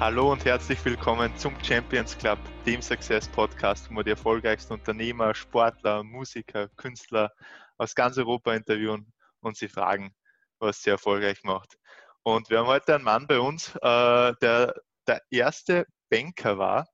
Hallo 0.00 0.32
und 0.32 0.46
herzlich 0.46 0.82
willkommen 0.82 1.36
zum 1.36 1.54
Champions 1.62 2.16
Club, 2.16 2.38
dem 2.64 2.80
Success 2.80 3.28
Podcast, 3.28 3.90
wo 3.90 3.96
wir 3.96 4.04
die 4.04 4.10
erfolgreichsten 4.12 4.72
Unternehmer, 4.72 5.34
Sportler, 5.34 6.02
Musiker, 6.02 6.68
Künstler 6.76 7.30
aus 7.76 7.94
ganz 7.94 8.16
Europa 8.16 8.54
interviewen 8.54 9.12
und 9.40 9.58
sie 9.58 9.68
fragen, 9.68 10.14
was 10.58 10.82
sie 10.82 10.88
erfolgreich 10.88 11.44
macht. 11.44 11.76
Und 12.22 12.48
wir 12.48 12.60
haben 12.60 12.66
heute 12.66 12.94
einen 12.94 13.04
Mann 13.04 13.26
bei 13.26 13.40
uns, 13.40 13.76
äh, 13.76 14.32
der 14.40 14.74
der 15.06 15.20
erste 15.28 15.86
Banker 16.08 16.56
war, 16.56 16.88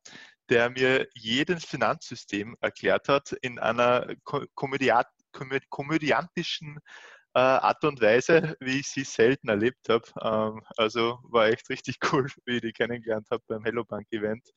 der 0.48 0.70
mir 0.70 1.06
jedes 1.14 1.64
Finanzsystem 1.64 2.56
erklärt 2.60 3.08
hat 3.08 3.30
in 3.40 3.60
einer 3.60 4.16
komödiat, 4.56 5.06
komödiantischen 5.68 6.80
äh, 7.36 7.38
Art 7.38 7.84
und 7.84 8.00
Weise, 8.00 8.56
wie 8.60 8.80
ich 8.80 8.88
sie 8.88 9.04
selten 9.04 9.50
erlebt 9.50 9.90
habe. 9.90 10.04
Ähm, 10.22 10.62
also 10.78 11.18
war 11.24 11.48
echt 11.48 11.68
richtig 11.68 11.98
cool, 12.12 12.28
wie 12.46 12.56
ich 12.56 12.62
die 12.62 12.72
kennengelernt 12.72 13.28
habe 13.30 13.42
beim 13.46 13.62
Hello 13.62 13.84
Bank 13.84 14.06
Event. 14.10 14.48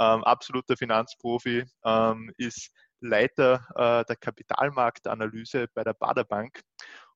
Ähm, 0.00 0.24
absoluter 0.24 0.76
Finanzprofi, 0.76 1.64
ähm, 1.84 2.32
ist 2.36 2.70
Leiter 3.00 3.64
äh, 3.76 4.04
der 4.06 4.16
Kapitalmarktanalyse 4.16 5.68
bei 5.72 5.84
der 5.84 5.94
Bader 5.94 6.24
Bank 6.24 6.60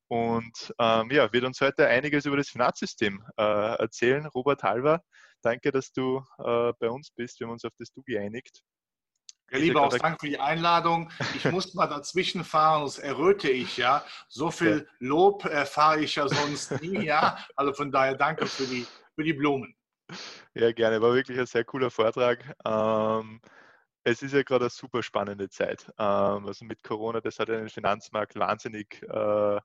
und 0.09 0.73
ähm, 0.79 1.11
ja, 1.11 1.33
wird 1.33 1.45
uns 1.45 1.61
heute 1.61 1.89
einiges 1.89 2.25
über 2.27 2.37
das 2.37 2.49
Finanzsystem 2.49 3.25
äh, 3.37 3.77
erzählen. 3.79 4.27
Robert 4.27 4.63
Halver, 4.63 5.03
danke, 5.43 5.73
dass 5.73 5.93
du 5.93 6.19
äh, 6.39 6.73
bei 6.79 6.89
uns 6.89 7.11
bist. 7.11 7.41
Wir 7.41 7.47
haben 7.47 7.53
uns 7.53 7.65
auf 7.65 7.73
das 7.79 7.93
Du 7.93 8.03
geeinigt. 8.03 8.63
Ja, 9.51 9.59
lieber 9.59 9.83
auch 9.83 9.97
Dank 9.97 10.21
für 10.21 10.29
die 10.29 10.39
Einladung. 10.39 11.11
Ich 11.35 11.45
muss 11.51 11.75
mal 11.75 11.87
dazwischen 11.87 12.45
fahren, 12.45 12.81
sonst 12.83 12.99
erröte 12.99 13.51
ich 13.51 13.77
ja. 13.77 14.05
So 14.29 14.51
viel 14.51 14.89
Lob 15.01 15.45
erfahre 15.45 16.01
ich 16.01 16.15
ja 16.15 16.29
sonst 16.29 16.81
nie, 16.81 17.05
ja. 17.05 17.39
Also 17.57 17.73
von 17.73 17.91
daher 17.91 18.15
danke 18.15 18.47
für 18.47 18.65
die, 18.65 18.87
für 19.15 19.25
die 19.25 19.33
Blumen. 19.33 19.75
Ja, 20.55 20.73
gerne. 20.73 21.01
War 21.01 21.15
wirklich 21.15 21.39
ein 21.39 21.47
sehr 21.47 21.65
cooler 21.65 21.91
Vortrag. 21.91 22.45
Ähm, 22.65 23.41
es 24.05 24.23
ist 24.23 24.35
ja 24.35 24.43
gerade 24.43 24.65
eine 24.65 24.71
super 24.71 25.03
spannende 25.03 25.49
Zeit. 25.49 25.87
Ähm, 25.99 26.47
also 26.47 26.65
mit 26.65 26.83
Corona, 26.83 27.21
das 27.21 27.39
hat 27.39 27.49
ja 27.49 27.57
den 27.57 27.69
Finanzmarkt 27.69 28.37
wahnsinnig 28.37 29.03
äh, 29.03 29.61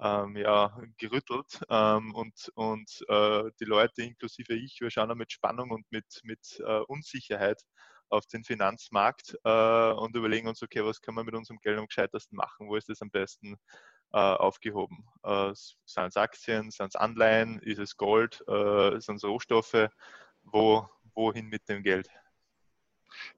ähm, 0.00 0.36
ja, 0.36 0.78
gerüttelt 0.98 1.60
ähm, 1.68 2.14
und, 2.14 2.50
und 2.54 3.04
äh, 3.08 3.50
die 3.60 3.64
Leute, 3.64 4.02
inklusive 4.02 4.54
ich, 4.54 4.80
wir 4.80 4.90
schauen 4.90 5.16
mit 5.18 5.32
Spannung 5.32 5.70
und 5.70 5.90
mit, 5.90 6.20
mit 6.22 6.60
äh, 6.60 6.80
Unsicherheit 6.86 7.60
auf 8.12 8.26
den 8.26 8.44
Finanzmarkt 8.44 9.38
äh, 9.44 9.92
und 9.92 10.14
überlegen 10.14 10.48
uns, 10.48 10.62
okay, 10.62 10.84
was 10.84 11.00
können 11.00 11.16
wir 11.16 11.24
mit 11.24 11.34
unserem 11.34 11.58
Geld 11.60 11.78
am 11.78 11.86
gescheitersten 11.86 12.36
machen, 12.36 12.68
wo 12.68 12.76
ist 12.76 12.90
es 12.90 13.00
am 13.00 13.10
besten 13.10 13.56
äh, 14.12 14.18
aufgehoben? 14.18 15.04
Äh, 15.22 15.52
sind 15.54 16.06
es 16.06 16.16
Aktien, 16.16 16.70
sind 16.70 16.88
es 16.88 16.96
Anleihen, 16.96 17.58
ist 17.60 17.78
es 17.78 17.96
Gold, 17.96 18.44
äh, 18.46 19.00
sind 19.00 19.16
es 19.16 19.24
Rohstoffe, 19.24 19.88
wo, 20.42 20.88
wohin 21.14 21.46
mit 21.46 21.68
dem 21.68 21.82
Geld? 21.82 22.08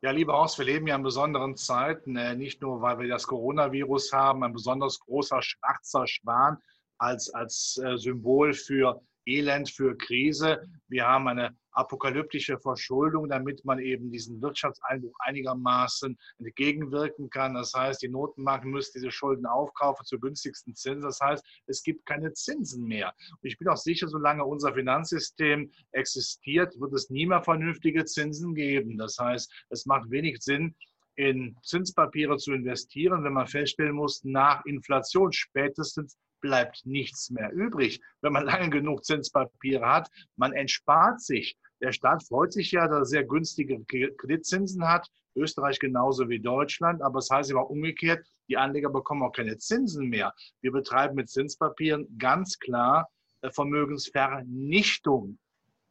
Ja, 0.00 0.10
lieber 0.10 0.34
Horst, 0.34 0.58
wir 0.58 0.66
leben 0.66 0.86
ja 0.86 0.96
in 0.96 1.02
besonderen 1.02 1.56
Zeiten, 1.56 2.16
äh, 2.16 2.34
nicht 2.34 2.60
nur, 2.60 2.80
weil 2.80 2.98
wir 2.98 3.08
das 3.08 3.26
Coronavirus 3.26 4.12
haben, 4.12 4.44
ein 4.44 4.52
besonders 4.52 4.98
großer 5.00 5.40
schwarzer 5.42 6.06
Schwan 6.06 6.62
als, 6.98 7.32
als 7.32 7.80
äh, 7.84 7.96
Symbol 7.96 8.54
für 8.54 9.00
Elend, 9.26 9.70
für 9.70 9.96
Krise. 9.96 10.62
Wir 10.88 11.06
haben 11.06 11.28
eine 11.28 11.56
apokalyptische 11.72 12.58
Verschuldung, 12.58 13.28
damit 13.28 13.64
man 13.64 13.78
eben 13.78 14.10
diesen 14.10 14.40
Wirtschaftseinbruch 14.40 15.14
einigermaßen 15.20 16.16
entgegenwirken 16.38 17.30
kann. 17.30 17.54
Das 17.54 17.72
heißt, 17.74 18.02
die 18.02 18.08
Notenbanken 18.08 18.70
müssen 18.70 18.92
diese 18.94 19.10
Schulden 19.10 19.46
aufkaufen 19.46 20.04
zu 20.04 20.18
günstigsten 20.18 20.74
Zinsen. 20.74 21.02
Das 21.02 21.20
heißt, 21.20 21.44
es 21.66 21.82
gibt 21.82 22.06
keine 22.06 22.32
Zinsen 22.32 22.84
mehr. 22.84 23.12
Und 23.30 23.48
ich 23.48 23.58
bin 23.58 23.68
auch 23.68 23.76
sicher, 23.76 24.08
solange 24.08 24.44
unser 24.44 24.74
Finanzsystem 24.74 25.70
existiert, 25.92 26.78
wird 26.78 26.92
es 26.92 27.10
nie 27.10 27.26
mehr 27.26 27.42
vernünftige 27.42 28.04
Zinsen 28.04 28.54
geben. 28.54 28.96
Das 28.96 29.18
heißt, 29.18 29.52
es 29.70 29.86
macht 29.86 30.10
wenig 30.10 30.40
Sinn, 30.40 30.74
in 31.16 31.56
Zinspapiere 31.62 32.38
zu 32.38 32.52
investieren, 32.52 33.22
wenn 33.22 33.32
man 33.32 33.46
feststellen 33.46 33.94
muss, 33.94 34.24
nach 34.24 34.64
Inflation 34.64 35.32
spätestens 35.32 36.18
bleibt 36.44 36.84
nichts 36.84 37.30
mehr 37.30 37.50
übrig. 37.52 38.02
Wenn 38.20 38.34
man 38.34 38.44
lange 38.52 38.68
genug 38.68 39.02
Zinspapiere 39.04 39.86
hat, 39.86 40.10
man 40.36 40.52
entspart 40.52 41.22
sich. 41.22 41.56
Der 41.80 41.92
Staat 41.92 42.22
freut 42.22 42.52
sich 42.52 42.70
ja, 42.70 42.86
dass 42.86 42.98
er 42.98 43.04
sehr 43.06 43.24
günstige 43.24 43.82
Kreditzinsen 43.84 44.86
hat. 44.86 45.08
Österreich 45.34 45.78
genauso 45.78 46.28
wie 46.28 46.38
Deutschland. 46.38 47.00
Aber 47.00 47.18
es 47.18 47.28
das 47.28 47.38
heißt 47.38 47.50
immer 47.50 47.68
umgekehrt, 47.70 48.26
die 48.48 48.58
Anleger 48.58 48.90
bekommen 48.90 49.22
auch 49.22 49.32
keine 49.32 49.56
Zinsen 49.56 50.08
mehr. 50.10 50.34
Wir 50.60 50.70
betreiben 50.70 51.14
mit 51.14 51.30
Zinspapieren 51.30 52.06
ganz 52.18 52.58
klar 52.58 53.08
äh, 53.40 53.50
Vermögensvernichtung. 53.50 55.38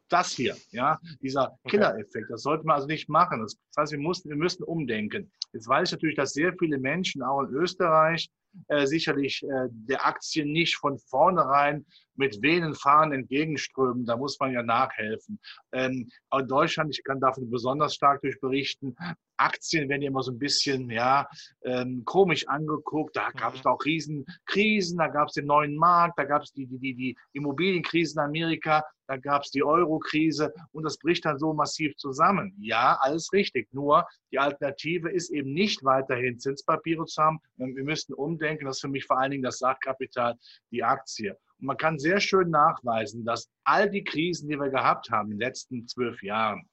Das 0.09 0.33
hier, 0.33 0.55
ja, 0.69 0.99
dieser 1.21 1.57
Killer-Effekt, 1.67 2.29
das 2.29 2.43
sollte 2.43 2.65
man 2.67 2.75
also 2.75 2.87
nicht 2.87 3.09
machen. 3.09 3.41
Das 3.41 3.57
heißt, 3.75 3.93
wir, 3.93 3.99
mussten, 3.99 4.29
wir 4.29 4.35
müssen 4.35 4.61
umdenken. 4.63 5.31
Jetzt 5.53 5.67
weiß 5.67 5.89
ich 5.89 5.93
natürlich, 5.93 6.15
dass 6.15 6.33
sehr 6.33 6.53
viele 6.59 6.77
Menschen 6.77 7.23
auch 7.23 7.41
in 7.41 7.55
Österreich 7.55 8.29
äh, 8.67 8.85
sicherlich 8.85 9.43
äh, 9.43 9.67
der 9.69 10.05
Aktien 10.05 10.51
nicht 10.51 10.75
von 10.77 10.97
vornherein 10.97 11.85
mit 12.15 12.41
Venen 12.41 12.75
fahren 12.75 13.11
entgegenströmen. 13.11 14.05
Da 14.05 14.17
muss 14.17 14.39
man 14.39 14.51
ja 14.51 14.63
nachhelfen. 14.63 15.39
Ähm, 15.71 16.09
in 16.31 16.47
Deutschland, 16.47 16.95
ich 16.95 17.03
kann 17.03 17.19
davon 17.19 17.49
besonders 17.49 17.95
stark 17.95 18.21
durch 18.21 18.39
berichten, 18.39 18.95
Aktien 19.37 19.89
werden 19.89 20.01
ja 20.01 20.09
immer 20.09 20.23
so 20.23 20.31
ein 20.31 20.39
bisschen 20.39 20.89
ja, 20.89 21.27
ähm, 21.63 22.03
komisch 22.05 22.47
angeguckt. 22.47 23.15
Da 23.15 23.31
gab 23.31 23.55
es 23.55 23.63
mhm. 23.63 23.71
auch 23.71 23.85
Riesenkrisen, 23.85 24.97
da 24.97 25.07
gab 25.07 25.27
es 25.27 25.33
den 25.33 25.45
neuen 25.45 25.75
Markt, 25.75 26.17
da 26.17 26.23
gab 26.23 26.43
es 26.43 26.51
die, 26.53 26.65
die, 26.65 26.79
die, 26.79 26.95
die 26.95 27.17
Immobilienkrise 27.33 28.13
in 28.13 28.25
Amerika, 28.25 28.83
da 29.07 29.17
gab 29.17 29.43
es 29.43 29.51
die 29.51 29.63
Euro-Krise 29.63 30.53
und 30.71 30.83
das 30.83 30.97
bricht 30.97 31.25
dann 31.25 31.37
so 31.37 31.53
massiv 31.53 31.95
zusammen. 31.97 32.55
Ja, 32.59 32.97
alles 33.01 33.33
richtig. 33.33 33.73
Nur 33.73 34.07
die 34.31 34.39
Alternative 34.39 35.11
ist 35.11 35.29
eben 35.29 35.53
nicht 35.53 35.83
weiterhin 35.83 36.39
Zinspapiere 36.39 37.05
zu 37.05 37.21
haben. 37.21 37.39
Wir 37.57 37.83
müssten 37.83 38.13
umdenken. 38.13 38.65
Das 38.65 38.77
ist 38.77 38.81
für 38.81 38.87
mich 38.87 39.05
vor 39.05 39.19
allen 39.19 39.31
Dingen 39.31 39.43
das 39.43 39.59
Sachkapital, 39.59 40.35
die 40.71 40.83
Aktie. 40.83 41.37
Und 41.59 41.67
man 41.67 41.77
kann 41.77 41.99
sehr 41.99 42.19
schön 42.19 42.49
nachweisen, 42.49 43.25
dass 43.25 43.49
all 43.63 43.89
die 43.89 44.03
Krisen, 44.03 44.49
die 44.49 44.57
wir 44.57 44.69
gehabt 44.69 45.09
haben 45.09 45.31
in 45.31 45.37
den 45.37 45.47
letzten 45.47 45.87
zwölf 45.87 46.21
Jahren, 46.23 46.67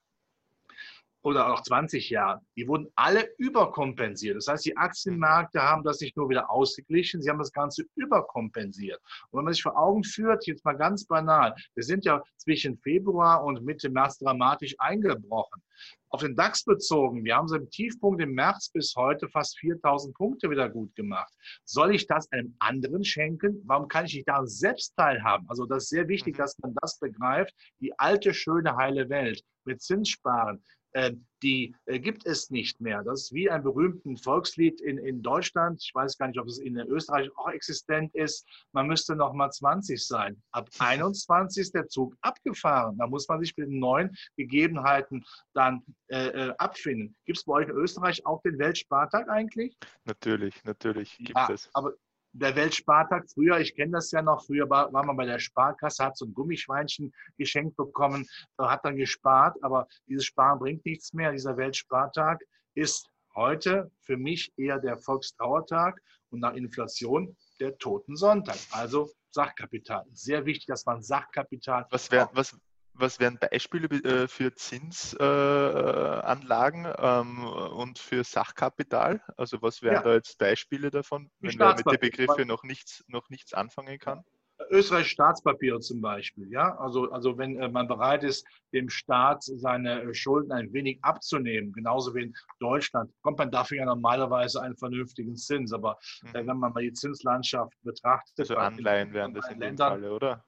oder 1.23 1.53
auch 1.53 1.63
20 1.63 2.11
Jahren, 2.11 2.41
die 2.57 2.67
wurden 2.67 2.89
alle 2.95 3.29
überkompensiert. 3.39 4.37
Das 4.37 4.49
heißt, 4.49 4.65
die 4.65 4.77
Aktienmärkte 4.77 5.61
haben 5.61 5.85
das 5.85 6.01
nicht 6.01 6.17
nur 6.17 6.29
wieder 6.29 6.51
ausgeglichen, 6.51 7.23
sie 7.23 7.31
haben 7.31 7.39
das 7.39 7.53
Ganze 7.53 7.85
überkompensiert. 7.95 9.01
Und 9.31 9.39
wenn 9.39 9.45
man 9.45 9.53
sich 9.53 9.63
vor 9.63 9.79
Augen 9.79 10.05
führt, 10.05 10.47
jetzt 10.47 10.65
mal 10.65 10.77
ganz 10.77 11.05
banal, 11.07 11.55
wir 11.75 11.85
sind 11.85 12.05
ja 12.05 12.23
zwischen 12.37 12.79
Februar 12.79 13.45
und 13.45 13.63
Mitte 13.65 13.91
März 13.91 14.19
dramatisch 14.19 14.75
eingebrochen. 14.79 15.63
Auf 16.13 16.23
den 16.23 16.35
DAX 16.35 16.65
bezogen, 16.65 17.25
wir 17.25 17.37
haben 17.37 17.47
so 17.47 17.55
im 17.55 17.71
Tiefpunkt 17.71 18.21
im 18.21 18.33
März 18.33 18.71
bis 18.71 18.95
heute 18.97 19.29
fast 19.29 19.59
4000 19.61 20.15
Punkte 20.15 20.51
wieder 20.51 20.69
gut 20.69 20.95
gemacht. 20.97 21.33
Soll 21.65 21.95
ich 21.95 22.07
das 22.07 22.31
einem 22.33 22.57
anderen 22.59 23.05
schenken? 23.05 23.63
Warum 23.65 23.87
kann 23.87 24.07
ich 24.07 24.15
nicht 24.15 24.29
da 24.29 24.45
selbst 24.45 24.97
teilhaben? 24.97 25.49
Also 25.49 25.67
das 25.67 25.85
ist 25.85 25.91
sehr 25.91 26.09
wichtig, 26.09 26.35
mhm. 26.35 26.39
dass 26.39 26.59
man 26.59 26.75
das 26.81 26.99
begreift. 26.99 27.55
Die 27.81 27.97
alte, 27.99 28.35
schöne, 28.35 28.77
heile 28.77 29.09
Welt 29.09 29.43
mit 29.65 29.83
Zinssparen, 29.83 30.63
die 31.43 31.75
äh, 31.87 31.99
gibt 31.99 32.27
es 32.27 32.51
nicht 32.51 32.81
mehr. 32.81 33.03
Das 33.03 33.23
ist 33.23 33.33
wie 33.33 33.51
ein 33.51 33.63
berühmtes 33.63 34.23
Volkslied 34.23 34.81
in, 34.81 34.99
in 34.99 35.23
Deutschland. 35.23 35.83
Ich 35.83 35.95
weiß 35.95 36.19
gar 36.19 36.29
nicht, 36.29 36.39
ob 36.39 36.47
es 36.47 36.59
in 36.59 36.77
Österreich 36.77 37.31
auch 37.37 37.49
existent 37.49 38.15
ist. 38.15 38.47
Man 38.73 38.87
müsste 38.87 39.17
noch 39.17 39.33
mal 39.33 39.51
20 39.51 40.05
sein. 40.05 40.43
Ab 40.53 40.69
21 40.79 41.63
ist 41.63 41.75
der 41.75 41.89
Zug 41.89 42.15
abgefahren. 42.21 42.99
Da 42.99 43.07
muss 43.07 43.29
man 43.29 43.41
sich 43.41 43.57
mit 43.57 43.69
den 43.69 43.79
neuen 43.79 44.17
Gegebenheiten 44.37 45.25
dann 45.55 45.83
äh, 46.09 46.27
äh 46.29 46.55
abfinden. 46.59 47.17
Gibt 47.25 47.39
es 47.39 47.45
bei 47.45 47.55
euch 47.55 47.69
in 47.69 47.77
Österreich 47.77 48.25
auch 48.27 48.43
den 48.43 48.59
Weltspartag 48.59 49.29
eigentlich? 49.29 49.77
Natürlich, 50.05 50.63
natürlich 50.65 51.17
gibt 51.19 51.37
ja, 51.37 51.51
es. 51.51 51.71
Aber 51.75 51.95
der 52.33 52.55
Weltspartag 52.55 53.29
früher, 53.33 53.59
ich 53.59 53.75
kenne 53.75 53.93
das 53.93 54.11
ja 54.11 54.23
noch, 54.23 54.45
früher 54.45 54.69
war, 54.71 54.93
war 54.93 55.05
man 55.05 55.17
bei 55.17 55.27
der 55.27 55.39
Sparkasse, 55.39 56.05
hat 56.05 56.17
so 56.17 56.27
ein 56.27 56.35
Gummischweinchen 56.35 57.13
geschenkt 57.39 57.77
bekommen, 57.77 58.27
hat 58.59 58.85
dann 58.85 58.97
gespart, 58.97 59.57
aber 59.63 59.89
dieses 60.07 60.27
Sparen 60.27 60.59
bringt 60.59 60.85
nichts 60.85 61.13
mehr. 61.13 61.33
Dieser 61.33 61.57
Weltspartag 61.57 62.41
ist 62.75 63.09
heute 63.35 63.91
für 64.03 64.17
mich 64.17 64.53
eher 64.57 64.79
der 64.79 64.99
Volkstrauertag 64.99 66.01
und 66.31 66.41
nach 66.41 66.55
Inflation 66.55 67.37
der 67.59 67.77
Totensonntag. 67.79 68.59
Also 68.71 69.11
Sachkapital. 69.31 70.05
Sehr 70.13 70.45
wichtig, 70.45 70.67
dass 70.67 70.85
man 70.87 71.03
Sachkapital. 71.03 71.87
Was, 71.91 72.11
wär, 72.11 72.29
was, 72.33 72.57
was 73.01 73.21
wären 73.21 73.39
Beispiele 73.39 73.89
äh, 73.89 74.29
für 74.29 74.55
Zinsanlagen 74.55 76.87
ähm, 76.99 77.45
und 77.45 77.99
für 77.99 78.25
Sachkapital? 78.25 79.23
Also 79.37 79.63
was 79.63 79.83
wären 79.83 79.95
ja. 79.95 80.03
da 80.03 80.15
jetzt 80.15 80.39
Beispiele 80.39 80.91
davon, 80.91 81.31
wenn 81.41 81.57
man 81.57 81.77
mit 81.77 81.87
den 81.87 82.01
Begriffen 82.01 82.49
noch 82.49 82.63
nichts, 82.63 83.05
noch 83.09 83.31
nichts 83.31 83.55
anfangen 83.55 83.99
kann? 83.99 84.25
Österreich 84.69 85.09
Staatspapiere 85.09 85.81
zum 85.81 86.01
Beispiel, 86.01 86.51
ja. 86.51 86.77
Also, 86.79 87.11
also 87.11 87.39
wenn 87.39 87.59
äh, 87.59 87.69
man 87.69 87.89
bereit 87.89 88.25
ist, 88.25 88.47
dem 88.73 88.89
Staat 88.89 89.43
seine 89.43 90.03
äh, 90.03 90.15
Schulden 90.15 90.53
ein 90.53 90.73
wenig 90.73 90.99
abzunehmen, 91.03 91.73
genauso 91.73 92.15
wie 92.15 92.25
in 92.25 92.35
Deutschland, 92.59 93.11
kommt 93.23 93.39
man 93.39 93.51
dafür 93.51 93.79
ja 93.79 93.85
normalerweise 93.87 94.63
einen 94.63 94.77
vernünftigen 94.77 95.37
Zins. 95.37 95.73
Aber 95.73 95.99
mhm. 96.23 96.35
wenn 96.35 96.59
man 96.59 96.73
mal 96.73 96.83
die 96.83 96.93
Zinslandschaft 96.93 97.75
betrachtet. 97.83 98.39
Also 98.39 98.57
Anleihen 98.57 99.13
wären 99.13 99.35
das 99.35 99.49
in 99.49 99.59
Ländern, 99.59 99.93
Falle, 99.93 100.13
oder? 100.13 100.45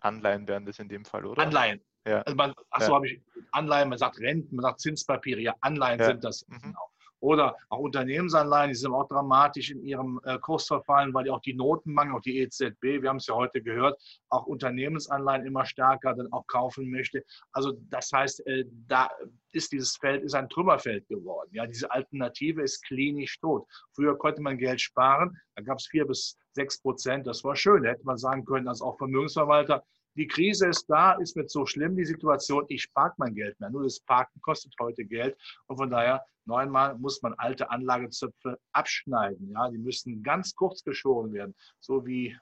Anleihen 0.00 0.46
wären 0.46 0.64
das 0.64 0.78
in 0.78 0.88
dem 0.88 1.04
Fall, 1.04 1.24
oder? 1.24 1.42
Anleihen. 1.42 1.80
Ja. 2.06 2.22
Also 2.22 2.36
man, 2.36 2.54
achso, 2.70 2.90
ja. 2.90 2.96
habe 2.96 3.08
ich 3.08 3.20
Anleihen, 3.52 3.88
man 3.88 3.98
sagt 3.98 4.18
Renten, 4.18 4.56
man 4.56 4.62
sagt 4.62 4.80
Zinspapiere, 4.80 5.40
ja, 5.40 5.54
Anleihen 5.60 6.00
ja. 6.00 6.06
sind 6.06 6.24
das. 6.24 6.46
Mhm. 6.48 6.60
Genau. 6.60 6.90
Oder 7.20 7.56
auch 7.68 7.78
Unternehmensanleihen, 7.78 8.70
die 8.70 8.76
sind 8.76 8.92
auch 8.92 9.08
dramatisch 9.08 9.70
in 9.70 9.82
ihrem 9.82 10.20
äh, 10.24 10.38
Kurs 10.38 10.66
verfallen, 10.66 11.12
weil 11.14 11.24
die 11.24 11.30
auch 11.30 11.40
die 11.40 11.54
Notenbank, 11.54 12.14
auch 12.14 12.20
die 12.20 12.38
EZB, 12.38 13.02
wir 13.02 13.08
haben 13.08 13.16
es 13.16 13.26
ja 13.26 13.34
heute 13.34 13.60
gehört, 13.60 14.00
auch 14.28 14.46
Unternehmensanleihen 14.46 15.46
immer 15.46 15.66
stärker 15.66 16.14
dann 16.14 16.32
auch 16.32 16.46
kaufen 16.46 16.90
möchte. 16.90 17.24
Also 17.52 17.72
das 17.90 18.10
heißt, 18.12 18.46
äh, 18.46 18.64
da 18.86 19.08
ist 19.52 19.72
dieses 19.72 19.96
Feld 19.96 20.22
ist 20.22 20.34
ein 20.34 20.48
Trümmerfeld 20.48 21.08
geworden. 21.08 21.50
Ja, 21.52 21.66
diese 21.66 21.90
Alternative 21.90 22.62
ist 22.62 22.84
klinisch 22.84 23.40
tot. 23.40 23.66
Früher 23.94 24.16
konnte 24.16 24.42
man 24.42 24.58
Geld 24.58 24.80
sparen, 24.80 25.36
da 25.56 25.62
gab 25.62 25.78
es 25.78 25.86
vier 25.86 26.06
bis 26.06 26.36
sechs 26.52 26.80
Prozent, 26.80 27.26
das 27.26 27.42
war 27.44 27.56
schön. 27.56 27.82
Da 27.82 27.90
hätte 27.90 28.04
man 28.04 28.18
sagen 28.18 28.44
können, 28.44 28.68
als 28.68 28.82
auch 28.82 28.96
Vermögensverwalter, 28.98 29.82
die 30.18 30.26
Krise 30.26 30.66
ist 30.68 30.86
da, 30.88 31.12
ist 31.12 31.36
mir 31.36 31.48
so 31.48 31.64
schlimm, 31.64 31.96
die 31.96 32.04
Situation, 32.04 32.64
ich 32.68 32.92
parke 32.92 33.14
mein 33.18 33.34
Geld 33.34 33.58
mehr. 33.60 33.70
Nur 33.70 33.84
das 33.84 34.00
Parken 34.00 34.40
kostet 34.40 34.74
heute 34.80 35.04
Geld. 35.04 35.38
Und 35.66 35.76
von 35.76 35.88
daher, 35.88 36.24
neunmal 36.44 36.98
muss 36.98 37.22
man 37.22 37.34
alte 37.34 37.70
Anlagezöpfe 37.70 38.58
abschneiden. 38.72 39.52
Ja, 39.52 39.70
die 39.70 39.78
müssen 39.78 40.22
ganz 40.24 40.54
kurz 40.56 40.82
geschoren 40.82 41.32
werden. 41.32 41.54
So 41.78 42.04
wie, 42.04 42.36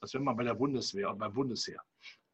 als 0.00 0.14
wenn 0.14 0.24
man 0.24 0.36
bei 0.36 0.44
der 0.44 0.54
Bundeswehr 0.54 1.10
und 1.10 1.18
beim 1.18 1.34
Bundesheer. 1.34 1.82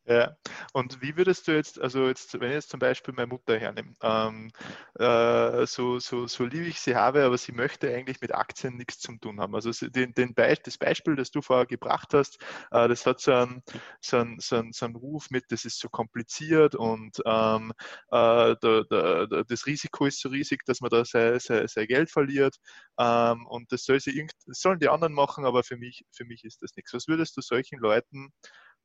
Ja, 0.06 0.36
und 0.74 1.00
wie 1.00 1.16
würdest 1.16 1.48
du 1.48 1.52
jetzt, 1.52 1.80
also 1.80 2.08
jetzt, 2.08 2.38
wenn 2.38 2.48
ich 2.50 2.54
jetzt 2.56 2.68
zum 2.68 2.78
Beispiel 2.78 3.14
meine 3.14 3.26
Mutter 3.28 3.58
hernehme, 3.58 3.94
ähm, 4.02 4.50
äh, 4.98 5.64
so, 5.66 5.98
so, 5.98 6.26
so 6.26 6.44
lieb 6.44 6.66
ich 6.66 6.78
sie 6.80 6.94
habe, 6.94 7.24
aber 7.24 7.38
sie 7.38 7.52
möchte 7.52 7.88
eigentlich 7.94 8.20
mit 8.20 8.34
Aktien 8.34 8.76
nichts 8.76 8.98
zu 8.98 9.16
tun 9.16 9.40
haben. 9.40 9.54
Also 9.54 9.70
den, 9.88 10.12
den 10.12 10.34
Be 10.34 10.54
das 10.62 10.76
Beispiel, 10.76 11.16
das 11.16 11.30
du 11.30 11.40
vorher 11.40 11.64
gebracht 11.64 12.12
hast, 12.12 12.38
äh, 12.70 12.86
das 12.86 13.06
hat 13.06 13.20
so 13.20 13.32
einen, 13.32 13.62
so, 14.02 14.18
einen, 14.18 14.38
so, 14.40 14.56
einen, 14.56 14.72
so 14.74 14.84
einen 14.84 14.96
Ruf 14.96 15.30
mit, 15.30 15.50
das 15.50 15.64
ist 15.64 15.78
so 15.78 15.88
kompliziert 15.88 16.74
und 16.74 17.16
ähm, 17.24 17.72
äh, 18.10 18.56
da, 18.60 18.82
da, 18.90 19.26
das 19.48 19.64
Risiko 19.64 20.04
ist 20.04 20.20
so 20.20 20.28
riesig, 20.28 20.66
dass 20.66 20.82
man 20.82 20.90
da 20.90 21.06
sein, 21.06 21.40
sein, 21.40 21.66
sein 21.66 21.86
Geld 21.86 22.10
verliert 22.10 22.56
ähm, 22.98 23.46
und 23.46 23.72
das, 23.72 23.84
soll 23.84 24.00
sie 24.00 24.26
das 24.46 24.60
sollen 24.60 24.80
die 24.80 24.88
anderen 24.90 25.14
machen, 25.14 25.46
aber 25.46 25.62
für 25.62 25.78
mich, 25.78 26.04
für 26.12 26.26
mich 26.26 26.44
ist 26.44 26.60
das 26.62 26.76
nichts. 26.76 26.92
Was 26.92 27.08
würdest 27.08 27.36
du 27.38 27.40
solchen 27.40 27.78
Leuten 27.78 28.32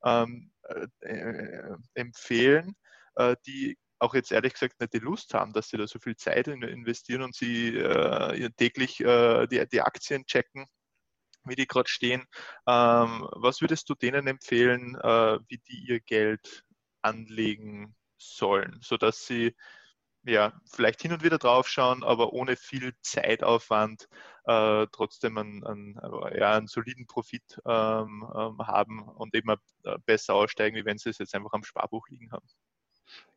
ähm, 0.04 0.50
äh, 0.62 0.86
äh, 1.00 1.76
empfehlen, 1.94 2.74
äh, 3.16 3.36
die 3.46 3.78
auch 3.98 4.14
jetzt 4.14 4.32
ehrlich 4.32 4.54
gesagt 4.54 4.80
nicht 4.80 4.94
die 4.94 4.98
Lust 4.98 5.34
haben, 5.34 5.52
dass 5.52 5.68
sie 5.68 5.76
da 5.76 5.86
so 5.86 5.98
viel 5.98 6.16
Zeit 6.16 6.48
investieren 6.48 7.22
und 7.22 7.34
sie 7.34 7.76
äh, 7.76 8.50
täglich 8.56 9.00
äh, 9.00 9.46
die, 9.46 9.66
die, 9.68 9.82
Aktien 9.82 10.24
checken, 10.24 10.66
wie 11.44 11.54
die 11.54 11.66
gerade 11.66 11.88
stehen. 11.88 12.22
Ähm, 12.66 13.28
was 13.32 13.60
würdest 13.60 13.90
du 13.90 13.94
denen 13.94 14.26
empfehlen, 14.26 14.96
äh, 14.96 15.38
wie 15.48 15.58
die 15.58 15.84
ihr 15.86 16.00
Geld 16.00 16.64
anlegen 17.02 17.94
sollen, 18.16 18.78
sodass 18.82 19.26
sie 19.26 19.54
ja, 20.24 20.52
vielleicht 20.70 21.00
hin 21.02 21.12
und 21.12 21.22
wieder 21.22 21.38
draufschauen, 21.38 22.04
aber 22.04 22.32
ohne 22.32 22.56
viel 22.56 22.92
Zeitaufwand 23.00 24.08
äh, 24.44 24.86
trotzdem 24.92 25.38
einen, 25.38 25.64
einen, 25.64 26.00
ja, 26.36 26.56
einen 26.56 26.66
soliden 26.66 27.06
Profit 27.06 27.60
ähm, 27.66 28.26
ähm, 28.34 28.58
haben 28.58 29.02
und 29.02 29.34
eben 29.34 29.50
äh, 29.84 29.98
besser 30.04 30.34
aussteigen, 30.34 30.76
wie 30.76 30.84
wenn 30.84 30.98
sie 30.98 31.10
es 31.10 31.18
jetzt 31.18 31.34
einfach 31.34 31.52
am 31.52 31.64
Sparbuch 31.64 32.08
liegen 32.08 32.30
haben. 32.32 32.46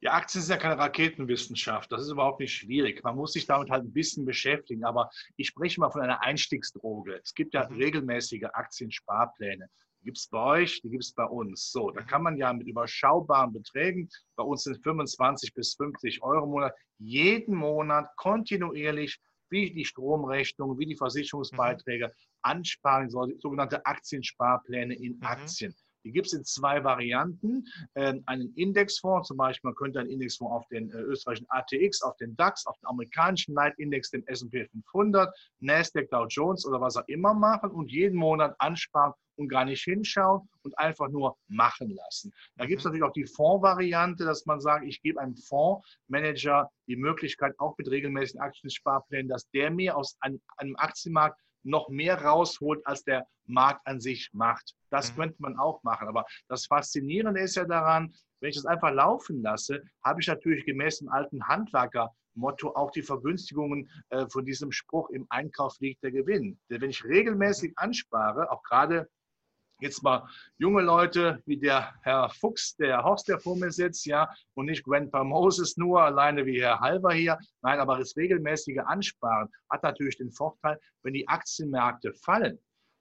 Ja, 0.01 0.13
Aktien 0.13 0.44
sind 0.44 0.56
ja 0.56 0.62
keine 0.62 0.77
Raketenwissenschaft. 0.77 1.91
Das 1.91 2.01
ist 2.01 2.12
überhaupt 2.12 2.39
nicht 2.39 2.53
schwierig. 2.53 3.03
Man 3.03 3.15
muss 3.15 3.33
sich 3.33 3.45
damit 3.45 3.69
halt 3.71 3.83
ein 3.83 3.94
bisschen 3.94 4.25
beschäftigen. 4.25 4.83
Aber 4.83 5.09
ich 5.35 5.47
spreche 5.47 5.80
mal 5.80 5.89
von 5.89 6.01
einer 6.01 6.21
Einstiegsdroge. 6.21 7.19
Es 7.24 7.33
gibt 7.33 7.53
ja 7.53 7.68
mhm. 7.68 7.77
regelmäßige 7.77 8.45
Aktiensparpläne. 8.53 9.69
Die 10.04 10.08
gibt 10.08 10.18
es 10.18 10.28
bei 10.28 10.62
euch, 10.62 10.82
die 10.82 10.90
gibt 10.90 11.06
es 11.06 11.14
bei 11.14 11.24
uns. 11.24 11.72
So, 11.72 11.90
da 11.90 12.02
kann 12.02 12.24
man 12.24 12.36
ja 12.36 12.52
mit 12.52 12.68
überschaubaren 12.68 13.54
Beträgen, 13.54 14.10
bei 14.36 14.44
uns 14.44 14.64
sind 14.64 14.84
25 14.84 15.54
bis 15.54 15.76
50 15.76 16.22
Euro 16.22 16.44
im 16.44 16.50
Monat, 16.50 16.74
jeden 17.00 17.56
Monat 17.56 18.10
kontinuierlich 18.18 19.18
wie 19.50 19.72
die 19.72 19.86
Stromrechnung, 19.86 20.78
wie 20.78 20.88
die 20.88 20.98
Versicherungsbeiträge 20.98 22.08
mhm. 22.08 22.12
ansparen, 22.42 23.10
sogenannte 23.10 23.86
Aktiensparpläne 23.86 24.94
in 24.94 25.16
mhm. 25.16 25.24
Aktien. 25.24 25.74
Die 26.04 26.12
gibt 26.12 26.28
es 26.28 26.34
in 26.34 26.44
zwei 26.44 26.84
Varianten. 26.84 27.66
Ähm, 27.96 28.24
einen 28.26 28.54
Indexfonds, 28.56 29.30
zum 29.30 29.38
Beispiel, 29.38 29.70
man 29.70 29.76
könnte 29.76 30.02
einen 30.02 30.10
Indexfonds 30.10 30.52
auf 30.52 30.68
den 30.68 30.92
äh, 30.92 30.98
österreichischen 30.98 31.48
ATX, 31.50 32.02
auf 32.02 32.18
den 32.18 32.36
DAX, 32.36 32.66
auf 32.66 32.78
den 32.80 32.88
amerikanischen 32.88 33.54
Leitindex, 33.54 34.10
den 34.10 34.28
S&P 34.28 34.66
500, 34.66 35.34
Nasdaq, 35.62 36.10
Dow 36.10 36.26
Jones 36.28 36.66
oder 36.66 36.82
was 36.82 36.98
auch 36.98 37.08
immer 37.08 37.34
machen 37.34 37.72
und 37.72 37.90
jeden 37.90 38.18
Monat 38.18 38.54
ansparen 38.60 39.14
und 39.35 39.47
gar 39.47 39.65
nicht 39.65 39.83
hinschauen 39.83 40.47
und 40.63 40.77
einfach 40.77 41.09
nur 41.09 41.38
machen 41.47 41.89
lassen. 41.89 42.31
Da 42.56 42.65
gibt 42.65 42.80
es 42.80 42.85
mhm. 42.85 42.89
natürlich 42.91 43.09
auch 43.09 43.13
die 43.13 43.25
Fondsvariante, 43.25 44.25
dass 44.25 44.45
man 44.45 44.59
sagt, 44.59 44.85
ich 44.85 45.01
gebe 45.01 45.19
einem 45.19 45.35
Fondsmanager 45.35 46.69
die 46.88 46.95
Möglichkeit, 46.95 47.53
auch 47.59 47.77
mit 47.77 47.89
regelmäßigen 47.89 48.41
Aktiensparplänen, 48.41 49.30
dass 49.30 49.50
der 49.51 49.71
mir 49.71 49.97
aus 49.97 50.18
einem, 50.19 50.41
einem 50.57 50.75
Aktienmarkt 50.77 51.39
noch 51.63 51.89
mehr 51.89 52.21
rausholt, 52.21 52.85
als 52.85 53.03
der 53.03 53.25
Markt 53.45 53.85
an 53.85 54.00
sich 54.00 54.30
macht. 54.33 54.74
Das 54.89 55.12
mhm. 55.12 55.18
könnte 55.18 55.35
man 55.39 55.57
auch 55.57 55.81
machen. 55.83 56.07
Aber 56.07 56.25
das 56.47 56.65
Faszinierende 56.65 57.41
ist 57.41 57.56
ja 57.56 57.65
daran, 57.65 58.13
wenn 58.39 58.50
ich 58.50 58.56
das 58.57 58.65
einfach 58.65 58.91
laufen 58.91 59.41
lasse, 59.41 59.81
habe 60.03 60.21
ich 60.21 60.27
natürlich 60.27 60.65
gemäß 60.65 61.00
dem 61.00 61.09
alten 61.09 61.47
Handwerker-Motto 61.47 62.75
auch 62.75 62.91
die 62.91 63.01
Vergünstigungen 63.01 63.89
äh, 64.09 64.27
von 64.27 64.45
diesem 64.45 64.71
Spruch, 64.71 65.09
im 65.12 65.25
Einkauf 65.30 65.77
liegt 65.80 66.03
der 66.03 66.12
Gewinn. 66.12 66.59
Denn 66.69 66.81
wenn 66.81 66.89
ich 66.89 67.03
regelmäßig 67.03 67.69
mhm. 67.71 67.77
anspare, 67.77 68.51
auch 68.51 68.62
gerade 68.63 69.09
jetzt 69.83 70.01
mal 70.01 70.27
junge 70.57 70.81
Leute 70.81 71.41
wie 71.45 71.57
der 71.57 71.94
Herr 72.01 72.30
Fuchs, 72.30 72.75
der 72.77 73.03
Horst, 73.03 73.27
der 73.27 73.39
vor 73.39 73.56
mir 73.56 73.71
sitzt, 73.71 74.06
ja, 74.06 74.30
und 74.56 74.65
nicht 74.65 74.83
Grandpa 74.83 75.24
Moses 75.24 75.77
nur 75.77 76.01
alleine 76.01 76.45
wie 76.45 76.62
Herr 76.62 76.80
Halver 76.80 77.13
hier. 77.13 77.38
Nein, 77.62 77.80
aber 77.80 77.97
das 77.97 78.15
regelmäßige 78.18 78.80
Ansparen 78.85 79.50
hat 79.69 79.83
natürlich 79.83 80.18
den 80.18 80.31
Vorteil, 80.31 80.80
wenn 81.03 81.13
die 81.13 81.27
Aktienmärkte 81.27 82.13
fallen, 82.13 82.57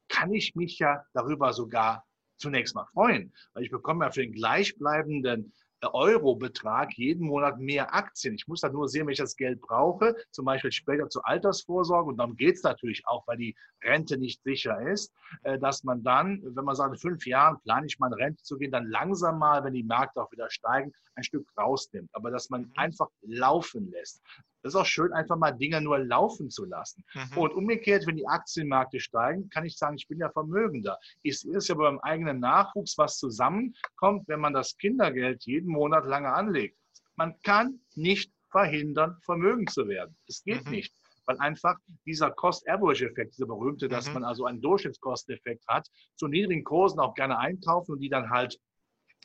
kann 0.09 0.33
ich 0.33 0.55
mich 0.55 0.79
ja 0.79 1.03
darüber 1.15 1.53
sogar 1.53 2.05
zunächst 2.37 2.75
mal 2.75 2.87
freuen, 2.93 3.33
weil 3.55 3.65
ich 3.65 3.71
bekomme 3.71 4.05
ja 4.05 4.11
für 4.11 4.23
den 4.23 4.33
gleichbleibenden 4.33 5.55
Eurobetrag 5.83 6.97
jeden 6.97 7.27
Monat 7.27 7.59
mehr 7.59 7.95
Aktien. 7.95 8.35
Ich 8.35 8.47
muss 8.47 8.61
dann 8.61 8.73
nur 8.73 8.89
sehen, 8.89 9.07
wenn 9.07 9.13
ich 9.13 9.19
das 9.19 9.37
Geld 9.37 9.61
brauche, 9.61 10.15
zum 10.31 10.45
Beispiel 10.45 10.73
später 10.73 11.09
zur 11.09 11.27
Altersvorsorge. 11.27 12.11
Und 12.11 12.19
darum 12.19 12.37
geht 12.37 12.57
es 12.57 12.63
natürlich 12.63 13.07
auch, 13.07 13.27
weil 13.27 13.37
die 13.37 13.57
Rente 13.83 14.17
nicht 14.19 14.43
sicher 14.43 14.81
ist, 14.81 15.13
äh, 15.43 15.59
dass 15.59 15.85
man 15.85 16.03
dann, 16.03 16.41
wenn 16.43 16.65
man 16.65 16.77
sagt, 16.77 16.95
in 16.95 16.99
fünf 16.99 17.27
Jahren 17.27 17.61
plane 17.61 17.87
ich 17.87 17.99
meine 17.99 18.17
Rente 18.17 18.43
zu 18.43 18.59
gehen, 18.59 18.71
dann 18.71 18.87
langsam 18.87 19.39
mal, 19.39 19.65
wenn 19.65 19.75
die 19.75 19.83
Märkte 19.83 20.23
auch 20.23 20.31
wieder 20.33 20.51
steigen, 20.51 20.93
ein 21.15 21.25
Stück 21.25 21.47
rausnimmt. 21.59 22.11
Aber 22.13 22.31
dass 22.31 22.51
man 22.51 22.63
mhm. 22.63 22.73
einfach 22.77 23.09
laufen 23.23 23.91
lässt. 23.91 24.23
Das 24.63 24.75
ist 24.75 24.81
auch 24.81 24.87
schön, 24.87 25.13
einfach 25.13 25.37
mal 25.37 25.53
Dinge 25.53 25.81
nur 25.81 25.99
laufen 25.99 26.51
zu 26.51 26.65
lassen. 26.65 27.05
Mhm. 27.15 27.39
Und 27.39 27.55
umgekehrt, 27.55 28.07
wenn 28.07 28.17
die 28.17 28.27
Aktienmärkte 28.27 29.01
steigen, 29.01 29.49
kann 29.51 29.65
ich 29.65 29.77
sagen, 29.77 29.97
ich 29.97 30.09
bin 30.09 30.19
ja 30.19 30.31
vermögender. 30.31 30.99
Ich 31.23 31.41
sehe 31.41 31.57
es 31.57 31.69
ja 31.69 31.75
beim 31.75 31.99
eigenen 32.01 32.41
Nachwuchs, 32.41 32.97
was 32.97 33.19
zusammenkommt, 33.19 34.29
wenn 34.29 34.41
man 34.41 34.53
das 34.53 34.77
Kindergeld 34.77 35.45
jeden 35.45 35.71
Monat 35.71 36.07
lange 36.07 36.33
anlegt. 36.33 36.79
Man 37.17 37.35
kann 37.43 37.81
nicht 37.95 38.33
verhindern, 38.51 39.19
vermögend 39.23 39.71
zu 39.71 39.89
werden. 39.89 40.17
Es 40.29 40.43
geht 40.45 40.65
mhm. 40.65 40.71
nicht 40.71 40.95
weil 41.27 41.39
einfach 41.39 41.77
dieser 42.05 42.31
Cost-Average-Effekt, 42.31 43.35
dieser 43.35 43.47
berühmte, 43.47 43.89
dass 43.89 44.09
mhm. 44.09 44.15
man 44.15 44.25
also 44.25 44.47
einen 44.47 44.61
Durchschnittskosteneffekt 44.61 45.67
hat, 45.69 45.89
zu 46.17 46.27
niedrigen 46.27 46.65
Kursen 46.65 47.01
auch 47.01 47.15
gerne 47.15 47.39
einkaufen 47.39 47.93
und 47.93 48.01
die 48.01 48.09
dann 48.09 48.31
halt, 48.31 48.59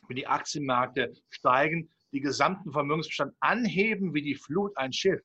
wenn 0.06 0.16
die 0.16 0.26
Aktienmärkte 0.26 1.12
steigen, 1.30 1.90
die 2.12 2.20
gesamten 2.20 2.72
Vermögensbestand 2.72 3.34
anheben 3.40 4.14
wie 4.14 4.22
die 4.22 4.34
Flut 4.34 4.76
ein 4.76 4.92
Schiff. 4.92 5.20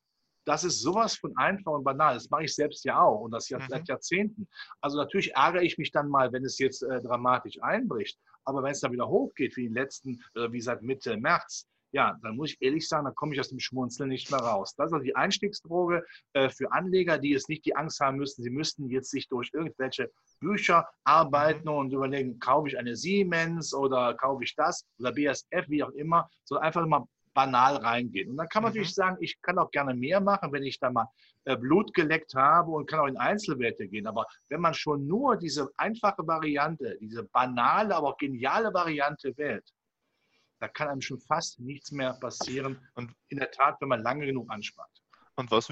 Das 0.46 0.62
ist 0.62 0.80
sowas 0.80 1.16
von 1.16 1.34
einfach 1.36 1.72
und 1.72 1.84
banal. 1.84 2.14
Das 2.14 2.28
mache 2.28 2.44
ich 2.44 2.54
selbst 2.54 2.84
ja 2.84 3.00
auch 3.00 3.20
und 3.20 3.30
das 3.30 3.48
ja 3.48 3.58
mhm. 3.58 3.66
seit 3.68 3.88
Jahrzehnten. 3.88 4.46
Also 4.80 4.98
natürlich 4.98 5.34
ärgere 5.34 5.62
ich 5.62 5.78
mich 5.78 5.90
dann 5.90 6.08
mal, 6.08 6.32
wenn 6.32 6.44
es 6.44 6.58
jetzt 6.58 6.82
äh, 6.82 7.00
dramatisch 7.00 7.62
einbricht. 7.62 8.18
Aber 8.44 8.62
wenn 8.62 8.72
es 8.72 8.80
dann 8.80 8.92
wieder 8.92 9.08
hochgeht, 9.08 9.56
wie 9.56 9.68
die 9.68 9.74
letzten, 9.74 10.22
äh, 10.34 10.52
wie 10.52 10.60
seit 10.60 10.82
Mitte 10.82 11.16
März, 11.16 11.66
ja, 11.94 12.18
dann 12.22 12.34
muss 12.34 12.50
ich 12.50 12.56
ehrlich 12.60 12.88
sagen, 12.88 13.04
dann 13.04 13.14
komme 13.14 13.34
ich 13.34 13.40
aus 13.40 13.50
dem 13.50 13.60
Schmunzeln 13.60 14.08
nicht 14.08 14.28
mehr 14.28 14.40
raus. 14.40 14.74
Das 14.74 14.88
ist 14.88 14.94
also 14.94 15.04
die 15.04 15.14
Einstiegsdroge 15.14 16.04
äh, 16.32 16.50
für 16.50 16.72
Anleger, 16.72 17.18
die 17.18 17.30
jetzt 17.30 17.48
nicht 17.48 17.64
die 17.64 17.76
Angst 17.76 18.00
haben 18.00 18.16
müssen, 18.16 18.42
sie 18.42 18.50
müssten 18.50 18.90
jetzt 18.90 19.10
sich 19.10 19.28
durch 19.28 19.50
irgendwelche 19.52 20.10
Bücher 20.40 20.88
arbeiten 21.04 21.68
mhm. 21.68 21.76
und 21.76 21.92
überlegen, 21.92 22.40
kaufe 22.40 22.66
ich 22.66 22.76
eine 22.76 22.96
Siemens 22.96 23.72
oder 23.72 24.12
kaufe 24.14 24.42
ich 24.42 24.56
das 24.56 24.84
oder 24.98 25.12
BSF, 25.12 25.68
wie 25.68 25.84
auch 25.84 25.90
immer, 25.90 26.28
sondern 26.44 26.66
einfach 26.66 26.84
mal 26.84 27.04
banal 27.32 27.76
reingehen. 27.76 28.30
Und 28.30 28.38
dann 28.38 28.48
kann 28.48 28.64
man 28.64 28.72
mhm. 28.72 28.78
natürlich 28.78 28.94
sagen, 28.94 29.16
ich 29.20 29.40
kann 29.40 29.58
auch 29.58 29.70
gerne 29.70 29.94
mehr 29.94 30.20
machen, 30.20 30.52
wenn 30.52 30.64
ich 30.64 30.80
da 30.80 30.90
mal 30.90 31.06
äh, 31.44 31.56
Blut 31.56 31.94
geleckt 31.94 32.34
habe 32.34 32.72
und 32.72 32.90
kann 32.90 32.98
auch 32.98 33.06
in 33.06 33.16
Einzelwerte 33.16 33.86
gehen. 33.86 34.08
Aber 34.08 34.26
wenn 34.48 34.60
man 34.60 34.74
schon 34.74 35.06
nur 35.06 35.36
diese 35.36 35.70
einfache 35.76 36.26
Variante, 36.26 36.98
diese 37.00 37.22
banale, 37.22 37.94
aber 37.94 38.08
auch 38.08 38.18
geniale 38.18 38.74
Variante 38.74 39.32
wählt, 39.36 39.70
da 40.64 40.68
kann 40.68 40.88
einem 40.88 41.02
schon 41.02 41.20
fast 41.20 41.60
nichts 41.60 41.92
mehr 41.92 42.14
passieren. 42.14 42.80
Und 42.94 43.12
in 43.28 43.38
der 43.38 43.50
Tat, 43.50 43.76
wenn 43.80 43.88
man 43.88 44.00
lange 44.00 44.24
genug 44.24 44.50
anspart. 44.50 44.90
Und 45.36 45.50
was, 45.50 45.68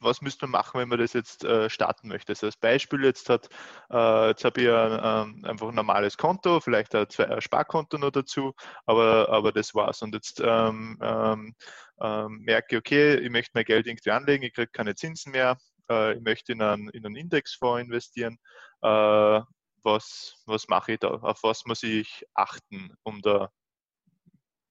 was 0.00 0.22
müsste 0.22 0.46
man 0.46 0.52
machen, 0.52 0.80
wenn 0.80 0.88
man 0.88 1.00
das 1.00 1.12
jetzt 1.12 1.44
äh, 1.44 1.68
starten 1.68 2.08
möchte? 2.08 2.32
Also 2.32 2.46
als 2.46 2.56
Beispiel 2.56 3.04
jetzt 3.04 3.28
hat, 3.28 3.48
äh, 3.90 4.28
jetzt 4.28 4.44
habe 4.44 4.62
ich 4.62 4.70
ein, 4.70 5.44
einfach 5.44 5.68
ein 5.68 5.74
normales 5.74 6.16
Konto, 6.16 6.60
vielleicht 6.60 6.94
ein, 6.94 7.06
ein 7.18 7.40
Sparkonto 7.42 7.98
noch 7.98 8.12
dazu, 8.12 8.54
aber, 8.86 9.28
aber 9.28 9.52
das 9.52 9.74
war's. 9.74 10.00
Und 10.00 10.14
jetzt 10.14 10.40
ähm, 10.42 10.98
ähm, 11.02 11.54
ähm 12.00 12.38
merke 12.42 12.76
ich, 12.76 12.78
okay, 12.78 13.16
ich 13.16 13.28
möchte 13.28 13.50
mein 13.54 13.64
Geld 13.64 13.86
irgendwie 13.86 14.12
anlegen, 14.12 14.44
ich 14.44 14.54
kriege 14.54 14.70
keine 14.72 14.94
Zinsen 14.94 15.32
mehr, 15.32 15.58
äh, 15.90 16.14
ich 16.14 16.22
möchte 16.22 16.52
in 16.52 16.62
einen, 16.62 16.88
in 16.90 17.04
einen 17.04 17.16
Indexfonds 17.16 17.82
investieren. 17.82 18.38
Äh, 18.82 19.40
was, 19.82 20.42
was 20.46 20.68
mache 20.68 20.92
ich 20.92 21.00
da? 21.00 21.08
Auf 21.08 21.42
was 21.42 21.66
muss 21.66 21.82
ich 21.82 22.24
achten, 22.34 22.94
um 23.02 23.20
da 23.20 23.50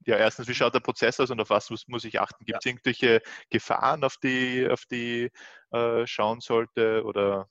ja, 0.06 0.18
erstens, 0.18 0.48
wie 0.48 0.56
schaut 0.56 0.74
der 0.74 0.80
Prozess 0.80 1.20
aus 1.20 1.30
und 1.30 1.40
auf 1.40 1.50
was 1.50 1.70
muss, 1.70 1.88
muss 1.88 2.04
ich 2.04 2.20
achten? 2.20 2.46
Gibt 2.46 2.60
es 2.60 2.66
ja. 2.66 2.72
irgendwelche 2.72 3.22
Gefahren, 3.50 4.04
auf 4.04 4.18
die, 4.18 4.68
auf 4.70 4.86
die 4.86 5.30
äh, 5.72 6.08
schauen 6.08 6.42
sollte? 6.42 7.04
Oder 7.04 7.48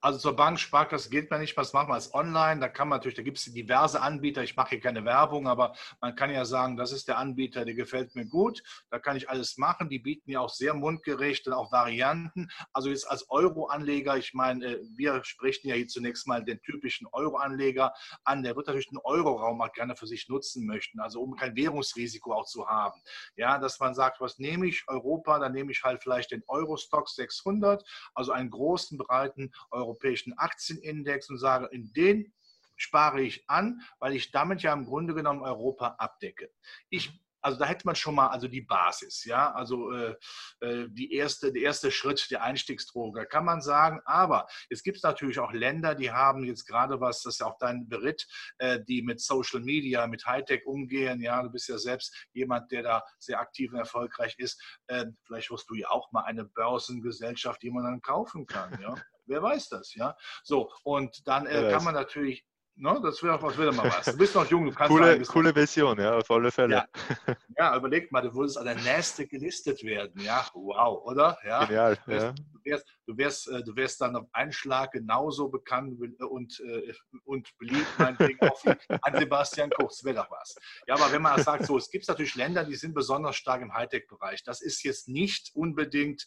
also 0.00 0.18
zur 0.18 0.34
Bank, 0.34 0.58
Sparkasse 0.58 1.10
geht 1.10 1.30
man 1.30 1.40
nicht, 1.40 1.56
was 1.56 1.72
machen 1.72 1.88
wir 1.88 1.94
als 1.94 2.14
online? 2.14 2.60
Da 2.60 2.68
kann 2.68 2.88
man 2.88 2.98
natürlich, 2.98 3.16
da 3.16 3.22
gibt 3.22 3.38
es 3.38 3.44
diverse 3.44 4.00
Anbieter, 4.00 4.42
ich 4.42 4.56
mache 4.56 4.70
hier 4.70 4.80
keine 4.80 5.04
Werbung, 5.04 5.46
aber 5.46 5.74
man 6.00 6.14
kann 6.14 6.30
ja 6.30 6.44
sagen, 6.44 6.76
das 6.76 6.92
ist 6.92 7.08
der 7.08 7.18
Anbieter, 7.18 7.64
der 7.64 7.74
gefällt 7.74 8.14
mir 8.14 8.24
gut, 8.26 8.62
da 8.90 8.98
kann 8.98 9.16
ich 9.16 9.28
alles 9.28 9.58
machen. 9.58 9.90
Die 9.90 9.98
bieten 9.98 10.30
ja 10.30 10.40
auch 10.40 10.48
sehr 10.48 10.72
mundgerecht 10.74 11.46
und 11.46 11.52
auch 11.52 11.70
Varianten. 11.70 12.48
Also 12.72 12.88
jetzt 12.88 13.10
als 13.10 13.28
Euro-Anleger, 13.30 14.16
ich 14.16 14.32
meine, 14.32 14.64
äh, 14.64 14.80
wir 14.96 15.22
sprechen 15.24 15.68
ja 15.68 15.74
hier 15.74 15.88
zunächst 15.88 16.26
mal 16.26 16.44
den 16.44 16.60
typischen 16.62 17.06
Euro-Anleger 17.12 17.92
an, 18.24 18.42
der 18.42 18.56
wird 18.56 18.68
natürlich 18.68 18.88
den 18.88 18.98
Euro-Raum 18.98 19.60
auch 19.60 19.72
gerne 19.72 19.96
für 19.96 20.06
sich 20.06 20.28
nutzen 20.28 20.66
möchten, 20.66 21.00
also 21.00 21.20
um 21.20 21.36
kein 21.36 21.54
Währungsrisiko 21.56 22.32
auch 22.32 22.46
zu 22.46 22.66
haben. 22.66 23.00
Ja, 23.36 23.58
dass 23.58 23.78
man 23.80 23.94
sagt, 23.94 24.20
was 24.20 24.38
nehme 24.38 24.66
ich? 24.66 24.84
Europa, 24.88 25.38
dann 25.38 25.52
nehme 25.52 25.72
ich 25.72 25.82
halt 25.82 26.02
vielleicht 26.02 26.30
den 26.30 26.42
Euro-Stock 26.48 27.08
600, 27.08 27.84
also 28.14 28.32
einen 28.32 28.50
großen, 28.50 28.96
breiten 28.98 29.52
europäischen 29.70 30.36
Aktienindex 30.38 31.30
und 31.30 31.38
sage, 31.38 31.68
in 31.72 31.92
den 31.92 32.32
spare 32.76 33.20
ich 33.20 33.48
an, 33.48 33.82
weil 33.98 34.14
ich 34.14 34.30
damit 34.30 34.62
ja 34.62 34.72
im 34.72 34.86
Grunde 34.86 35.14
genommen 35.14 35.42
Europa 35.42 35.96
abdecke. 35.98 36.50
Ich 36.88 37.12
also 37.42 37.58
da 37.58 37.66
hätte 37.66 37.86
man 37.86 37.94
schon 37.94 38.14
mal 38.14 38.28
also 38.28 38.48
die 38.48 38.60
Basis, 38.60 39.24
ja, 39.24 39.52
also 39.52 39.92
äh, 39.92 40.14
äh 40.60 40.88
die 40.90 41.14
erste, 41.14 41.52
der 41.52 41.62
erste 41.62 41.90
Schritt 41.90 42.30
der 42.30 42.42
Einstiegsdroge, 42.42 43.26
kann 43.26 43.44
man 43.44 43.60
sagen. 43.60 44.00
Aber 44.04 44.46
es 44.68 44.82
gibt 44.82 45.02
natürlich 45.02 45.38
auch 45.38 45.52
Länder, 45.52 45.94
die 45.94 46.10
haben 46.10 46.44
jetzt 46.44 46.66
gerade 46.66 47.00
was, 47.00 47.22
das 47.22 47.34
ist 47.34 47.40
ja 47.40 47.46
auch 47.46 47.58
dein 47.58 47.88
Beritt, 47.88 48.26
äh, 48.58 48.80
die 48.86 49.02
mit 49.02 49.20
Social 49.20 49.60
Media, 49.60 50.06
mit 50.06 50.26
Hightech 50.26 50.66
umgehen. 50.66 51.20
Ja, 51.20 51.42
du 51.42 51.50
bist 51.50 51.68
ja 51.68 51.78
selbst 51.78 52.14
jemand, 52.32 52.70
der 52.72 52.82
da 52.82 53.04
sehr 53.18 53.40
aktiv 53.40 53.72
und 53.72 53.78
erfolgreich 53.78 54.38
ist. 54.38 54.62
Äh, 54.88 55.06
vielleicht 55.24 55.50
wirst 55.50 55.70
du 55.70 55.74
ja 55.74 55.88
auch 55.90 56.12
mal 56.12 56.24
eine 56.24 56.44
Börsengesellschaft, 56.44 57.62
die 57.62 57.70
man 57.70 57.84
dann 57.84 58.02
kaufen 58.02 58.46
kann. 58.46 58.78
Ja. 58.80 58.94
Wer 59.30 59.42
weiß 59.42 59.68
das, 59.68 59.94
ja? 59.94 60.16
So, 60.42 60.70
und 60.82 61.26
dann 61.26 61.46
äh, 61.46 61.70
kann 61.70 61.84
man 61.84 61.94
natürlich 61.94 62.44
No, 62.76 62.94
ne, 62.94 63.00
das 63.02 63.22
wäre 63.22 63.34
auch 63.34 63.58
wieder 63.58 63.72
mal 63.72 63.84
was. 63.84 64.06
Du 64.06 64.16
bist 64.16 64.34
noch 64.34 64.48
jung, 64.50 64.64
du 64.64 64.72
kannst 64.72 64.90
Coole, 64.90 65.20
coole 65.24 65.52
Version, 65.52 66.00
ja, 66.00 66.16
auf 66.16 66.30
alle 66.30 66.50
Fälle. 66.50 66.76
Ja. 66.76 66.86
ja, 67.58 67.76
überleg 67.76 68.10
mal, 68.10 68.22
du 68.22 68.34
würdest 68.34 68.56
an 68.56 68.64
der 68.64 68.76
Nächste 68.76 69.26
gelistet 69.26 69.82
werden. 69.82 70.18
Ja, 70.22 70.48
wow, 70.54 71.04
oder? 71.04 71.36
Ja. 71.44 71.66
Genial. 71.66 71.96
Du 71.96 72.10
wärst, 72.10 72.24
ja. 72.24 72.32
du, 72.32 72.64
wärst, 72.64 72.86
du, 73.06 73.16
wärst, 73.18 73.48
äh, 73.48 73.62
du 73.64 73.76
wärst 73.76 74.00
dann 74.00 74.16
auf 74.16 74.26
einen 74.32 74.52
Schlag 74.52 74.92
genauso 74.92 75.50
bekannt 75.50 76.00
und, 76.20 76.60
äh, 76.60 76.94
und 77.24 77.50
beliebt, 77.58 77.98
meinetwegen 77.98 78.48
auch 78.48 78.64
wie 78.64 78.74
an 79.02 79.18
Sebastian 79.18 79.68
Kurz. 79.68 80.02
Wäre 80.02 80.16
doch 80.16 80.30
was. 80.30 80.54
Ja, 80.86 80.94
aber 80.94 81.12
wenn 81.12 81.20
man 81.20 81.42
sagt, 81.42 81.66
so, 81.66 81.76
es 81.76 81.90
gibt 81.90 82.08
natürlich 82.08 82.34
Länder, 82.34 82.64
die 82.64 82.76
sind 82.76 82.94
besonders 82.94 83.36
stark 83.36 83.60
im 83.60 83.74
Hightech-Bereich. 83.74 84.42
Das 84.44 84.62
ist 84.62 84.82
jetzt 84.84 85.06
nicht 85.06 85.50
unbedingt 85.54 86.26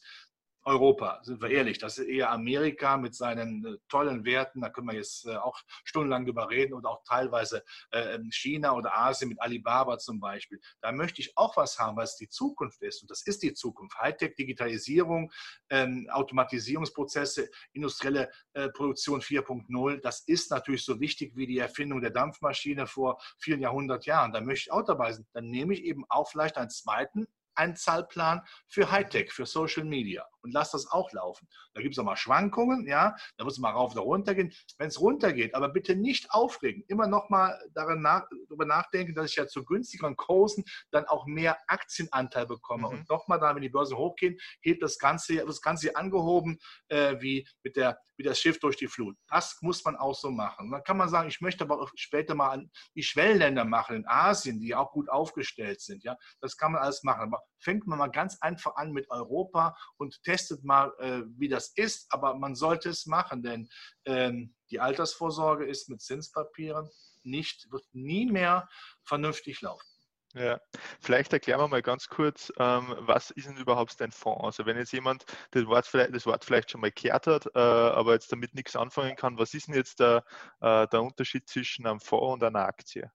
Europa, 0.65 1.20
sind 1.24 1.41
wir 1.41 1.50
ehrlich. 1.50 1.77
Das 1.77 1.98
ist 1.98 2.08
eher 2.08 2.32
Amerika 2.32 2.98
mit 2.98 3.15
seinen 3.15 3.65
äh, 3.65 3.77
tollen 3.89 4.24
Werten. 4.24 4.62
Da 4.62 4.70
können 4.70 4.88
wir 4.88 4.96
jetzt 4.96 5.25
äh, 5.25 5.36
auch 5.36 5.60
stundenlang 5.84 6.25
drüber 6.25 6.50
reden 6.50 6.74
und 6.74 6.86
auch 6.86 7.03
teilweise 7.03 7.63
äh, 7.91 8.20
China 8.32 8.74
oder 8.74 8.98
Asien 8.98 9.29
mit 9.29 9.41
Alibaba 9.41 9.98
zum 9.98 10.20
Beispiel. 10.20 10.62
Da 10.82 10.91
möchte 10.91 11.22
ich 11.22 11.38
auch 11.38 11.58
was 11.58 11.79
haben, 11.79 11.98
was 11.98 12.15
die 12.15 12.29
Zukunft 12.29 12.82
ist. 12.82 13.01
Und 13.01 13.12
das 13.12 13.24
ist 13.24 13.43
die 13.43 13.53
Zukunft. 13.53 13.98
Hightech, 14.00 14.36
Digitalisierung, 14.36 15.32
ähm, 15.70 16.08
Automatisierungsprozesse, 16.12 17.50
industrielle 17.74 18.29
Produktion 18.74 19.22
4.0. 19.22 20.01
Das 20.01 20.22
ist 20.22 20.51
natürlich 20.51 20.86
so 20.86 21.00
wichtig 21.00 21.36
wie 21.36 21.48
die 21.48 21.58
Erfindung 21.58 22.01
der 22.01 22.12
Dampfmaschine 22.12 22.88
vor 22.88 23.20
vielen 23.39 23.62
Jahrhundert 23.62 24.05
Jahren. 24.05 24.32
Da 24.32 24.41
möchte 24.41 24.67
ich 24.67 24.72
auch 24.72 24.84
dabei 24.84 25.12
sein. 25.12 25.25
Dann 25.34 25.50
nehme 25.50 25.74
ich 25.74 25.84
eben 25.84 26.05
auch 26.10 26.29
vielleicht 26.29 26.58
einen 26.58 26.70
zweiten 26.70 27.27
Einzahlplan 27.55 28.41
für 28.67 28.91
Hightech, 28.91 29.32
für 29.32 29.46
Social 29.46 29.86
Media 29.86 30.25
und 30.44 30.52
lass 30.52 30.72
das 30.72 30.88
auch 30.92 31.12
laufen. 31.14 31.48
Da 31.74 31.82
gibt 31.82 31.96
es 31.96 32.00
auch 32.00 32.04
mal 32.04 32.16
Schwankungen, 32.16 32.88
ja, 32.88 33.16
da 33.38 33.44
muss 33.44 33.54
es 33.54 33.60
mal 33.60 33.72
rauf 33.72 33.94
oder 33.94 34.02
runter 34.02 34.36
gehen. 34.36 34.54
Wenn 34.78 34.88
es 34.88 35.00
runtergeht, 35.00 35.56
aber 35.56 35.70
bitte 35.70 35.96
nicht 35.96 36.32
aufregen, 36.32 36.84
immer 36.88 37.08
noch 37.08 37.30
mal 37.30 37.60
nach, 37.76 38.28
darüber 38.48 38.66
nachdenken, 38.66 39.16
dass 39.16 39.32
ich 39.32 39.36
ja 39.36 39.48
zu 39.48 39.64
günstigeren 39.66 40.16
Kursen 40.16 40.64
dann 40.92 41.06
auch 41.06 41.26
mehr 41.26 41.58
Aktienanteil 41.68 42.46
bekomme. 42.46 42.88
Mhm. 42.88 42.94
Und 42.94 43.10
nochmal 43.10 43.40
dann, 43.40 43.56
wenn 43.56 43.64
die 43.64 43.70
Börsen 43.70 43.98
hochgehen, 43.98 44.38
hebt 44.62 44.84
das 44.84 44.98
Ganze, 44.98 45.46
das 45.46 45.62
Ganze 45.62 45.96
angehoben, 45.96 46.60
äh, 46.90 47.16
wie 47.20 47.48
mit 47.64 47.76
der 47.76 47.98
wie 48.18 48.24
das 48.24 48.40
Schiff 48.40 48.60
durch 48.60 48.78
die 48.78 48.88
Flut. 48.88 49.18
Das 49.28 49.58
muss 49.62 49.84
man 49.84 49.96
auch 49.96 50.16
so 50.16 50.30
machen. 50.30 50.66
Und 50.66 50.72
dann 50.72 50.84
kann 50.84 50.98
man 50.98 51.10
sagen, 51.10 51.30
ich 51.30 51.42
möchte 51.42 51.64
aber 51.64 51.82
auch 51.82 51.92
später 51.96 52.36
mal 52.36 52.52
an 52.52 52.72
die 52.96 53.04
Schwellenländer 53.04 53.66
machen, 53.66 53.96
in 53.96 54.08
Asien, 54.08 54.60
die 54.60 54.76
auch 54.76 54.92
gut 54.92 55.10
aufgestellt 55.10 55.82
sind. 55.82 56.04
Ja, 56.04 56.18
das 56.42 56.58
kann 56.58 56.72
man 56.72 56.82
alles 56.82 57.04
machen. 57.04 57.22
Aber 57.22 57.42
fängt 57.63 57.88
man 57.88 58.00
mal 58.00 58.08
ganz 58.08 58.38
einfach 58.41 58.75
an 58.75 58.91
mit 58.91 59.10
Europa 59.10 59.75
und 59.98 60.22
testet 60.24 60.63
mal, 60.63 60.93
äh, 61.00 61.22
wie 61.38 61.50
das 61.50 61.70
ist, 61.75 62.08
aber 62.12 62.36
man 62.36 62.55
sollte 62.55 62.89
es 62.89 63.05
machen, 63.05 63.41
denn 63.41 63.70
ähm, 64.05 64.55
die 64.70 64.79
Altersvorsorge 64.79 65.65
ist 65.65 65.89
mit 65.89 66.01
Zinspapieren 66.01 66.89
nicht, 67.24 67.72
wird 67.72 67.86
nie 67.93 68.25
mehr 68.25 68.67
vernünftig 69.03 69.62
laufen. 69.62 69.88
Ja, 70.36 70.60
vielleicht 71.00 71.32
erklären 71.32 71.60
wir 71.60 71.67
mal 71.67 71.84
ganz 71.84 72.08
kurz, 72.08 72.51
ähm, 72.58 72.96
was 73.01 73.29
ist 73.29 73.48
denn 73.48 73.58
überhaupt 73.58 74.01
ein 74.01 74.12
Fonds? 74.12 74.43
Also 74.43 74.65
wenn 74.65 74.77
jetzt 74.77 74.91
jemand 74.91 75.25
das 75.51 75.67
Wort 75.67 75.86
vielleicht, 75.86 76.15
das 76.15 76.25
Wort 76.25 76.43
vielleicht 76.43 76.72
schon 76.72 76.82
mal 76.82 76.91
gehört 76.91 77.27
hat, 77.27 77.46
äh, 77.53 77.60
aber 77.60 78.13
jetzt 78.13 78.32
damit 78.32 78.55
nichts 78.55 78.75
anfangen 78.75 79.15
kann, 79.15 79.38
was 79.38 79.53
ist 79.53 79.67
denn 79.67 79.75
jetzt 79.75 80.00
der, 80.00 80.25
äh, 80.62 80.88
der 80.88 81.03
Unterschied 81.03 81.48
zwischen 81.48 81.86
einem 81.86 82.00
Fonds 82.00 82.34
und 82.34 82.43
einer 82.43 82.65
Aktie? 82.65 83.12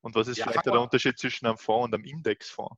Und 0.00 0.14
was 0.14 0.28
ist 0.28 0.36
ja, 0.36 0.44
vielleicht 0.44 0.66
der 0.66 0.80
Unterschied 0.80 1.18
zwischen 1.18 1.46
einem 1.46 1.58
Fonds 1.58 1.86
und 1.86 1.94
einem 1.94 2.04
Indexfonds? 2.04 2.76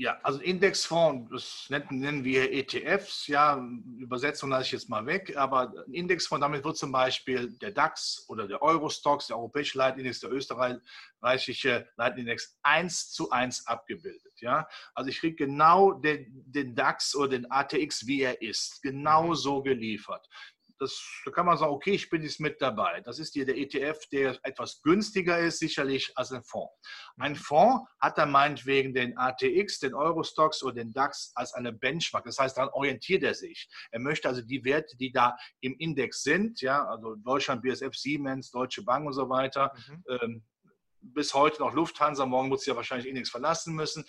Ja, 0.00 0.16
also 0.22 0.38
Indexfonds, 0.38 1.28
das 1.28 1.66
nennen 1.90 2.22
wir 2.22 2.52
ETFs, 2.52 3.26
ja, 3.26 3.60
Übersetzung 3.98 4.48
lasse 4.48 4.66
ich 4.66 4.70
jetzt 4.70 4.88
mal 4.88 5.04
weg, 5.06 5.36
aber 5.36 5.72
ein 5.88 5.92
Indexfonds, 5.92 6.40
damit 6.40 6.62
wird 6.62 6.76
zum 6.76 6.92
Beispiel 6.92 7.50
der 7.58 7.72
DAX 7.72 8.24
oder 8.28 8.46
der 8.46 8.62
Eurostox, 8.62 9.26
der 9.26 9.36
europäische 9.36 9.76
Leitindex, 9.76 10.20
der 10.20 10.30
österreichische 10.30 11.88
Leitindex 11.96 12.56
eins 12.62 13.10
zu 13.10 13.30
eins 13.30 13.66
abgebildet, 13.66 14.40
ja. 14.40 14.68
Also 14.94 15.10
ich 15.10 15.18
kriege 15.18 15.34
genau 15.34 15.94
den, 15.94 16.44
den 16.46 16.76
DAX 16.76 17.16
oder 17.16 17.30
den 17.30 17.50
ATX, 17.50 18.06
wie 18.06 18.22
er 18.22 18.40
ist, 18.40 18.80
genau 18.82 19.30
mhm. 19.30 19.34
so 19.34 19.62
geliefert 19.62 20.28
das, 20.78 21.02
da 21.24 21.30
kann 21.30 21.46
man 21.46 21.58
sagen, 21.58 21.72
okay, 21.72 21.92
ich 21.92 22.08
bin 22.08 22.22
jetzt 22.22 22.40
mit 22.40 22.60
dabei. 22.60 23.00
Das 23.00 23.18
ist 23.18 23.32
hier 23.32 23.44
der 23.44 23.56
ETF, 23.56 23.98
der 24.10 24.38
etwas 24.42 24.80
günstiger 24.82 25.38
ist, 25.38 25.58
sicherlich 25.58 26.12
als 26.16 26.32
ein 26.32 26.42
Fonds. 26.42 26.72
Ein 27.18 27.36
Fonds 27.36 27.88
hat 28.00 28.18
dann 28.18 28.30
meinetwegen 28.30 28.94
den 28.94 29.16
ATX, 29.18 29.80
den 29.80 29.94
Eurostox 29.94 30.62
oder 30.62 30.74
den 30.74 30.92
DAX 30.92 31.32
als 31.34 31.54
eine 31.54 31.72
Benchmark. 31.72 32.24
Das 32.24 32.38
heißt, 32.38 32.56
daran 32.56 32.70
orientiert 32.72 33.22
er 33.22 33.34
sich. 33.34 33.68
Er 33.90 34.00
möchte 34.00 34.28
also 34.28 34.42
die 34.42 34.64
Werte, 34.64 34.96
die 34.96 35.12
da 35.12 35.36
im 35.60 35.76
Index 35.78 36.22
sind, 36.22 36.60
ja, 36.60 36.84
also 36.86 37.16
Deutschland, 37.16 37.62
BSF, 37.62 37.94
Siemens, 37.94 38.50
Deutsche 38.50 38.82
Bank 38.82 39.06
und 39.06 39.14
so 39.14 39.28
weiter, 39.28 39.72
mhm. 39.88 40.04
ähm, 40.08 40.44
bis 41.00 41.32
heute 41.34 41.60
noch 41.60 41.72
Lufthansa, 41.72 42.26
morgen 42.26 42.48
muss 42.48 42.62
sie 42.62 42.70
ja 42.70 42.76
wahrscheinlich 42.76 43.08
Index 43.08 43.30
verlassen 43.30 43.74
müssen 43.74 44.04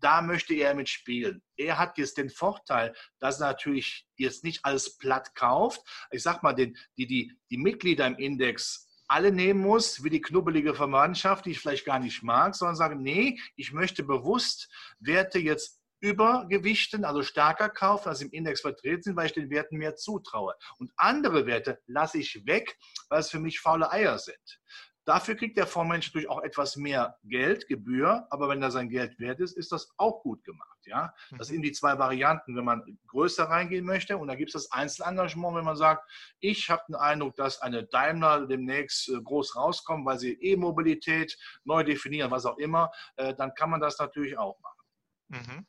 da 0.00 0.22
möchte 0.22 0.54
er 0.54 0.74
mitspielen. 0.74 1.42
Er 1.56 1.78
hat 1.78 1.98
jetzt 1.98 2.18
den 2.18 2.30
Vorteil, 2.30 2.94
dass 3.18 3.40
er 3.40 3.48
natürlich 3.48 4.06
jetzt 4.16 4.44
nicht 4.44 4.64
alles 4.64 4.96
platt 4.98 5.34
kauft. 5.34 5.82
Ich 6.10 6.22
sag 6.22 6.42
mal, 6.42 6.54
den, 6.54 6.76
die, 6.96 7.06
die, 7.06 7.36
die 7.50 7.58
Mitglieder 7.58 8.06
im 8.06 8.16
Index 8.16 8.88
alle 9.08 9.32
nehmen 9.32 9.60
muss, 9.60 10.04
wie 10.04 10.10
die 10.10 10.20
knubbelige 10.20 10.74
Verwandtschaft, 10.74 11.44
die 11.44 11.50
ich 11.50 11.60
vielleicht 11.60 11.84
gar 11.84 11.98
nicht 11.98 12.22
mag, 12.22 12.54
sondern 12.54 12.76
sagen, 12.76 13.02
nee, 13.02 13.40
ich 13.56 13.72
möchte 13.72 14.04
bewusst 14.04 14.68
Werte 15.00 15.40
jetzt 15.40 15.80
übergewichten, 16.00 17.04
also 17.04 17.22
stärker 17.22 17.68
kaufen, 17.68 18.08
als 18.08 18.22
im 18.22 18.30
Index 18.30 18.60
vertreten 18.60 19.02
sind, 19.02 19.16
weil 19.16 19.26
ich 19.26 19.32
den 19.32 19.50
Werten 19.50 19.76
mehr 19.76 19.96
zutraue. 19.96 20.54
Und 20.78 20.92
andere 20.96 21.46
Werte 21.46 21.80
lasse 21.86 22.18
ich 22.18 22.46
weg, 22.46 22.78
weil 23.08 23.20
es 23.20 23.30
für 23.30 23.40
mich 23.40 23.60
faule 23.60 23.90
Eier 23.90 24.18
sind. 24.18 24.60
Dafür 25.04 25.34
kriegt 25.34 25.56
der 25.56 25.66
Fondsmensch 25.66 26.08
natürlich 26.08 26.28
auch 26.28 26.42
etwas 26.42 26.76
mehr 26.76 27.18
Geld, 27.24 27.66
Gebühr, 27.68 28.26
aber 28.30 28.48
wenn 28.48 28.62
er 28.62 28.70
sein 28.70 28.88
Geld 28.88 29.18
wert 29.18 29.40
ist, 29.40 29.56
ist 29.56 29.72
das 29.72 29.92
auch 29.96 30.22
gut 30.22 30.44
gemacht. 30.44 30.78
Ja? 30.84 31.14
Das 31.38 31.48
sind 31.48 31.58
mhm. 31.58 31.62
die 31.62 31.72
zwei 31.72 31.98
Varianten, 31.98 32.56
wenn 32.56 32.64
man 32.64 32.98
größer 33.06 33.44
reingehen 33.44 33.84
möchte. 33.84 34.18
Und 34.18 34.28
da 34.28 34.34
gibt 34.34 34.54
es 34.54 34.62
das 34.64 34.72
Einzelengagement, 34.72 35.56
wenn 35.56 35.64
man 35.64 35.76
sagt, 35.76 36.08
ich 36.40 36.68
habe 36.68 36.82
den 36.88 36.96
Eindruck, 36.96 37.36
dass 37.36 37.60
eine 37.62 37.84
Daimler 37.84 38.46
demnächst 38.46 39.08
äh, 39.08 39.20
groß 39.20 39.56
rauskommt, 39.56 40.04
weil 40.04 40.18
sie 40.18 40.32
E-Mobilität 40.32 41.36
neu 41.64 41.82
definieren, 41.82 42.30
was 42.30 42.46
auch 42.46 42.58
immer, 42.58 42.90
äh, 43.16 43.34
dann 43.34 43.54
kann 43.54 43.70
man 43.70 43.80
das 43.80 43.98
natürlich 43.98 44.36
auch 44.36 44.58
machen. 44.60 44.80
Mhm. 45.28 45.66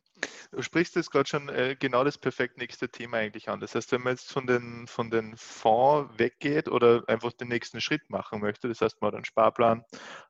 Du 0.52 0.62
sprichst 0.62 0.96
jetzt 0.96 1.12
gerade 1.12 1.28
schon 1.28 1.50
äh, 1.50 1.76
genau 1.80 2.04
das 2.04 2.18
perfekt 2.18 2.58
nächste 2.58 2.90
Thema 2.90 3.18
eigentlich 3.18 3.50
an. 3.50 3.60
Das 3.60 3.76
heißt, 3.76 3.92
wenn 3.92 4.02
man 4.02 4.14
jetzt 4.14 4.32
von 4.32 4.48
den, 4.48 4.88
von 4.88 5.10
den 5.10 5.36
Fonds 5.38 6.18
weggeht 6.18 6.68
oder 6.68 7.04
einfach 7.08 7.34
den 7.34 7.48
nächsten 7.48 7.82
Schritt 7.82 8.10
machen 8.10 8.42
möchte, 8.42 8.68
das 8.68 8.82
heißt, 8.82 9.02
man 9.02 9.10
hat 9.10 9.16
einen 9.16 9.26
Sparplan, 9.26 9.84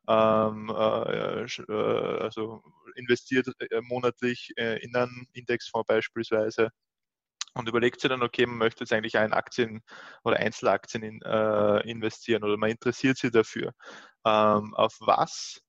ähm, 0.07 0.69
äh, 0.69 1.43
äh 1.43 2.19
also 2.21 2.63
investiert 2.95 3.48
äh, 3.60 3.81
monatlich 3.81 4.51
äh, 4.57 4.83
in 4.83 4.95
einen 4.95 5.27
Indexfonds 5.33 5.88
beispielsweise 5.88 6.69
und 7.53 7.67
überlegt 7.67 8.01
sich 8.01 8.10
dann, 8.10 8.24
okay, 8.24 8.45
man 8.45 8.57
möchte 8.57 8.83
jetzt 8.83 8.93
eigentlich 8.93 9.15
in 9.15 9.33
Aktien 9.33 9.81
oder 10.24 10.38
Einzelaktien 10.38 11.03
in, 11.03 11.21
äh, 11.21 11.79
investieren 11.89 12.43
oder 12.43 12.57
man 12.57 12.71
interessiert 12.71 13.17
sich 13.17 13.31
dafür. 13.31 13.74
Ähm, 14.25 14.74
auf 14.75 14.95
was 15.00 15.62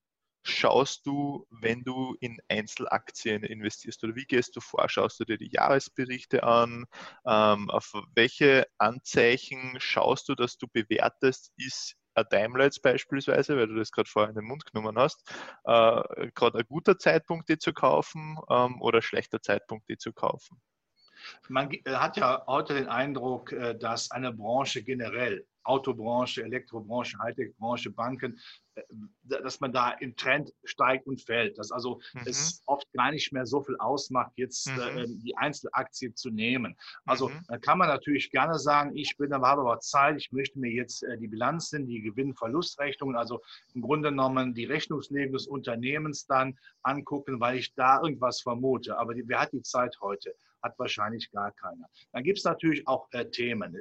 schaust 0.42 1.06
du, 1.06 1.46
wenn 1.50 1.84
du 1.84 2.16
in 2.20 2.38
Einzelaktien 2.48 3.44
investierst 3.44 4.02
oder 4.04 4.16
wie 4.16 4.26
gehst 4.26 4.56
du 4.56 4.60
vor? 4.60 4.88
Schaust 4.88 5.20
du 5.20 5.24
dir 5.24 5.38
die 5.38 5.50
Jahresberichte 5.50 6.42
an? 6.42 6.84
Ähm, 7.26 7.70
auf 7.70 7.92
welche 8.14 8.66
Anzeichen 8.78 9.76
schaust 9.78 10.28
du, 10.28 10.34
dass 10.34 10.58
du 10.58 10.66
bewertest, 10.68 11.52
ist 11.56 11.96
ein 12.14 12.26
Daimler 12.30 12.64
jetzt 12.64 12.82
beispielsweise, 12.82 13.56
weil 13.56 13.68
du 13.68 13.76
das 13.76 13.90
gerade 13.90 14.10
vorher 14.10 14.30
in 14.30 14.36
den 14.36 14.44
Mund 14.44 14.66
genommen 14.66 14.98
hast, 14.98 15.26
äh, 15.64 16.30
gerade 16.34 16.58
ein 16.58 16.66
guter 16.68 16.98
Zeitpunkt, 16.98 17.48
die 17.48 17.58
zu 17.58 17.72
kaufen 17.72 18.38
ähm, 18.50 18.80
oder 18.82 19.02
schlechter 19.02 19.40
Zeitpunkt, 19.40 19.88
die 19.88 19.96
zu 19.96 20.12
kaufen? 20.12 20.60
Man 21.48 21.70
äh, 21.70 21.80
hat 21.92 22.16
ja 22.16 22.44
heute 22.46 22.74
den 22.74 22.88
Eindruck, 22.88 23.52
äh, 23.52 23.74
dass 23.78 24.10
eine 24.10 24.32
Branche 24.32 24.82
generell, 24.82 25.46
Autobranche, 25.64 26.42
Elektrobranche, 26.42 27.18
Hightech-Branche, 27.18 27.90
Banken, 27.90 28.38
äh, 28.74 28.82
dass 29.24 29.60
man 29.60 29.72
da 29.72 29.92
im 29.92 30.16
Trend 30.16 30.52
steigt 30.64 31.06
und 31.06 31.20
fällt. 31.20 31.58
Dass 31.58 31.70
also 31.70 32.00
mhm. 32.14 32.22
es 32.26 32.62
oft 32.66 32.90
gar 32.92 33.10
nicht 33.10 33.32
mehr 33.32 33.46
so 33.46 33.62
viel 33.62 33.76
ausmacht, 33.78 34.32
jetzt 34.36 34.68
mhm. 34.68 34.80
äh, 34.80 35.06
die 35.06 35.36
Einzelaktie 35.36 36.14
zu 36.14 36.30
nehmen. 36.30 36.76
Also 37.04 37.28
mhm. 37.28 37.40
da 37.48 37.58
kann 37.58 37.78
man 37.78 37.88
natürlich 37.88 38.30
gerne 38.30 38.58
sagen, 38.58 38.96
ich 38.96 39.16
bin, 39.16 39.32
habe 39.32 39.46
aber 39.46 39.78
Zeit, 39.80 40.16
ich 40.16 40.32
möchte 40.32 40.58
mir 40.58 40.70
jetzt 40.70 41.02
äh, 41.04 41.18
die 41.18 41.28
Bilanzen, 41.28 41.86
die 41.86 42.00
Gewinn-Verlustrechnungen, 42.00 43.16
also 43.16 43.40
im 43.74 43.82
Grunde 43.82 44.10
genommen 44.10 44.54
die 44.54 44.64
Rechnungslegung 44.64 45.32
des 45.32 45.46
Unternehmens 45.46 46.26
dann 46.26 46.58
angucken, 46.82 47.40
weil 47.40 47.58
ich 47.58 47.74
da 47.74 48.00
irgendwas 48.02 48.40
vermute. 48.40 48.98
Aber 48.98 49.14
die, 49.14 49.26
wer 49.26 49.40
hat 49.40 49.52
die 49.52 49.62
Zeit 49.62 49.96
heute? 50.00 50.34
Hat 50.62 50.78
wahrscheinlich 50.78 51.30
gar 51.32 51.52
keiner. 51.52 51.88
Dann 52.12 52.22
gibt 52.22 52.38
es 52.38 52.44
natürlich 52.44 52.86
auch 52.86 53.08
äh, 53.12 53.28
Themen. 53.28 53.76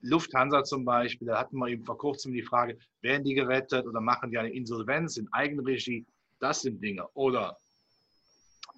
Lufthansa 0.00 0.64
zum 0.64 0.84
Beispiel, 0.84 1.28
da 1.28 1.38
hatten 1.38 1.58
wir 1.58 1.68
eben 1.68 1.84
vor 1.84 1.98
kurzem 1.98 2.32
die 2.32 2.42
Frage, 2.42 2.78
werden 3.00 3.24
die 3.24 3.34
gerettet 3.34 3.86
oder 3.86 4.00
machen 4.00 4.30
die 4.30 4.38
eine 4.38 4.52
Insolvenz 4.52 5.16
in 5.16 5.28
Eigenregie? 5.32 6.06
Das 6.38 6.62
sind 6.62 6.82
Dinge. 6.82 7.08
Oder 7.14 7.56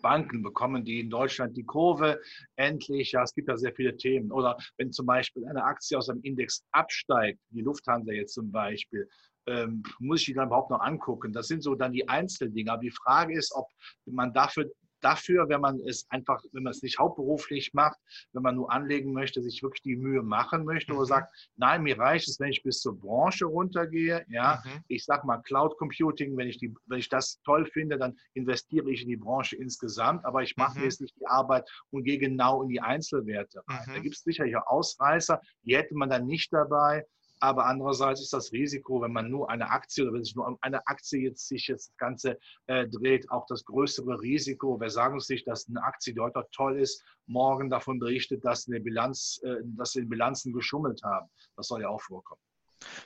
Banken 0.01 0.43
bekommen 0.43 0.85
die 0.85 1.01
in 1.01 1.11
Deutschland 1.11 1.57
die 1.57 1.65
Kurve 1.65 2.21
endlich. 2.57 3.13
Ja, 3.13 3.23
es 3.23 3.35
gibt 3.35 3.49
da 3.49 3.57
sehr 3.57 3.75
viele 3.75 3.97
Themen. 3.97 4.31
Oder 4.31 4.57
wenn 4.77 4.93
zum 4.93 5.07
Beispiel 5.07 5.47
eine 5.47 5.65
Aktie 5.65 5.99
aus 5.99 6.09
einem 6.09 6.23
Index 6.23 6.65
absteigt, 6.73 7.41
die 7.51 7.63
Lufthansa 7.63 8.13
jetzt 8.13 8.35
zum 8.35 8.51
Beispiel, 8.51 9.09
ähm, 9.47 9.83
muss 9.99 10.21
ich 10.21 10.27
die 10.27 10.35
dann 10.35 10.49
überhaupt 10.49 10.71
noch 10.71 10.81
angucken? 10.81 11.33
Das 11.33 11.49
sind 11.49 11.63
so 11.63 11.75
dann 11.75 11.93
die 11.93 12.09
Einzeldinge. 12.09 12.73
Aber 12.73 12.83
die 12.83 12.91
Frage 12.91 13.37
ist, 13.37 13.53
ob 13.55 13.69
man 14.07 14.33
dafür 14.33 14.71
dafür, 15.01 15.49
wenn 15.49 15.61
man 15.61 15.81
es 15.81 16.07
einfach, 16.11 16.43
wenn 16.53 16.63
man 16.63 16.73
es 16.73 16.83
nicht 16.83 16.99
hauptberuflich 16.99 17.73
macht, 17.75 17.99
wenn 18.33 18.43
man 18.43 18.57
nur 18.57 18.73
anlegen 18.73 19.13
möchte, 19.13 19.43
sich 19.43 19.63
wirklich 19.63 19.83
die 19.83 19.97
Mühe 19.97 20.23
machen 20.23 20.65
möchte 20.65 20.93
oder 20.93 21.03
mhm. 21.03 21.07
sagt, 21.07 21.51
nein, 21.57 21.83
mir 21.83 21.99
reicht 21.99 22.29
es, 22.29 22.41
wenn 22.41 22.51
ich 22.51 22.63
bis 22.63 22.81
zur 22.81 22.99
Branche 22.99 23.47
runtergehe. 23.47 24.25
Ja, 24.29 24.63
mhm. 24.65 24.85
ich 24.89 25.05
sag 25.05 25.25
mal 25.25 25.39
Cloud 25.39 25.77
Computing, 25.79 26.37
wenn 26.37 26.49
ich 26.49 26.59
die, 26.59 26.75
wenn 26.87 26.99
ich 26.99 27.09
das 27.09 27.41
toll 27.45 27.67
finde, 27.67 27.99
dann 27.99 28.17
investiere 28.35 28.91
ich 28.91 29.03
in 29.03 29.09
die 29.09 29.17
Branche 29.17 29.57
insgesamt, 29.57 30.25
aber 30.25 30.43
ich 30.43 30.57
mache 30.57 30.79
mhm. 30.79 30.85
jetzt 30.85 31.01
nicht 31.01 31.17
die 31.21 31.27
Arbeit 31.27 31.69
und 31.91 32.05
gehe 32.05 32.19
genau 32.19 32.63
in 32.63 32.69
die 32.69 32.81
Einzelwerte 32.81 33.63
rein. 33.69 33.85
Da 33.87 33.99
mhm. 33.99 34.03
gibt 34.03 34.17
es 34.17 34.23
sicherlich 34.23 34.57
auch 34.57 34.67
Ausreißer, 34.67 35.41
die 35.63 35.77
hätte 35.77 35.95
man 35.95 36.11
dann 36.11 36.27
nicht 36.27 36.53
dabei. 36.53 37.05
Aber 37.41 37.67
andererseits 37.67 38.21
ist 38.21 38.33
das 38.33 38.53
Risiko, 38.53 39.01
wenn 39.01 39.13
man 39.13 39.31
nur 39.31 39.51
eine 39.51 39.71
Aktie 39.71 40.05
oder 40.05 40.15
wenn 40.15 40.25
sich 40.25 40.35
nur 40.35 40.47
um 40.47 40.59
eine 40.61 40.87
Aktie 40.87 41.21
jetzt 41.21 41.49
sich 41.49 41.69
jetzt 41.69 41.91
das 41.91 41.97
Ganze 41.97 42.39
äh, 42.67 42.89
dreht, 42.89 43.31
auch 43.31 43.47
das 43.47 43.65
größere 43.65 44.21
Risiko. 44.21 44.81
Wer 44.81 44.91
sagen 44.91 45.21
sich, 45.21 45.45
dass 45.45 45.69
eine 45.69 45.83
Aktie, 45.83 46.15
heute 46.19 46.45
toll 46.53 46.79
ist, 46.81 47.05
morgen 47.27 47.71
davon 47.71 47.99
berichtet, 47.99 48.45
dass, 48.45 48.67
eine 48.67 48.81
Bilanz, 48.81 49.41
äh, 49.45 49.57
dass 49.77 49.93
sie 49.93 50.01
in 50.01 50.09
Bilanzen 50.09 50.53
geschummelt 50.53 51.03
haben. 51.03 51.29
Das 51.57 51.69
soll 51.69 51.83
ja 51.83 51.89
auch 51.89 52.03
vorkommen. 52.03 52.41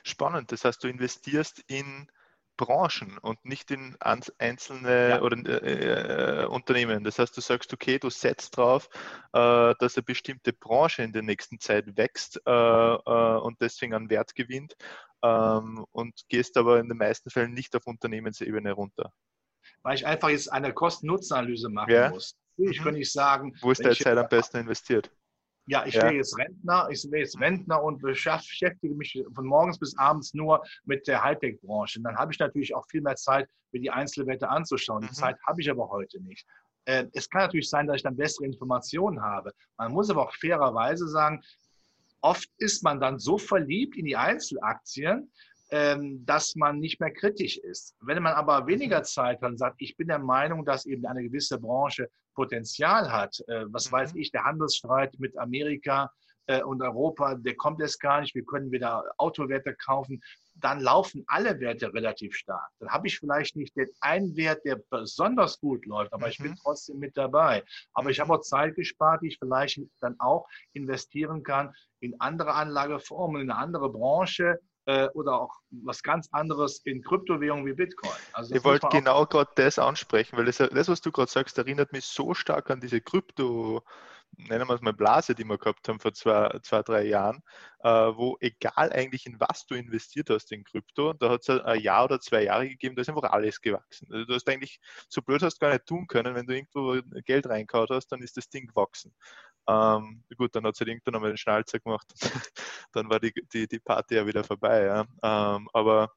Spannend. 0.03 0.51
Das 0.51 0.65
heißt, 0.65 0.83
du 0.83 0.87
investierst 0.87 1.63
in 1.67 2.07
Branchen 2.57 3.17
und 3.17 3.43
nicht 3.45 3.71
in 3.71 3.95
einzelne 3.99 5.09
ja. 5.09 5.21
oder 5.21 5.37
äh, 5.37 6.43
äh, 6.43 6.45
Unternehmen. 6.45 7.03
Das 7.03 7.19
heißt, 7.19 7.35
du 7.35 7.41
sagst, 7.41 7.73
okay, 7.73 7.99
du 7.99 8.09
setzt 8.09 8.57
drauf, 8.57 8.89
äh, 9.33 9.73
dass 9.79 9.97
eine 9.97 10.03
bestimmte 10.03 10.53
Branche 10.53 11.03
in 11.03 11.13
der 11.13 11.23
nächsten 11.23 11.59
Zeit 11.59 11.97
wächst 11.97 12.41
äh, 12.45 12.51
äh, 12.51 13.37
und 13.39 13.59
deswegen 13.61 13.93
an 13.93 14.09
Wert 14.09 14.35
gewinnt 14.35 14.75
ähm, 15.23 15.85
und 15.91 16.21
gehst 16.29 16.57
aber 16.57 16.79
in 16.79 16.87
den 16.87 16.97
meisten 16.97 17.29
Fällen 17.29 17.53
nicht 17.53 17.75
auf 17.75 17.87
Unternehmensebene 17.87 18.71
runter. 18.71 19.11
Weil 19.81 19.95
ich 19.95 20.05
einfach 20.05 20.29
jetzt 20.29 20.51
eine 20.51 20.73
Kosten-Nutzen-Analyse 20.73 21.69
machen 21.69 21.91
ja. 21.91 22.09
muss. 22.09 22.37
Ich 22.57 22.79
mhm. 22.79 22.83
könnte 22.83 22.99
nicht 22.99 23.11
sagen, 23.11 23.53
wo 23.61 23.71
ist 23.71 23.83
der 23.83 23.95
Zeit 23.95 24.17
am 24.17 24.27
besten 24.29 24.57
investiert? 24.57 25.11
Ja, 25.65 25.85
ich 25.85 25.93
ja. 25.93 26.03
wäre 26.03 26.15
jetzt 26.15 26.37
Rentner, 26.37 26.87
ich 26.91 27.03
wäre 27.09 27.21
jetzt 27.21 27.39
Rentner 27.39 27.81
und 27.81 28.01
beschäftige 28.01 28.93
mich 28.95 29.23
von 29.33 29.45
morgens 29.45 29.79
bis 29.79 29.97
abends 29.97 30.33
nur 30.33 30.61
mit 30.85 31.07
der 31.07 31.23
Hightech-Branche. 31.23 32.01
Dann 32.01 32.17
habe 32.17 32.33
ich 32.33 32.39
natürlich 32.39 32.75
auch 32.75 32.85
viel 32.87 33.01
mehr 33.01 33.15
Zeit, 33.15 33.47
mir 33.71 33.79
die 33.79 33.91
Einzelwerte 33.91 34.49
anzuschauen. 34.49 35.01
Die 35.01 35.07
mhm. 35.07 35.13
Zeit 35.13 35.37
habe 35.47 35.61
ich 35.61 35.69
aber 35.69 35.89
heute 35.89 36.21
nicht. 36.21 36.45
Äh, 36.85 37.05
es 37.13 37.29
kann 37.29 37.43
natürlich 37.43 37.69
sein, 37.69 37.87
dass 37.87 37.97
ich 37.97 38.03
dann 38.03 38.17
bessere 38.17 38.45
Informationen 38.45 39.21
habe. 39.21 39.53
Man 39.77 39.93
muss 39.93 40.09
aber 40.09 40.23
auch 40.23 40.33
fairerweise 40.35 41.07
sagen, 41.07 41.41
oft 42.21 42.49
ist 42.57 42.83
man 42.83 42.99
dann 42.99 43.19
so 43.19 43.37
verliebt 43.37 43.95
in 43.95 44.05
die 44.05 44.17
Einzelaktien, 44.17 45.31
ähm, 45.71 46.25
dass 46.25 46.55
man 46.55 46.79
nicht 46.79 46.99
mehr 46.99 47.11
kritisch 47.11 47.57
ist. 47.57 47.95
Wenn 48.01 48.21
man 48.21 48.33
aber 48.33 48.67
weniger 48.67 49.03
Zeit 49.03 49.41
hat 49.41 49.51
und 49.51 49.57
sagt, 49.57 49.77
ich 49.79 49.95
bin 49.95 50.07
der 50.07 50.19
Meinung, 50.19 50.65
dass 50.65 50.85
eben 50.85 51.05
eine 51.05 51.23
gewisse 51.23 51.57
Branche 51.57 52.09
Potenzial 52.33 53.11
hat, 53.11 53.39
äh, 53.47 53.65
was 53.67 53.89
mhm. 53.89 53.93
weiß 53.93 54.15
ich, 54.15 54.31
der 54.31 54.43
Handelsstreit 54.43 55.19
mit 55.19 55.37
Amerika 55.37 56.11
äh, 56.47 56.61
und 56.61 56.81
Europa, 56.81 57.35
der 57.35 57.55
kommt 57.55 57.79
jetzt 57.79 57.99
gar 57.99 58.21
nicht, 58.21 58.35
wir 58.35 58.43
können 58.43 58.71
wieder 58.71 59.03
Autowerte 59.17 59.75
kaufen, 59.75 60.21
dann 60.55 60.81
laufen 60.81 61.23
alle 61.27 61.59
Werte 61.59 61.93
relativ 61.93 62.35
stark. 62.35 62.69
Dann 62.79 62.89
habe 62.89 63.07
ich 63.07 63.17
vielleicht 63.17 63.55
nicht 63.55 63.75
den 63.75 63.89
einen 64.01 64.35
Wert, 64.35 64.63
der 64.65 64.81
besonders 64.89 65.59
gut 65.59 65.85
läuft, 65.85 66.13
aber 66.13 66.25
mhm. 66.25 66.31
ich 66.31 66.37
bin 66.37 66.51
mhm. 66.51 66.59
trotzdem 66.61 66.99
mit 66.99 67.17
dabei. 67.17 67.63
Aber 67.93 68.09
ich 68.09 68.19
habe 68.19 68.33
auch 68.33 68.41
Zeit 68.41 68.75
gespart, 68.75 69.21
die 69.21 69.27
ich 69.27 69.39
vielleicht 69.39 69.79
dann 69.99 70.15
auch 70.19 70.47
investieren 70.73 71.43
kann 71.43 71.73
in 71.99 72.19
andere 72.19 72.53
Anlageformen, 72.53 73.41
in 73.41 73.51
eine 73.51 73.59
andere 73.59 73.89
Branche, 73.89 74.59
äh, 74.85 75.07
oder 75.09 75.39
auch 75.39 75.53
was 75.71 76.03
ganz 76.03 76.29
anderes 76.31 76.79
in 76.85 77.01
Kryptowährungen 77.01 77.65
wie 77.65 77.73
Bitcoin. 77.73 78.11
Also 78.33 78.55
ich 78.55 78.63
wollte 78.63 78.87
genau 78.89 79.25
gerade 79.25 79.51
das 79.55 79.79
ansprechen, 79.79 80.37
weil 80.37 80.45
das, 80.45 80.57
das 80.57 80.89
was 80.89 81.01
du 81.01 81.11
gerade 81.11 81.31
sagst, 81.31 81.57
erinnert 81.57 81.93
mich 81.93 82.05
so 82.05 82.33
stark 82.33 82.69
an 82.69 82.81
diese 82.81 83.01
Krypto, 83.01 83.83
nennen 84.35 84.67
wir 84.67 84.75
es 84.75 84.81
mal 84.81 84.93
Blase, 84.93 85.35
die 85.35 85.45
wir 85.45 85.57
gehabt 85.57 85.87
haben 85.87 85.99
vor 85.99 86.13
zwei, 86.13 86.59
zwei 86.63 86.81
drei 86.81 87.05
Jahren, 87.05 87.41
äh, 87.79 87.89
wo 87.89 88.37
egal 88.39 88.91
eigentlich 88.91 89.25
in 89.25 89.39
was 89.39 89.65
du 89.65 89.75
investiert 89.75 90.29
hast 90.29 90.51
in 90.51 90.63
Krypto, 90.63 91.13
da 91.13 91.29
hat 91.29 91.41
es 91.41 91.49
ein 91.49 91.79
Jahr 91.79 92.05
oder 92.05 92.19
zwei 92.19 92.43
Jahre 92.43 92.67
gegeben, 92.67 92.95
da 92.95 93.01
ist 93.01 93.09
einfach 93.09 93.31
alles 93.31 93.61
gewachsen. 93.61 94.07
Also 94.11 94.25
du 94.25 94.33
hast 94.33 94.49
eigentlich, 94.49 94.79
so 95.07 95.21
blöd 95.21 95.41
hast 95.43 95.61
du 95.61 95.65
gar 95.65 95.73
nicht 95.73 95.85
tun 95.85 96.07
können, 96.07 96.35
wenn 96.35 96.45
du 96.45 96.55
irgendwo 96.55 96.99
Geld 97.25 97.47
reinkaut 97.47 97.89
hast, 97.89 98.07
dann 98.07 98.21
ist 98.21 98.37
das 98.37 98.49
Ding 98.49 98.67
gewachsen. 98.67 99.13
Ähm, 99.67 100.23
gut, 100.37 100.55
dann 100.55 100.65
hat 100.65 100.75
sie 100.75 100.81
halt 100.81 100.89
irgendwann 100.89 101.13
nochmal 101.13 101.31
den 101.31 101.37
Schnalzer 101.37 101.79
gemacht. 101.79 102.07
dann 102.91 103.09
war 103.09 103.19
die, 103.19 103.33
die, 103.53 103.67
die 103.67 103.79
Party 103.79 104.15
ja 104.15 104.25
wieder 104.25 104.43
vorbei. 104.43 104.83
Ja. 104.83 105.01
Ähm, 105.55 105.69
aber 105.73 106.11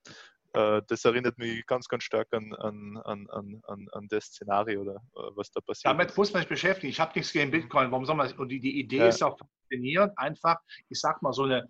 äh, 0.52 0.82
das 0.88 1.04
erinnert 1.04 1.38
mich 1.38 1.64
ganz, 1.66 1.86
ganz 1.86 2.04
stark 2.04 2.28
an, 2.32 2.54
an, 2.54 2.96
an, 3.04 3.62
an, 3.66 3.88
an 3.92 4.08
das 4.08 4.24
Szenario, 4.26 4.80
oder, 4.80 4.94
äh, 4.94 5.30
was 5.34 5.50
da 5.50 5.60
passiert. 5.60 5.92
Damit 5.92 6.16
muss 6.16 6.32
man 6.32 6.42
sich 6.42 6.48
beschäftigen. 6.48 6.88
Ich 6.88 6.98
habe 6.98 7.12
nichts 7.14 7.32
gegen 7.32 7.50
Bitcoin. 7.50 7.90
Warum 7.90 8.06
soll 8.06 8.16
man 8.16 8.30
Und 8.32 8.48
die, 8.48 8.60
die 8.60 8.78
Idee 8.80 8.98
ja. 8.98 9.08
ist 9.08 9.22
auch 9.22 9.38
faszinierend, 9.38 10.12
einfach, 10.16 10.56
ich 10.88 10.98
sag 10.98 11.20
mal, 11.22 11.32
so 11.32 11.44
eine 11.44 11.68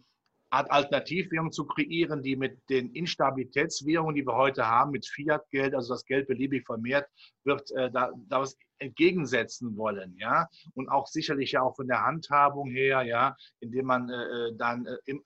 Art 0.51 0.71
Alternativwährung 0.71 1.51
zu 1.51 1.67
kreieren, 1.67 2.23
die 2.23 2.37
mit 2.37 2.59
den 2.71 2.93
Instabilitätswährungen, 2.93 4.15
die 4.15 4.25
wir 4.25 4.35
heute 4.35 4.67
haben, 4.67 4.93
mit 4.93 5.07
Fiat-Geld, 5.07 5.75
also 5.75 5.95
das 5.95 6.05
Geld 6.05 6.29
beliebig 6.29 6.65
vermehrt 6.65 7.09
wird, 7.45 7.71
äh, 7.73 7.91
da, 7.91 8.13
da 8.29 8.41
was 8.41 8.57
entgegensetzen 8.79 9.77
wollen, 9.77 10.15
ja, 10.19 10.49
und 10.75 10.89
auch 10.89 11.07
sicherlich 11.07 11.53
ja 11.53 11.63
auch 11.63 11.75
von 11.75 11.89
der 11.89 12.05
Handhabung 12.05 12.71
her, 12.71 13.03
ja, 13.03 13.35
indem 13.61 13.87
man 13.87 14.11
äh, 14.11 14.15
äh 14.15 14.57
dann 14.57 14.87
äh, 14.87 14.97
im, 15.07 15.25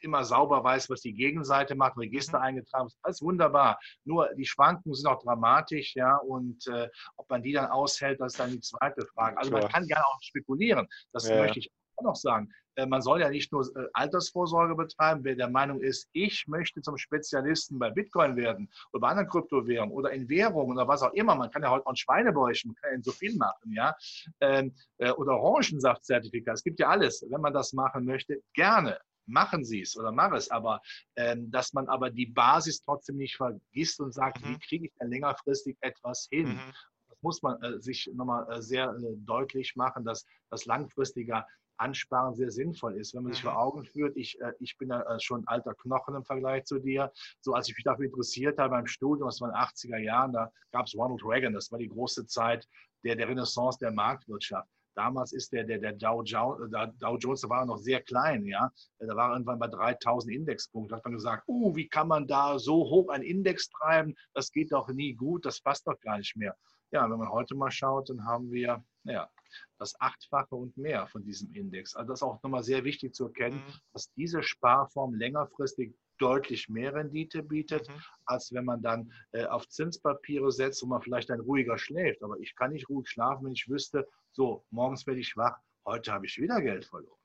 immer 0.00 0.24
sauber 0.24 0.64
weiß, 0.64 0.90
was 0.90 1.02
die 1.02 1.12
Gegenseite 1.12 1.76
macht, 1.76 1.96
Register 1.96 2.38
mhm. 2.38 2.44
eingetragen 2.44 2.88
ist, 2.88 2.98
alles 3.02 3.22
wunderbar. 3.22 3.78
Nur 4.04 4.28
die 4.36 4.46
Schwankungen 4.46 4.94
sind 4.94 5.06
auch 5.06 5.22
dramatisch, 5.22 5.94
ja, 5.94 6.16
und 6.16 6.66
äh, 6.66 6.88
ob 7.16 7.30
man 7.30 7.42
die 7.42 7.52
dann 7.52 7.66
aushält, 7.66 8.20
das 8.20 8.32
ist 8.32 8.40
dann 8.40 8.50
die 8.50 8.60
zweite 8.60 9.06
Frage. 9.14 9.38
Also 9.38 9.52
man 9.52 9.68
kann 9.68 9.86
gerne 9.86 10.04
auch 10.04 10.18
spekulieren, 10.20 10.88
das 11.12 11.28
ja. 11.28 11.36
möchte 11.36 11.60
ich 11.60 11.70
auch 11.96 12.04
noch 12.04 12.16
sagen 12.16 12.50
man 12.84 13.00
soll 13.00 13.20
ja 13.20 13.30
nicht 13.30 13.52
nur 13.52 13.64
äh, 13.64 13.88
Altersvorsorge 13.94 14.74
betreiben. 14.74 15.24
Wer 15.24 15.36
der 15.36 15.48
Meinung 15.48 15.80
ist, 15.80 16.08
ich 16.12 16.46
möchte 16.46 16.82
zum 16.82 16.98
Spezialisten 16.98 17.78
bei 17.78 17.90
Bitcoin 17.90 18.36
werden 18.36 18.68
oder 18.92 19.00
bei 19.00 19.08
anderen 19.08 19.28
Kryptowährungen 19.28 19.94
oder 19.94 20.10
in 20.10 20.28
Währungen 20.28 20.76
oder 20.76 20.86
was 20.86 21.02
auch 21.02 21.12
immer, 21.14 21.34
man 21.34 21.50
kann 21.50 21.62
ja 21.62 21.70
heute 21.70 21.86
auch 21.86 21.96
Schweinebäuchen, 21.96 22.72
man 22.72 22.76
kann 22.76 22.92
ja 22.92 23.02
so 23.02 23.12
viel 23.12 23.36
machen, 23.36 23.72
ja, 23.72 23.96
ähm, 24.40 24.74
oder 24.98 25.38
Orangensaftzertifikat, 25.38 26.56
es 26.56 26.64
gibt 26.64 26.80
ja 26.80 26.88
alles. 26.88 27.24
Wenn 27.30 27.40
man 27.40 27.52
das 27.52 27.72
machen 27.72 28.04
möchte, 28.04 28.42
gerne 28.52 28.98
machen 29.26 29.64
Sie 29.64 29.82
es 29.82 29.96
oder 29.96 30.12
mach 30.12 30.32
es, 30.32 30.50
aber 30.50 30.80
ähm, 31.16 31.50
dass 31.50 31.72
man 31.72 31.88
aber 31.88 32.10
die 32.10 32.26
Basis 32.26 32.80
trotzdem 32.80 33.16
nicht 33.16 33.36
vergisst 33.36 34.00
und 34.00 34.12
sagt, 34.12 34.44
mhm. 34.44 34.54
wie 34.54 34.58
kriege 34.58 34.86
ich 34.86 34.92
denn 35.00 35.10
längerfristig 35.10 35.76
etwas 35.80 36.28
hin? 36.30 36.54
Mhm. 36.54 36.72
Das 37.08 37.22
muss 37.22 37.42
man 37.42 37.62
äh, 37.62 37.80
sich 37.80 38.10
nochmal 38.14 38.50
äh, 38.50 38.62
sehr 38.62 38.90
äh, 38.90 39.16
deutlich 39.16 39.74
machen, 39.76 40.04
dass 40.04 40.24
das 40.50 40.64
langfristiger 40.66 41.46
Ansparen 41.78 42.34
sehr 42.34 42.50
sinnvoll 42.50 42.96
ist. 42.96 43.14
Wenn 43.14 43.24
man 43.24 43.32
sich 43.32 43.42
vor 43.42 43.52
mhm. 43.52 43.58
Augen 43.58 43.84
führt, 43.84 44.16
ich, 44.16 44.40
äh, 44.40 44.52
ich 44.60 44.76
bin 44.78 44.88
ja 44.88 45.02
äh, 45.02 45.20
schon 45.20 45.46
alter 45.46 45.74
Knochen 45.74 46.14
im 46.14 46.24
Vergleich 46.24 46.64
zu 46.64 46.78
dir. 46.78 47.12
So 47.40 47.54
als 47.54 47.68
ich 47.68 47.76
mich 47.76 47.84
dafür 47.84 48.06
interessiert 48.06 48.58
habe 48.58 48.70
beim 48.70 48.86
Studium, 48.86 49.28
das 49.28 49.40
war 49.40 49.48
in 49.48 49.54
den 49.54 49.62
80er 49.62 49.98
Jahren, 49.98 50.32
da 50.32 50.50
gab 50.72 50.86
es 50.86 50.94
Ronald 50.94 51.22
Reagan, 51.24 51.52
das 51.52 51.70
war 51.70 51.78
die 51.78 51.88
große 51.88 52.26
Zeit 52.26 52.66
der, 53.04 53.16
der 53.16 53.28
Renaissance 53.28 53.78
der 53.78 53.92
Marktwirtschaft. 53.92 54.68
Damals 54.96 55.34
ist 55.34 55.52
der, 55.52 55.64
der, 55.64 55.78
der 55.78 55.92
Dow, 55.92 56.22
Jones, 56.22 56.70
der 56.70 56.86
Dow 56.98 57.18
Jones, 57.18 57.42
der 57.42 57.50
war 57.50 57.66
noch 57.66 57.76
sehr 57.76 58.00
klein, 58.00 58.46
ja. 58.46 58.72
Da 58.98 59.14
war 59.14 59.32
irgendwann 59.32 59.58
bei 59.58 59.68
3000 59.68 60.32
Indexpunkten. 60.32 60.88
Da 60.88 60.96
hat 60.96 61.04
man 61.04 61.12
gesagt, 61.12 61.44
uh, 61.46 61.76
wie 61.76 61.86
kann 61.86 62.08
man 62.08 62.26
da 62.26 62.58
so 62.58 62.76
hoch 62.76 63.10
einen 63.10 63.22
Index 63.22 63.68
treiben? 63.68 64.14
Das 64.32 64.50
geht 64.50 64.72
doch 64.72 64.88
nie 64.88 65.12
gut, 65.12 65.44
das 65.44 65.60
passt 65.60 65.86
doch 65.86 66.00
gar 66.00 66.16
nicht 66.16 66.34
mehr. 66.34 66.56
Ja, 66.92 67.10
wenn 67.10 67.18
man 67.18 67.28
heute 67.28 67.54
mal 67.54 67.70
schaut, 67.70 68.08
dann 68.08 68.24
haben 68.24 68.50
wir, 68.50 68.82
ja, 69.06 69.30
das 69.78 69.98
Achtfache 70.00 70.54
und 70.54 70.76
mehr 70.76 71.06
von 71.06 71.24
diesem 71.24 71.52
Index. 71.52 71.94
Also 71.94 72.08
das 72.08 72.18
ist 72.20 72.22
auch 72.22 72.42
nochmal 72.42 72.62
sehr 72.62 72.84
wichtig 72.84 73.14
zu 73.14 73.26
erkennen, 73.26 73.58
mhm. 73.58 73.72
dass 73.92 74.12
diese 74.12 74.42
Sparform 74.42 75.14
längerfristig 75.14 75.94
deutlich 76.18 76.68
mehr 76.68 76.94
Rendite 76.94 77.42
bietet, 77.42 77.88
mhm. 77.88 78.02
als 78.24 78.52
wenn 78.52 78.64
man 78.64 78.82
dann 78.82 79.12
äh, 79.32 79.44
auf 79.46 79.68
Zinspapiere 79.68 80.50
setzt, 80.50 80.82
wo 80.82 80.86
man 80.86 81.02
vielleicht 81.02 81.30
dann 81.30 81.40
ruhiger 81.40 81.78
schläft. 81.78 82.22
Aber 82.22 82.38
ich 82.38 82.54
kann 82.56 82.72
nicht 82.72 82.88
ruhig 82.88 83.08
schlafen, 83.08 83.46
wenn 83.46 83.52
ich 83.52 83.68
wüsste, 83.68 84.06
so, 84.32 84.64
morgens 84.70 85.06
werde 85.06 85.20
ich 85.20 85.36
wach, 85.36 85.58
heute 85.84 86.12
habe 86.12 86.26
ich 86.26 86.38
wieder 86.38 86.60
Geld 86.60 86.84
verloren. 86.84 87.18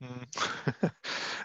Mhm. 0.00 0.26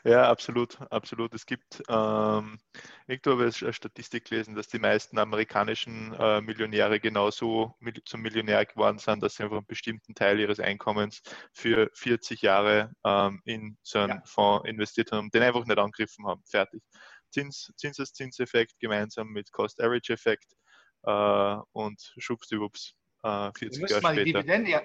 Ja, 0.06 0.30
absolut, 0.30 0.82
absolut. 0.92 1.34
Es 1.34 1.46
gibt, 1.46 1.82
ähm, 1.88 2.60
irgendwo 3.08 3.32
habe 3.32 3.48
ich 3.48 3.64
eine 3.64 3.72
Statistik 3.72 4.26
gelesen, 4.26 4.54
dass 4.54 4.68
die 4.68 4.80
meisten 4.80 5.18
amerikanischen 5.18 6.14
äh, 6.20 6.42
Millionäre 6.42 7.00
genauso 7.00 7.74
zum 8.04 8.22
Millionär 8.22 8.66
geworden 8.66 8.98
sind, 8.98 9.24
dass 9.24 9.36
sie 9.36 9.44
einfach 9.44 9.58
einen 9.58 9.66
bestimmten 9.66 10.14
Teil 10.14 10.42
ihres 10.42 10.60
Einkommens 10.60 11.22
für 11.54 11.90
40 11.94 12.42
Jahre 12.42 12.92
ähm, 13.06 13.42
in 13.46 13.78
so 13.82 14.00
einen 14.00 14.18
ja. 14.18 14.24
Fonds 14.26 14.68
investiert 14.68 15.14
haben, 15.14 15.30
den 15.32 15.44
einfach 15.44 15.66
nicht 15.66 15.80
angegriffen 15.80 16.28
haben. 16.28 16.44
Fertig. 16.46 16.84
Zins, 17.32 17.72
Zinseszinseffekt 17.78 18.78
gemeinsam 18.80 19.30
mit 19.30 19.54
Cost-Average-Effekt 19.54 20.54
äh, 21.04 21.58
und 21.72 22.14
schwuppsdiwupps, 22.18 22.94
äh, 23.24 23.52
40 23.58 23.90
Jahre 23.90 24.02
später. 24.02 24.24
Dividende, 24.26 24.70
ja 24.70 24.82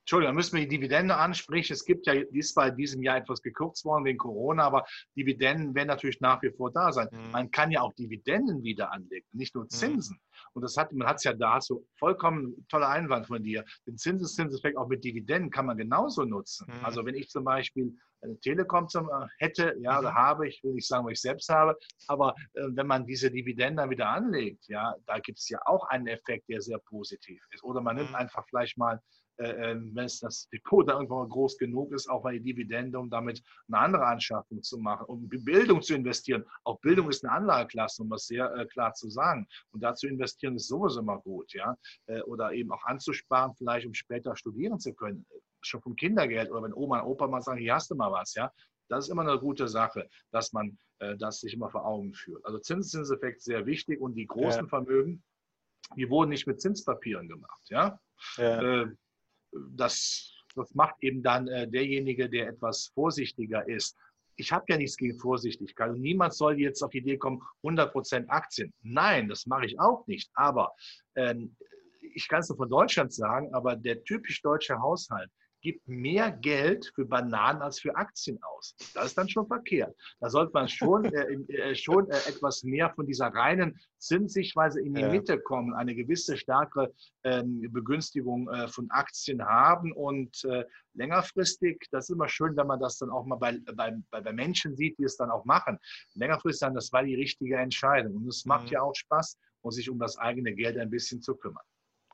Entschuldigung, 0.00 0.34
müssen 0.34 0.56
wir 0.56 0.62
die 0.66 0.76
Dividende 0.76 1.16
ansprechen. 1.16 1.72
Es 1.72 1.84
gibt 1.84 2.06
ja, 2.06 2.14
die 2.14 2.38
ist 2.38 2.54
bei 2.54 2.70
diesem 2.70 3.02
Jahr 3.02 3.18
etwas 3.18 3.42
gekürzt 3.42 3.84
worden 3.84 4.04
wegen 4.04 4.18
Corona, 4.18 4.64
aber 4.64 4.84
Dividenden 5.16 5.74
werden 5.74 5.88
natürlich 5.88 6.20
nach 6.20 6.42
wie 6.42 6.50
vor 6.50 6.72
da 6.72 6.92
sein. 6.92 7.08
Mhm. 7.12 7.30
Man 7.30 7.50
kann 7.50 7.70
ja 7.70 7.82
auch 7.82 7.92
Dividenden 7.94 8.62
wieder 8.62 8.92
anlegen, 8.92 9.26
nicht 9.32 9.54
nur 9.54 9.64
mhm. 9.64 9.70
Zinsen. 9.70 10.16
Mhm. 10.16 10.40
Und 10.54 10.62
das 10.62 10.76
hat, 10.76 10.92
man 10.92 11.06
hat 11.06 11.18
es 11.18 11.24
ja 11.24 11.32
da, 11.32 11.60
so 11.60 11.86
vollkommen 11.98 12.66
toller 12.68 12.88
Einwand 12.88 13.26
von 13.26 13.42
dir. 13.42 13.64
Den 13.86 13.98
Zinseszinseffekt 13.98 14.76
auch 14.76 14.88
mit 14.88 15.04
Dividenden 15.04 15.50
kann 15.50 15.66
man 15.66 15.76
genauso 15.76 16.24
nutzen. 16.24 16.66
Mhm. 16.66 16.84
Also 16.84 17.04
wenn 17.04 17.14
ich 17.14 17.28
zum 17.28 17.44
Beispiel 17.44 17.94
eine 18.22 18.38
Telekom 18.40 18.88
zum, 18.88 19.08
äh, 19.08 19.26
hätte, 19.38 19.74
ja, 19.80 20.00
mhm. 20.00 20.14
habe, 20.14 20.48
ich 20.48 20.62
will 20.62 20.74
nicht 20.74 20.88
sagen, 20.88 21.06
was 21.06 21.12
ich 21.12 21.20
selbst 21.20 21.48
habe, 21.48 21.76
aber 22.08 22.34
äh, 22.54 22.62
wenn 22.72 22.86
man 22.86 23.06
diese 23.06 23.30
Dividenden 23.30 23.76
dann 23.76 23.90
wieder 23.90 24.08
anlegt, 24.08 24.66
ja, 24.68 24.94
da 25.06 25.18
gibt 25.18 25.38
es 25.38 25.48
ja 25.48 25.60
auch 25.66 25.84
einen 25.88 26.06
Effekt, 26.06 26.48
der 26.48 26.60
sehr 26.60 26.78
positiv 26.78 27.42
ist. 27.50 27.64
Oder 27.64 27.80
man 27.80 27.96
nimmt 27.96 28.10
mhm. 28.10 28.16
einfach 28.16 28.44
vielleicht 28.48 28.76
mal 28.76 29.00
äh, 29.40 29.70
ähm, 29.70 29.90
wenn 29.94 30.04
es 30.04 30.20
das 30.20 30.48
Depot 30.50 30.86
da 30.86 30.94
irgendwann 30.94 31.20
mal 31.20 31.28
groß 31.28 31.56
genug 31.56 31.92
ist, 31.92 32.10
auch 32.10 32.22
mal 32.22 32.34
die 32.34 32.42
Dividende, 32.42 32.98
um 32.98 33.08
damit 33.08 33.42
eine 33.68 33.78
andere 33.78 34.06
Anschaffung 34.06 34.62
zu 34.62 34.76
machen, 34.76 35.06
um 35.06 35.30
in 35.32 35.44
Bildung 35.44 35.80
zu 35.80 35.94
investieren. 35.94 36.44
Auch 36.64 36.78
Bildung 36.80 37.08
ist 37.08 37.24
eine 37.24 37.32
Anlageklasse, 37.32 38.02
um 38.02 38.10
das 38.10 38.26
sehr 38.26 38.54
äh, 38.54 38.66
klar 38.66 38.92
zu 38.92 39.08
sagen. 39.08 39.48
Und 39.70 39.82
dazu 39.82 40.06
investieren 40.06 40.56
ist 40.56 40.68
sowieso 40.68 41.00
immer 41.00 41.18
gut, 41.20 41.54
ja. 41.54 41.74
Äh, 42.06 42.20
oder 42.22 42.52
eben 42.52 42.70
auch 42.70 42.84
anzusparen, 42.84 43.54
vielleicht 43.54 43.86
um 43.86 43.94
später 43.94 44.36
studieren 44.36 44.78
zu 44.78 44.92
können. 44.92 45.24
Schon 45.62 45.80
vom 45.80 45.96
Kindergeld 45.96 46.50
oder 46.50 46.62
wenn 46.64 46.74
Oma 46.74 47.00
und 47.00 47.12
Opa 47.12 47.26
mal 47.26 47.40
sagen, 47.40 47.60
hier 47.60 47.74
hast 47.74 47.90
du 47.90 47.94
mal 47.94 48.12
was, 48.12 48.34
ja. 48.34 48.52
Das 48.88 49.06
ist 49.06 49.10
immer 49.10 49.22
eine 49.22 49.38
gute 49.38 49.68
Sache, 49.68 50.10
dass 50.32 50.52
man 50.52 50.76
das 51.18 51.40
sich 51.40 51.54
immer 51.54 51.70
vor 51.70 51.86
Augen 51.86 52.12
führt. 52.12 52.44
Also 52.44 52.58
Zinseszinseffekt 52.58 53.40
sehr 53.40 53.64
wichtig 53.64 54.00
und 54.00 54.16
die 54.16 54.26
großen 54.26 54.64
ja. 54.64 54.68
Vermögen, 54.68 55.22
die 55.96 56.10
wurden 56.10 56.30
nicht 56.30 56.46
mit 56.48 56.60
Zinspapieren 56.60 57.28
gemacht, 57.28 57.70
ja. 57.70 57.98
ja 58.36 58.90
das, 59.52 60.32
das 60.54 60.74
macht 60.74 60.96
eben 61.00 61.22
dann 61.22 61.48
äh, 61.48 61.68
derjenige, 61.68 62.28
der 62.28 62.48
etwas 62.48 62.90
vorsichtiger 62.94 63.66
ist. 63.68 63.96
Ich 64.36 64.52
habe 64.52 64.64
ja 64.68 64.78
nichts 64.78 64.96
gegen 64.96 65.18
Vorsichtigkeit 65.18 65.90
und 65.90 66.00
niemand 66.00 66.32
soll 66.34 66.58
jetzt 66.58 66.82
auf 66.82 66.90
die 66.90 66.98
Idee 66.98 67.18
kommen, 67.18 67.42
100% 67.62 68.28
Aktien. 68.28 68.72
Nein, 68.82 69.28
das 69.28 69.46
mache 69.46 69.66
ich 69.66 69.78
auch 69.78 70.06
nicht. 70.06 70.30
Aber 70.34 70.74
ähm, 71.14 71.56
ich 72.14 72.26
kann 72.28 72.40
es 72.40 72.48
nur 72.48 72.56
von 72.56 72.70
Deutschland 72.70 73.12
sagen, 73.12 73.52
aber 73.54 73.76
der 73.76 74.02
typisch 74.04 74.40
deutsche 74.42 74.78
Haushalt, 74.78 75.30
gibt 75.60 75.86
mehr 75.88 76.30
Geld 76.30 76.90
für 76.94 77.04
Bananen 77.04 77.62
als 77.62 77.80
für 77.80 77.94
Aktien 77.96 78.38
aus. 78.42 78.74
Das 78.94 79.06
ist 79.06 79.18
dann 79.18 79.28
schon 79.28 79.46
verkehrt. 79.46 79.94
Da 80.20 80.30
sollte 80.30 80.52
man 80.52 80.68
schon, 80.68 81.04
äh, 81.04 81.34
äh, 81.52 81.74
schon 81.74 82.08
äh, 82.10 82.16
etwas 82.28 82.62
mehr 82.62 82.90
von 82.94 83.06
dieser 83.06 83.28
reinen 83.28 83.78
Zinssichtweise 83.98 84.80
in 84.80 84.94
die 84.94 85.02
ja. 85.02 85.10
Mitte 85.10 85.38
kommen, 85.40 85.74
eine 85.74 85.94
gewisse 85.94 86.36
stärkere 86.36 86.92
ähm, 87.24 87.60
Begünstigung 87.72 88.48
äh, 88.48 88.68
von 88.68 88.90
Aktien 88.90 89.44
haben 89.44 89.92
und 89.92 90.44
äh, 90.44 90.64
längerfristig, 90.94 91.86
das 91.90 92.08
ist 92.08 92.14
immer 92.14 92.28
schön, 92.28 92.56
wenn 92.56 92.66
man 92.66 92.80
das 92.80 92.98
dann 92.98 93.10
auch 93.10 93.24
mal 93.24 93.36
bei, 93.36 93.58
bei, 93.74 93.94
bei 94.10 94.32
Menschen 94.32 94.76
sieht, 94.76 94.98
die 94.98 95.04
es 95.04 95.16
dann 95.16 95.30
auch 95.30 95.44
machen. 95.44 95.78
Längerfristig 96.14 96.60
dann, 96.60 96.74
das 96.74 96.92
war 96.92 97.04
die 97.04 97.14
richtige 97.14 97.56
Entscheidung. 97.56 98.16
Und 98.16 98.28
es 98.28 98.44
macht 98.44 98.66
mhm. 98.66 98.72
ja 98.72 98.82
auch 98.82 98.94
Spaß, 98.94 99.38
um 99.62 99.70
sich 99.70 99.90
um 99.90 99.98
das 99.98 100.18
eigene 100.18 100.54
Geld 100.54 100.78
ein 100.78 100.90
bisschen 100.90 101.20
zu 101.20 101.34
kümmern. 101.34 101.64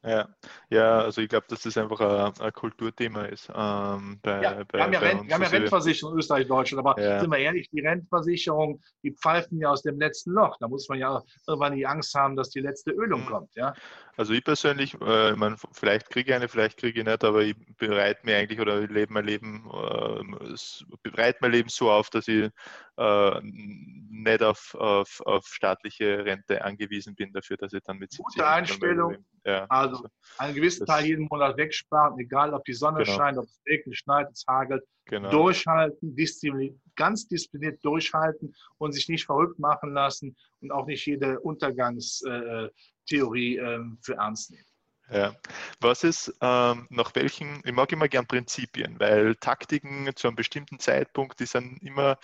Ja, 0.07 0.29
ja, 0.71 1.01
also 1.01 1.21
ich 1.21 1.29
glaube, 1.29 1.47
dass 1.49 1.63
das 1.63 1.77
einfach 1.77 2.01
ein, 2.01 2.33
ein 2.41 2.53
Kulturthema 2.53 3.25
ist. 3.25 3.51
Ähm, 3.53 4.21
bei, 4.23 4.41
ja, 4.41 4.63
bei, 4.65 4.79
wir 4.79 4.85
haben 4.85 4.93
ja, 4.93 4.99
Rent, 5.01 5.27
wir 5.27 5.35
haben 5.35 5.43
ja 5.43 5.49
Rentenversicherung 5.49 6.13
in 6.13 6.19
Österreich, 6.21 6.47
Deutschland, 6.47 6.87
aber 6.87 7.03
ja. 7.03 7.21
sind 7.21 7.31
wir 7.31 7.39
ehrlich, 7.39 7.69
die 7.71 7.81
Rentenversicherung, 7.81 8.81
die 9.03 9.11
pfeifen 9.11 9.59
ja 9.59 9.71
aus 9.71 9.83
dem 9.83 9.99
letzten 9.99 10.31
Loch. 10.31 10.57
Da 10.61 10.69
muss 10.69 10.89
man 10.89 11.01
ja 11.01 11.21
irgendwann 11.49 11.75
die 11.75 11.87
Angst 11.87 12.15
haben, 12.15 12.37
dass 12.37 12.51
die 12.51 12.61
letzte 12.61 12.93
Ölung 12.93 13.23
mhm. 13.23 13.27
kommt. 13.27 13.55
Ja? 13.57 13.75
Also 14.17 14.33
ich 14.33 14.43
persönlich, 14.43 14.95
äh, 15.01 15.33
ich 15.33 15.37
meine, 15.37 15.57
vielleicht 15.73 16.09
kriege 16.09 16.31
ich 16.31 16.35
eine, 16.37 16.49
vielleicht 16.49 16.79
kriege 16.79 17.01
ich 17.01 17.07
nicht, 17.07 17.23
aber 17.23 17.43
ich 17.43 17.55
bereite 17.77 18.25
mir 18.25 18.39
eigentlich 18.39 18.61
oder 18.61 18.81
ich 18.81 18.91
lebe 18.91 19.13
mein 19.13 19.27
Leben, 19.27 19.69
äh, 19.71 20.57
bereite 21.03 21.39
mein 21.43 21.53
Leben 21.53 21.69
so 21.69 21.91
auf, 21.91 22.09
dass 22.09 22.27
ich 22.27 22.51
äh, 22.97 23.41
nicht 23.43 24.43
auf, 24.43 24.75
auf, 24.75 25.21
auf, 25.27 25.47
staatliche 25.47 26.25
Rente 26.25 26.65
angewiesen 26.65 27.15
bin 27.15 27.31
dafür, 27.33 27.59
dass 27.59 27.75
ich 27.75 27.83
dann 27.83 27.99
mit 27.99 28.13
70 28.13 28.25
Gute 28.25 28.47
Einstellung. 28.47 29.17
Ja, 29.45 29.67
also, 29.69 29.97
also 29.97 30.09
einen 30.39 30.55
gewissen 30.55 30.87
Teil 30.87 31.05
jeden 31.05 31.29
Monat 31.31 31.57
wegsparen, 31.59 32.19
egal 32.19 32.55
ob 32.55 32.65
die 32.65 32.73
Sonne 32.73 33.05
genau. 33.05 33.17
scheint, 33.17 33.39
ob 33.39 33.45
es 33.45 33.61
regnet, 33.69 33.97
schneit, 33.97 34.29
es 34.33 34.45
hagelt. 34.49 34.83
Genau. 35.09 35.31
Durchhalten, 35.31 36.17
diszipliniert, 36.17 36.77
ganz 36.97 37.29
diszipliniert 37.29 37.85
durchhalten 37.85 38.53
und 38.79 38.93
sich 38.93 39.09
nicht 39.09 39.25
verrückt 39.25 39.59
machen 39.61 39.93
lassen 39.93 40.37
und 40.61 40.73
auch 40.73 40.87
nicht 40.87 41.07
jede 41.07 41.39
Untergangstheorie 41.39 42.67
äh, 42.67 42.71
für 43.09 44.15
ernst 44.15 44.51
nehmen. 44.51 44.67
Ja. 45.09 45.37
Was 45.81 46.03
ist, 46.03 46.35
ähm, 46.41 46.87
nach 46.91 47.15
welchen, 47.15 47.63
ich 47.65 47.73
mag 47.73 47.93
immer 47.93 48.09
gern 48.09 48.27
Prinzipien, 48.27 48.99
weil 48.99 49.37
Taktiken 49.37 50.11
zu 50.17 50.27
einem 50.27 50.37
bestimmten 50.37 50.81
Zeitpunkt, 50.81 51.39
die 51.39 51.47
sind 51.47 51.81
immer, 51.81 52.19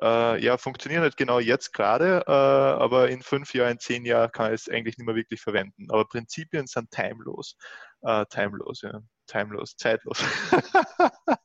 äh, 0.00 0.40
ja, 0.40 0.56
funktionieren 0.56 1.02
nicht 1.02 1.16
genau 1.16 1.40
jetzt 1.40 1.72
gerade, 1.72 2.22
äh, 2.28 2.30
aber 2.30 3.10
in 3.10 3.22
fünf 3.22 3.52
Jahren, 3.52 3.72
in 3.72 3.78
zehn 3.80 4.04
Jahren 4.04 4.30
kann 4.30 4.54
ich 4.54 4.60
es 4.62 4.68
eigentlich 4.68 4.96
nicht 4.96 5.06
mehr 5.06 5.16
wirklich 5.16 5.40
verwenden. 5.40 5.90
Aber 5.90 6.04
Prinzipien 6.06 6.68
sind 6.68 6.92
timelos. 6.92 7.56
Äh, 8.02 8.24
timelos, 8.26 8.82
ja. 8.82 9.00
Timelos, 9.26 9.76
zeitlos. 9.76 10.22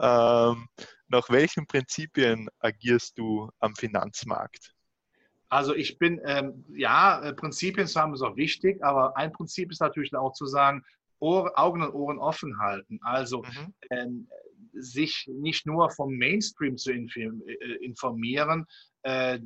ähm, 0.00 0.68
nach 1.08 1.30
welchen 1.30 1.66
Prinzipien 1.68 2.48
agierst 2.58 3.16
du 3.18 3.48
am 3.60 3.76
Finanzmarkt? 3.76 4.75
Also 5.48 5.74
ich 5.74 5.98
bin, 5.98 6.20
ähm, 6.24 6.64
ja, 6.74 7.22
äh, 7.22 7.32
Prinzipien 7.32 7.86
zu 7.86 8.00
haben 8.00 8.14
ist 8.14 8.22
auch 8.22 8.36
wichtig, 8.36 8.82
aber 8.84 9.16
ein 9.16 9.32
Prinzip 9.32 9.70
ist 9.70 9.80
natürlich 9.80 10.14
auch 10.14 10.32
zu 10.32 10.46
sagen, 10.46 10.84
Ohr, 11.18 11.52
Augen 11.58 11.82
und 11.82 11.94
Ohren 11.94 12.18
offen 12.18 12.58
halten. 12.58 12.98
Also 13.02 13.42
mhm. 13.42 13.74
ähm, 13.90 14.28
sich 14.72 15.28
nicht 15.32 15.66
nur 15.66 15.90
vom 15.90 16.16
Mainstream 16.16 16.76
zu 16.76 16.92
äh, 16.92 17.76
informieren. 17.80 18.66
Äh, 19.02 19.38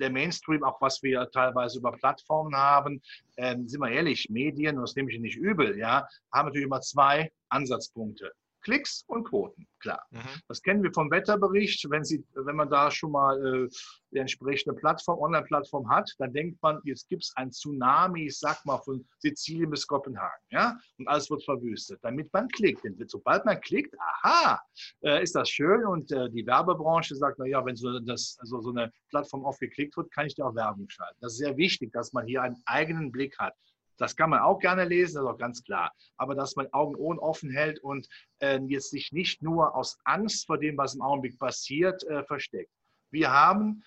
der 0.00 0.10
Mainstream, 0.10 0.64
auch 0.64 0.80
was 0.80 1.02
wir 1.02 1.30
teilweise 1.30 1.78
über 1.78 1.92
Plattformen 1.92 2.54
haben, 2.54 3.00
äh, 3.36 3.56
sind 3.66 3.80
wir 3.80 3.90
ehrlich, 3.90 4.28
Medien, 4.28 4.76
das 4.76 4.94
nehme 4.96 5.10
ich 5.12 5.20
nicht 5.20 5.36
übel, 5.36 5.78
ja, 5.78 6.06
haben 6.32 6.46
natürlich 6.46 6.66
immer 6.66 6.80
zwei 6.80 7.30
Ansatzpunkte. 7.48 8.32
Klicks 8.66 9.04
und 9.06 9.22
Quoten, 9.22 9.64
klar. 9.78 10.04
Mhm. 10.10 10.42
Das 10.48 10.60
kennen 10.60 10.82
wir 10.82 10.92
vom 10.92 11.08
Wetterbericht. 11.08 11.88
Wenn, 11.88 12.02
Sie, 12.02 12.24
wenn 12.34 12.56
man 12.56 12.68
da 12.68 12.90
schon 12.90 13.12
mal 13.12 13.36
äh, 13.46 13.68
die 14.10 14.18
entsprechende 14.18 14.74
Plattform, 14.74 15.20
Online-Plattform 15.20 15.88
hat, 15.88 16.10
dann 16.18 16.32
denkt 16.32 16.60
man, 16.62 16.80
jetzt 16.82 17.08
gibt 17.08 17.22
es 17.22 17.32
ein 17.36 17.52
Tsunami, 17.52 18.26
ich 18.26 18.36
sag 18.36 18.66
mal, 18.66 18.78
von 18.78 19.06
Sizilien 19.20 19.70
bis 19.70 19.86
Kopenhagen. 19.86 20.42
Ja? 20.50 20.76
Und 20.98 21.06
alles 21.06 21.30
wird 21.30 21.44
verwüstet, 21.44 22.00
damit 22.02 22.32
man 22.32 22.48
klickt. 22.48 22.82
Denn 22.82 22.96
sobald 23.06 23.44
man 23.44 23.60
klickt, 23.60 23.94
aha, 24.00 24.60
äh, 25.04 25.22
ist 25.22 25.36
das 25.36 25.48
schön. 25.48 25.86
Und 25.86 26.10
äh, 26.10 26.28
die 26.30 26.44
Werbebranche 26.44 27.14
sagt, 27.14 27.38
naja, 27.38 27.64
wenn 27.64 27.76
so, 27.76 28.00
das, 28.00 28.36
also 28.40 28.60
so 28.62 28.70
eine 28.70 28.90
Plattform 29.10 29.44
oft 29.44 29.60
geklickt 29.60 29.96
wird, 29.96 30.10
kann 30.10 30.26
ich 30.26 30.34
da 30.34 30.46
auch 30.46 30.56
Werbung 30.56 30.88
schalten. 30.88 31.18
Das 31.20 31.34
ist 31.34 31.38
sehr 31.38 31.56
wichtig, 31.56 31.92
dass 31.92 32.12
man 32.12 32.26
hier 32.26 32.42
einen 32.42 32.60
eigenen 32.66 33.12
Blick 33.12 33.38
hat. 33.38 33.54
Das 33.98 34.16
kann 34.16 34.30
man 34.30 34.40
auch 34.40 34.58
gerne 34.58 34.84
lesen, 34.84 35.16
das 35.16 35.24
ist 35.24 35.30
auch 35.30 35.38
ganz 35.38 35.62
klar. 35.62 35.92
Aber 36.16 36.34
dass 36.34 36.56
man 36.56 36.72
Augen 36.72 36.96
Ohren 36.96 37.18
offen 37.18 37.50
hält 37.50 37.78
und 37.82 38.06
äh, 38.40 38.60
jetzt 38.66 38.90
sich 38.90 39.12
nicht 39.12 39.42
nur 39.42 39.74
aus 39.74 39.98
Angst 40.04 40.46
vor 40.46 40.58
dem, 40.58 40.76
was 40.76 40.94
im 40.94 41.02
Augenblick 41.02 41.38
passiert, 41.38 42.02
äh, 42.04 42.24
versteckt. 42.24 42.70
Wir 43.10 43.32
haben, 43.32 43.82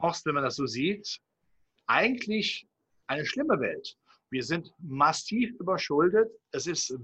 Horst, 0.00 0.24
wenn 0.26 0.34
man 0.34 0.44
das 0.44 0.56
so 0.56 0.66
sieht, 0.66 1.20
eigentlich 1.86 2.66
eine 3.06 3.26
schlimme 3.26 3.60
Welt. 3.60 3.96
Wir 4.30 4.44
sind 4.44 4.72
massiv 4.78 5.50
überschuldet. 5.58 6.30
Es 6.52 6.66
ist 6.66 6.96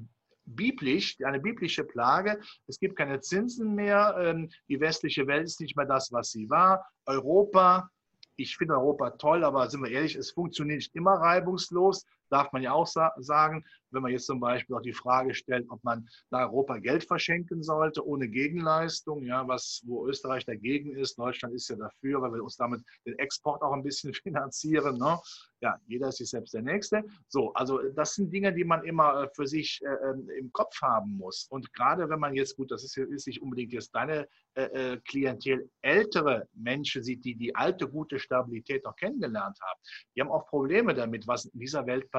biblisch, 0.47 1.17
eine 1.25 1.41
biblische 1.41 1.85
Plage. 1.85 2.41
Es 2.69 2.79
gibt 2.79 2.97
keine 2.97 3.21
Zinsen 3.21 3.75
mehr. 3.75 4.17
Ähm, 4.19 4.49
die 4.69 4.81
westliche 4.81 5.27
Welt 5.27 5.45
ist 5.45 5.61
nicht 5.61 5.77
mehr 5.77 5.87
das, 5.87 6.13
was 6.13 6.31
sie 6.31 6.49
war. 6.49 6.87
Europa, 7.05 7.91
ich 8.37 8.57
finde 8.57 8.75
Europa 8.75 9.11
toll, 9.11 9.45
aber 9.45 9.69
sind 9.69 9.83
wir 9.83 9.91
ehrlich, 9.91 10.15
es 10.15 10.31
funktioniert 10.31 10.79
nicht 10.79 10.95
immer 10.95 11.15
reibungslos 11.15 12.05
darf 12.31 12.53
man 12.53 12.63
ja 12.63 12.73
auch 12.73 12.87
sa 12.87 13.13
sagen, 13.19 13.65
wenn 13.91 14.03
man 14.03 14.13
jetzt 14.13 14.27
zum 14.27 14.41
Beispiel 14.41 14.77
auch 14.77 14.83
die 14.83 14.93
Frage 14.93 15.35
stellt, 15.35 15.67
ob 15.71 15.83
man 15.83 16.09
nach 16.31 16.41
Europa 16.41 16.79
Geld 16.79 17.05
verschenken 17.05 17.63
sollte 17.63 18.07
ohne 18.07 18.29
Gegenleistung, 18.29 19.25
ja, 19.25 19.47
was, 19.49 19.83
wo 19.87 20.07
Österreich 20.07 20.45
dagegen 20.45 20.95
ist, 20.95 21.19
Deutschland 21.19 21.55
ist 21.55 21.69
ja 21.69 21.77
dafür, 21.77 22.21
weil 22.21 22.33
wir 22.33 22.43
uns 22.43 22.57
damit 22.57 22.83
den 23.07 23.19
Export 23.19 23.63
auch 23.63 23.73
ein 23.73 23.83
bisschen 23.83 24.13
finanzieren. 24.23 24.99
Ne? 24.99 25.19
Ja, 25.61 25.79
jeder 25.87 26.09
ist 26.09 26.19
sich 26.19 26.29
selbst 26.29 26.53
der 26.53 26.63
Nächste. 26.63 27.05
So, 27.29 27.53
also 27.55 27.81
das 27.95 28.15
sind 28.15 28.33
Dinge, 28.33 28.53
die 28.53 28.65
man 28.65 28.85
immer 28.85 29.23
äh, 29.23 29.29
für 29.35 29.47
sich 29.47 29.81
äh, 29.83 30.11
ähm, 30.11 30.29
im 30.39 30.53
Kopf 30.53 30.81
haben 30.83 31.17
muss. 31.17 31.47
Und 31.51 31.73
gerade 31.73 32.09
wenn 32.09 32.21
man 32.21 32.35
jetzt, 32.35 32.57
gut, 32.57 32.71
das 32.71 32.85
ist, 32.85 32.97
ist 32.97 33.27
nicht 33.27 33.41
unbedingt 33.41 33.73
jetzt 33.73 33.95
deine 33.95 34.29
äh, 34.55 34.65
äh, 34.65 35.01
Klientel, 35.09 35.71
ältere 35.81 36.49
Menschen 36.55 37.03
sieht, 37.03 37.25
die 37.25 37.35
die 37.35 37.55
alte 37.55 37.89
gute 37.89 38.19
Stabilität 38.19 38.85
noch 38.85 38.97
kennengelernt 38.97 39.59
haben, 39.63 39.81
die 40.15 40.21
haben 40.21 40.31
auch 40.31 40.47
Probleme 40.47 40.95
damit, 40.95 41.27
was 41.27 41.47
in 41.47 41.61
dieser 41.61 41.87
Welt 41.87 42.11
passiert. 42.11 42.16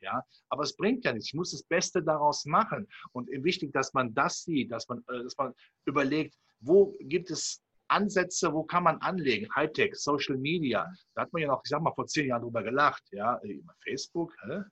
Ja? 0.00 0.22
Aber 0.48 0.62
es 0.62 0.76
bringt 0.76 1.04
ja 1.04 1.12
nichts. 1.12 1.28
Ich 1.28 1.34
muss 1.34 1.52
das 1.52 1.62
Beste 1.62 2.02
daraus 2.02 2.44
machen. 2.44 2.88
Und 3.12 3.28
wichtig, 3.30 3.72
dass 3.72 3.92
man 3.94 4.14
das 4.14 4.42
sieht, 4.44 4.70
dass 4.70 4.88
man, 4.88 4.98
äh, 5.08 5.22
dass 5.22 5.36
man 5.36 5.52
überlegt, 5.84 6.36
wo 6.60 6.94
gibt 7.00 7.30
es 7.30 7.62
Ansätze, 7.88 8.52
wo 8.52 8.64
kann 8.64 8.82
man 8.82 8.98
anlegen? 8.98 9.48
Hightech, 9.54 9.94
Social 9.94 10.36
Media. 10.36 10.90
Da 11.14 11.22
hat 11.22 11.32
man 11.32 11.42
ja 11.42 11.48
noch, 11.48 11.60
ich 11.64 11.68
sag 11.68 11.82
mal, 11.82 11.92
vor 11.94 12.06
zehn 12.06 12.28
Jahren 12.28 12.42
drüber 12.42 12.62
gelacht. 12.62 13.02
Ja, 13.12 13.40
Facebook, 13.84 14.34
hä? 14.42 14.62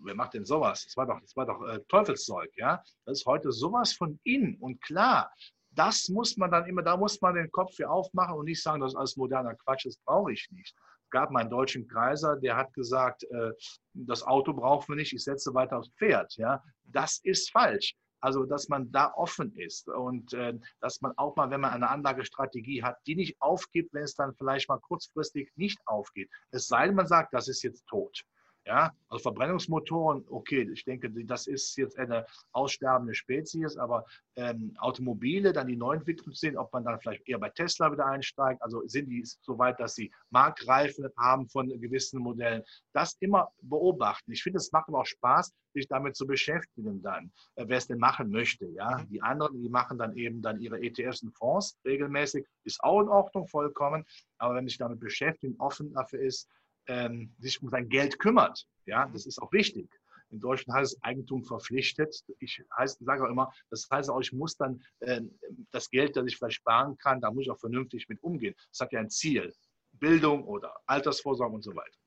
wer 0.00 0.14
macht 0.14 0.34
denn 0.34 0.44
sowas? 0.44 0.84
Das 0.84 0.96
war 0.96 1.06
doch, 1.06 1.20
das 1.20 1.36
war 1.36 1.46
doch 1.46 1.66
äh, 1.66 1.80
Teufelszeug, 1.88 2.50
ja. 2.56 2.82
Das 3.04 3.20
ist 3.20 3.26
heute 3.26 3.52
sowas 3.52 3.92
von 3.92 4.18
in 4.24 4.56
und 4.60 4.82
klar. 4.82 5.32
Das 5.70 6.08
muss 6.08 6.36
man 6.36 6.50
dann 6.50 6.66
immer, 6.66 6.82
da 6.82 6.96
muss 6.96 7.20
man 7.20 7.34
den 7.34 7.50
Kopf 7.50 7.74
für 7.76 7.88
aufmachen 7.88 8.34
und 8.34 8.46
nicht 8.46 8.62
sagen, 8.62 8.80
das 8.80 8.92
ist 8.92 8.96
alles 8.96 9.16
moderner 9.16 9.54
Quatsch, 9.54 9.86
das 9.86 9.96
brauche 9.98 10.32
ich 10.32 10.48
nicht 10.50 10.74
gab 11.10 11.30
mal 11.30 11.40
einen 11.40 11.50
deutschen 11.50 11.86
Kreiser, 11.88 12.36
der 12.36 12.56
hat 12.56 12.72
gesagt, 12.74 13.24
äh, 13.24 13.52
das 13.94 14.22
Auto 14.22 14.52
brauchen 14.52 14.88
wir 14.88 14.96
nicht, 14.96 15.12
ich 15.12 15.24
setze 15.24 15.54
weiter 15.54 15.78
aufs 15.78 15.90
Pferd. 15.98 16.34
Ja? 16.36 16.62
Das 16.84 17.20
ist 17.22 17.50
falsch. 17.50 17.94
Also, 18.20 18.44
dass 18.44 18.68
man 18.68 18.90
da 18.90 19.12
offen 19.14 19.54
ist 19.56 19.88
und 19.88 20.32
äh, 20.32 20.58
dass 20.80 21.00
man 21.00 21.12
auch 21.16 21.36
mal, 21.36 21.50
wenn 21.50 21.60
man 21.60 21.72
eine 21.72 21.88
Anlagestrategie 21.88 22.82
hat, 22.82 22.96
die 23.06 23.14
nicht 23.14 23.40
aufgibt, 23.40 23.94
wenn 23.94 24.02
es 24.02 24.14
dann 24.14 24.34
vielleicht 24.34 24.68
mal 24.68 24.80
kurzfristig 24.80 25.52
nicht 25.54 25.78
aufgeht. 25.86 26.28
Es 26.50 26.66
sei 26.66 26.86
denn, 26.86 26.96
man 26.96 27.06
sagt, 27.06 27.32
das 27.32 27.46
ist 27.46 27.62
jetzt 27.62 27.86
tot. 27.86 28.24
Ja, 28.68 28.92
also 29.08 29.22
Verbrennungsmotoren, 29.22 30.26
okay, 30.28 30.68
ich 30.70 30.84
denke, 30.84 31.10
das 31.24 31.46
ist 31.46 31.74
jetzt 31.78 31.98
eine 31.98 32.26
aussterbende 32.52 33.14
Spezies, 33.14 33.78
aber 33.78 34.04
ähm, 34.36 34.76
Automobile, 34.78 35.54
dann 35.54 35.68
die 35.68 35.76
Neuentwicklungen 35.76 36.34
sehen, 36.34 36.58
ob 36.58 36.70
man 36.74 36.84
dann 36.84 37.00
vielleicht 37.00 37.26
eher 37.26 37.38
bei 37.38 37.48
Tesla 37.48 37.90
wieder 37.90 38.04
einsteigt, 38.04 38.60
also 38.60 38.86
sind 38.86 39.08
die 39.08 39.24
so 39.24 39.58
weit, 39.58 39.80
dass 39.80 39.94
sie 39.94 40.12
Marktreife 40.28 41.10
haben 41.16 41.48
von 41.48 41.68
gewissen 41.80 42.20
Modellen, 42.20 42.62
das 42.92 43.16
immer 43.20 43.48
beobachten. 43.62 44.32
Ich 44.32 44.42
finde, 44.42 44.58
es 44.58 44.70
macht 44.70 44.88
aber 44.88 45.00
auch 45.00 45.06
Spaß, 45.06 45.50
sich 45.72 45.88
damit 45.88 46.14
zu 46.14 46.26
beschäftigen 46.26 47.00
dann, 47.00 47.32
äh, 47.54 47.64
wer 47.66 47.78
es 47.78 47.86
denn 47.86 47.98
machen 47.98 48.28
möchte. 48.28 48.66
Ja, 48.66 48.98
mhm. 48.98 49.08
die 49.08 49.22
anderen, 49.22 49.62
die 49.62 49.70
machen 49.70 49.96
dann 49.96 50.14
eben 50.14 50.42
dann 50.42 50.60
ihre 50.60 50.78
ETFs 50.78 51.22
und 51.22 51.34
Fonds 51.34 51.78
regelmäßig, 51.86 52.46
ist 52.64 52.84
auch 52.84 53.00
in 53.00 53.08
Ordnung, 53.08 53.46
vollkommen, 53.46 54.04
aber 54.36 54.56
wenn 54.56 54.68
sich 54.68 54.76
damit 54.76 55.00
beschäftigen, 55.00 55.56
offen 55.58 55.94
dafür 55.94 56.20
ist, 56.20 56.50
ähm, 56.88 57.34
sich 57.38 57.62
um 57.62 57.68
sein 57.70 57.88
Geld 57.88 58.18
kümmert. 58.18 58.66
Ja, 58.86 59.06
mhm. 59.06 59.12
das 59.12 59.26
ist 59.26 59.40
auch 59.40 59.52
wichtig. 59.52 59.88
In 60.30 60.40
Deutschland 60.40 60.78
heißt 60.78 60.94
es 60.94 61.02
Eigentum 61.02 61.42
verpflichtet. 61.42 62.22
Ich 62.38 62.62
heißt, 62.76 63.02
sage 63.02 63.24
auch 63.24 63.30
immer, 63.30 63.52
das 63.70 63.88
heißt 63.90 64.10
auch, 64.10 64.20
ich 64.20 64.32
muss 64.32 64.56
dann 64.56 64.82
äh, 65.00 65.22
das 65.70 65.88
Geld, 65.90 66.16
das 66.16 66.26
ich 66.26 66.36
vielleicht 66.36 66.56
sparen 66.56 66.98
kann, 66.98 67.20
da 67.20 67.30
muss 67.30 67.44
ich 67.44 67.50
auch 67.50 67.58
vernünftig 67.58 68.08
mit 68.08 68.22
umgehen. 68.22 68.54
Das 68.70 68.80
hat 68.80 68.92
ja 68.92 69.00
ein 69.00 69.10
Ziel. 69.10 69.54
Bildung 69.92 70.44
oder 70.44 70.76
Altersvorsorge 70.86 71.54
und 71.54 71.62
so 71.62 71.74
weiter. 71.74 71.98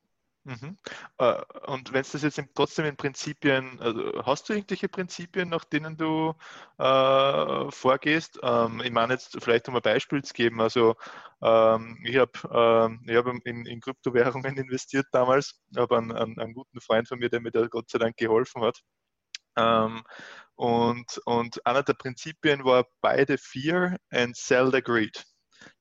Mhm. 0.44 0.76
Äh, 1.20 1.42
und 1.68 1.94
wenn 1.94 2.02
es 2.02 2.12
das 2.12 2.24
jetzt 2.24 2.42
trotzdem 2.56 2.86
in 2.86 2.96
Prinzipien, 2.98 3.80
also 3.80 4.26
hast 4.26 4.50
du 4.50 4.54
irgendwelche 4.54 4.90
Prinzipien, 4.90 5.50
nach 5.50 5.66
denen 5.66 5.98
du 5.98 6.34
äh, 6.80 7.72
vorgehst? 7.72 8.40
Ähm, 8.42 8.82
ich 8.84 8.92
meine 8.92 9.14
jetzt 9.14 9.38
vielleicht 9.40 9.68
um 9.70 9.76
ein 9.76 9.84
Beispiel 9.84 10.24
zu 10.24 10.34
geben. 10.34 10.60
Also 10.60 10.96
ähm, 11.44 12.00
ich 12.04 12.18
habe 12.18 12.32
ähm, 12.52 13.06
hab 13.08 13.28
in, 13.46 13.66
in, 13.68 13.82
Kryptowährungen 13.82 14.58
investiert 14.58 15.06
damals, 15.12 15.62
habe 15.78 15.98
einen, 15.98 16.12
einen, 16.12 16.40
einen, 16.40 16.54
guten 16.54 16.82
Freund 16.82 17.08
von 17.08 17.20
mir, 17.20 17.30
der 17.30 17.42
mir 17.42 17.52
da 17.52 17.68
Gott 17.68 17.90
sei 17.92 18.00
Dank 18.00 18.18
geholfen 18.18 18.64
hat. 18.64 18.82
Ähm, 19.58 20.04
und, 20.56 21.20
und 21.26 21.66
einer 21.68 21.84
der 21.84 21.94
Prinzipien 21.94 22.64
war 22.64 22.86
buy 23.02 23.26
the 23.28 23.38
fear 23.38 23.98
and 24.12 24.36
sell 24.36 24.72
the 24.72 24.82
greed. 24.82 25.24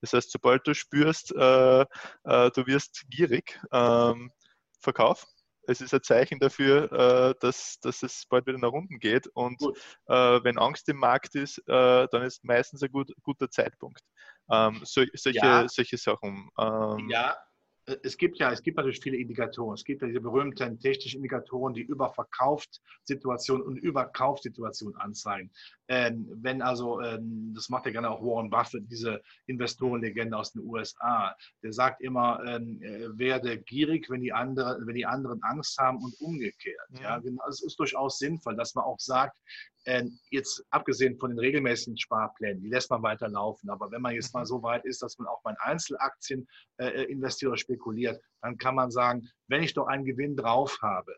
Das 0.01 0.12
heißt, 0.12 0.31
sobald 0.31 0.66
du 0.66 0.75
spürst, 0.75 1.35
äh, 1.35 1.81
äh, 1.81 1.87
du 2.51 2.66
wirst 2.66 3.05
gierig, 3.09 3.59
ähm, 3.73 4.31
Verkauf. 4.80 5.26
Es 5.66 5.80
ist 5.80 5.94
ein 5.94 6.02
Zeichen 6.02 6.38
dafür, 6.40 6.90
äh, 6.90 7.34
dass, 7.40 7.78
dass 7.80 8.02
es 8.02 8.24
bald 8.28 8.46
wieder 8.46 8.58
nach 8.58 8.72
unten 8.72 8.98
geht. 8.98 9.26
Und 9.28 9.62
äh, 10.06 10.14
wenn 10.42 10.58
Angst 10.58 10.88
im 10.88 10.96
Markt 10.96 11.34
ist, 11.34 11.58
äh, 11.68 12.08
dann 12.10 12.22
ist 12.22 12.42
meistens 12.44 12.82
ein 12.82 12.90
gut, 12.90 13.12
guter 13.22 13.50
Zeitpunkt. 13.50 14.00
Ähm, 14.50 14.80
so, 14.82 15.02
solche, 15.14 15.38
ja. 15.38 15.68
solche 15.68 15.96
Sachen. 15.96 16.48
Ähm, 16.58 17.08
ja, 17.08 17.36
es 18.02 18.16
gibt 18.16 18.38
ja, 18.38 18.52
es 18.52 18.62
gibt 18.62 18.76
natürlich 18.76 19.00
viele 19.00 19.16
Indikatoren. 19.16 19.74
Es 19.74 19.84
gibt 19.84 20.02
ja 20.02 20.08
diese 20.08 20.20
berühmten 20.20 20.78
technischen 20.78 21.18
Indikatoren, 21.18 21.74
die 21.74 21.82
Überverkaufssituationen 21.82 23.64
und 23.64 23.76
Überkaufssituationen 23.76 24.96
anzeigen. 24.96 25.50
Ähm, 25.92 26.29
wenn 26.37 26.62
also, 26.62 27.00
ähm, 27.00 27.53
das 27.53 27.68
macht 27.68 27.85
ja 27.85 27.90
gerne 27.90 28.09
auch 28.09 28.22
Warren 28.22 28.48
Buffett, 28.48 28.85
diese 28.88 29.20
Investorenlegende 29.46 30.37
aus 30.37 30.53
den 30.53 30.62
USA, 30.62 31.35
der 31.64 31.72
sagt 31.72 32.00
immer, 32.00 32.40
ähm, 32.46 32.81
äh, 32.81 33.18
werde 33.18 33.59
gierig, 33.59 34.09
wenn 34.09 34.20
die, 34.20 34.33
andere, 34.33 34.79
wenn 34.87 34.94
die 34.94 35.05
anderen 35.05 35.42
Angst 35.42 35.76
haben 35.79 35.98
und 35.98 36.14
umgekehrt. 36.20 36.76
Ja, 36.90 37.03
ja 37.03 37.18
genau, 37.18 37.42
es 37.48 37.61
ist 37.64 37.76
durchaus 37.76 38.18
sinnvoll, 38.18 38.55
dass 38.55 38.76
man 38.76 38.85
auch 38.85 39.00
sagt, 39.00 39.37
jetzt 40.31 40.62
abgesehen 40.70 41.16
von 41.16 41.31
den 41.31 41.38
regelmäßigen 41.38 41.96
Sparplänen, 41.96 42.61
die 42.61 42.68
lässt 42.68 42.90
man 42.90 43.03
weiter 43.03 43.29
laufen. 43.29 43.70
Aber 43.70 43.90
wenn 43.90 44.03
man 44.03 44.14
jetzt 44.14 44.35
mal 44.35 44.40
mhm. 44.40 44.46
so 44.46 44.62
weit 44.62 44.85
ist, 44.85 45.03
dass 45.03 45.18
man 45.18 45.26
auch 45.26 45.42
mal 45.42 45.53
in 45.53 45.57
Einzelaktien 45.72 46.46
äh, 46.76 46.88
äh, 46.88 47.05
investiert 47.05 47.48
oder 47.48 47.59
spekuliert, 47.59 48.22
dann 48.42 48.59
kann 48.59 48.74
man 48.74 48.90
sagen, 48.90 49.26
wenn 49.48 49.62
ich 49.62 49.72
doch 49.72 49.87
einen 49.87 50.05
Gewinn 50.05 50.37
drauf 50.37 50.79
habe, 50.83 51.16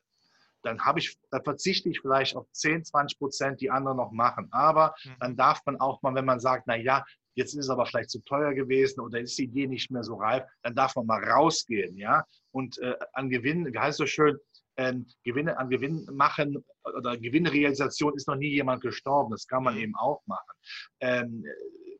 dann 0.62 0.85
habe 0.85 1.01
ich, 1.01 1.16
dann 1.31 1.42
verzichte 1.42 1.88
ich 1.88 2.01
vielleicht 2.01 2.37
auf 2.37 2.51
10, 2.53 2.85
20 2.85 3.18
Prozent, 3.18 3.61
die 3.61 3.70
andere 3.70 3.94
noch 3.94 4.12
machen. 4.12 4.48
Aber 4.53 4.94
mhm. 5.05 5.16
dann 5.20 5.37
darf 5.37 5.61
man 5.66 5.81
auch 5.81 6.03
mal, 6.03 6.14
wenn 6.14 6.25
man 6.25 6.40
sagt, 6.40 6.66
na 6.66 6.77
ja, 6.77 7.05
jetzt 7.35 7.55
ist 7.55 7.64
es 7.64 7.70
aber 7.70 7.87
vielleicht 7.87 8.11
zu 8.11 8.20
teuer 8.20 8.55
gewesen 8.55 9.01
oder 9.01 9.20
ist 9.20 9.38
die 9.38 9.44
Idee 9.44 9.66
nicht 9.66 9.90
mehr 9.90 10.03
so 10.03 10.16
reif, 10.16 10.44
dann 10.62 10.75
darf 10.75 10.96
man 10.96 11.07
mal 11.07 11.22
rausgehen, 11.22 11.96
ja. 11.96 12.25
Und 12.51 12.79
äh, 12.79 12.94
an 13.12 13.31
Gewinn, 13.31 13.72
wie 13.72 13.79
heißt 13.79 13.98
so 13.98 14.07
schön, 14.07 14.37
ähm, 14.77 15.07
Gewinne 15.25 15.59
an 15.59 15.68
Gewinn 15.68 16.07
machen 16.12 16.64
oder 16.96 17.16
Gewinnrealisation 17.16 18.14
ist 18.16 18.29
noch 18.29 18.37
nie 18.37 18.53
jemand 18.53 18.83
gestorben. 18.83 19.31
Das 19.33 19.46
kann 19.46 19.64
man 19.64 19.75
mhm. 19.75 19.81
eben 19.81 19.96
auch 19.96 20.22
machen. 20.27 20.53
Ähm, 21.01 21.44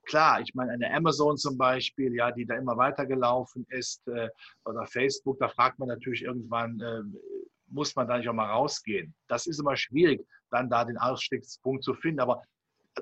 klar, 0.05 0.41
ich 0.41 0.55
meine, 0.55 0.73
eine 0.73 0.93
Amazon 0.93 1.37
zum 1.37 1.59
Beispiel, 1.59 2.15
ja, 2.15 2.31
die 2.31 2.47
da 2.47 2.57
immer 2.57 2.77
weitergelaufen 2.77 3.67
ist, 3.69 4.07
äh, 4.09 4.29
oder 4.65 4.87
Facebook, 4.87 5.39
da 5.39 5.49
fragt 5.49 5.79
man 5.79 5.89
natürlich 5.89 6.23
irgendwann, 6.23 6.81
äh, 6.81 7.03
muss 7.73 7.97
man 7.97 8.07
da 8.07 8.19
nicht 8.19 8.29
auch 8.29 8.35
mal 8.35 8.51
rausgehen? 8.51 9.15
Das 9.29 9.47
ist 9.47 9.61
immer 9.61 9.77
schwierig, 9.77 10.27
dann 10.51 10.71
da 10.71 10.85
den 10.85 10.99
Ausstiegspunkt 10.99 11.83
zu 11.83 11.95
finden. 11.95 12.21
Aber 12.21 12.43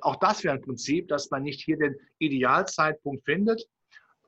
auch 0.02 0.16
das 0.16 0.44
wäre 0.44 0.54
ein 0.54 0.62
Prinzip, 0.62 1.08
dass 1.08 1.30
man 1.30 1.42
nicht 1.42 1.64
hier 1.64 1.76
den 1.76 1.96
Idealzeitpunkt 2.18 3.24
findet. 3.24 3.68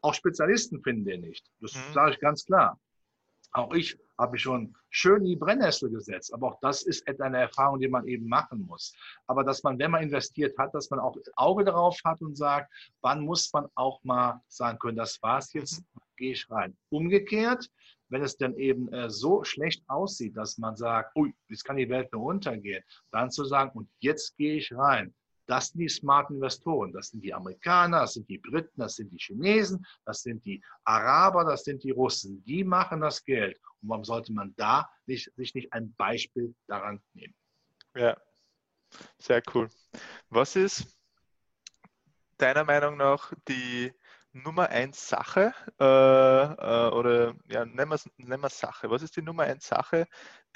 Auch 0.00 0.14
Spezialisten 0.14 0.83
finden 0.83 1.05
den 1.05 1.20
nicht. 1.20 1.46
Das 1.61 1.74
mhm. 1.74 1.92
sage 1.92 2.12
ich 2.12 2.20
ganz 2.20 2.44
klar. 2.44 2.78
Auch 3.52 3.72
ich 3.74 3.98
habe 4.18 4.33
mich 4.33 4.42
schon 4.42 4.74
schön 4.90 5.18
in 5.18 5.24
die 5.24 5.37
Brennnessel 5.37 5.90
gesetzt. 5.90 6.33
Aber 6.33 6.48
auch 6.48 6.61
das 6.61 6.83
ist 6.83 7.07
eine 7.20 7.38
Erfahrung, 7.38 7.78
die 7.78 7.88
man 7.88 8.07
eben 8.07 8.26
machen 8.26 8.66
muss. 8.66 8.94
Aber 9.26 9.44
dass 9.44 9.62
man, 9.62 9.78
wenn 9.78 9.90
man 9.90 10.02
investiert 10.02 10.57
hat, 10.59 10.74
dass 10.74 10.90
man 10.90 11.00
auch 11.00 11.16
Auge 11.37 11.64
darauf 11.64 11.98
hat 12.05 12.20
und 12.22 12.37
sagt, 12.37 12.72
wann 13.02 13.20
muss 13.20 13.52
man 13.52 13.66
auch 13.74 14.02
mal 14.05 14.40
sagen 14.48 14.78
können, 14.78 14.96
das 14.96 15.20
war's 15.22 15.52
jetzt, 15.52 15.81
mhm. 15.81 16.00
gehe 16.16 16.33
ich 16.33 16.50
rein. 16.50 16.76
Umgekehrt, 16.88 17.68
wenn 18.12 18.22
es 18.22 18.37
dann 18.37 18.55
eben 18.57 18.92
äh, 18.92 19.09
so 19.09 19.42
schlecht 19.42 19.83
aussieht, 19.88 20.37
dass 20.37 20.59
man 20.59 20.77
sagt, 20.77 21.16
ui, 21.16 21.35
jetzt 21.48 21.64
kann 21.64 21.79
die 21.79 21.88
Welt 21.88 22.12
nur 22.12 22.25
untergehen, 22.25 22.85
dann 23.11 23.31
zu 23.31 23.44
sagen, 23.44 23.70
und 23.72 23.88
jetzt 24.01 24.37
gehe 24.37 24.59
ich 24.59 24.72
rein. 24.75 25.14
Das 25.46 25.68
sind 25.68 25.81
die 25.81 25.88
smarten 25.88 26.37
Investoren. 26.37 26.92
Das 26.92 27.09
sind 27.09 27.25
die 27.25 27.33
Amerikaner, 27.33 28.01
das 28.01 28.14
sind 28.14 28.29
die 28.29 28.38
Briten, 28.38 28.79
das 28.79 28.96
sind 28.96 29.11
die 29.11 29.18
Chinesen, 29.18 29.85
das 30.05 30.22
sind 30.22 30.44
die 30.44 30.62
Araber, 30.85 31.44
das 31.44 31.64
sind 31.64 31.83
die 31.83 31.90
Russen. 31.90 32.44
Die 32.44 32.62
machen 32.62 33.01
das 33.01 33.25
Geld. 33.25 33.59
Und 33.81 33.88
warum 33.88 34.05
sollte 34.05 34.33
man 34.33 34.55
da 34.57 34.88
nicht, 35.07 35.33
sich 35.35 35.55
nicht 35.55 35.72
ein 35.72 35.92
Beispiel 35.94 36.55
daran 36.68 37.03
nehmen? 37.14 37.35
Ja, 37.96 38.16
sehr 39.18 39.42
cool. 39.55 39.68
Was 40.29 40.55
ist 40.55 40.98
deiner 42.37 42.64
Meinung 42.64 42.98
nach 42.98 43.33
die 43.48 43.90
Nummer 44.32 44.68
eins 44.70 45.08
Sache 45.08 45.52
äh, 45.78 45.84
äh, 45.84 46.90
oder 46.90 47.34
ja, 47.48 47.64
nennen 47.64 47.90
wir 47.90 48.46
es 48.46 48.58
Sache. 48.58 48.90
Was 48.90 49.02
ist 49.02 49.16
die 49.16 49.22
Nummer 49.22 49.44
eins 49.44 49.66
Sache, 49.66 50.06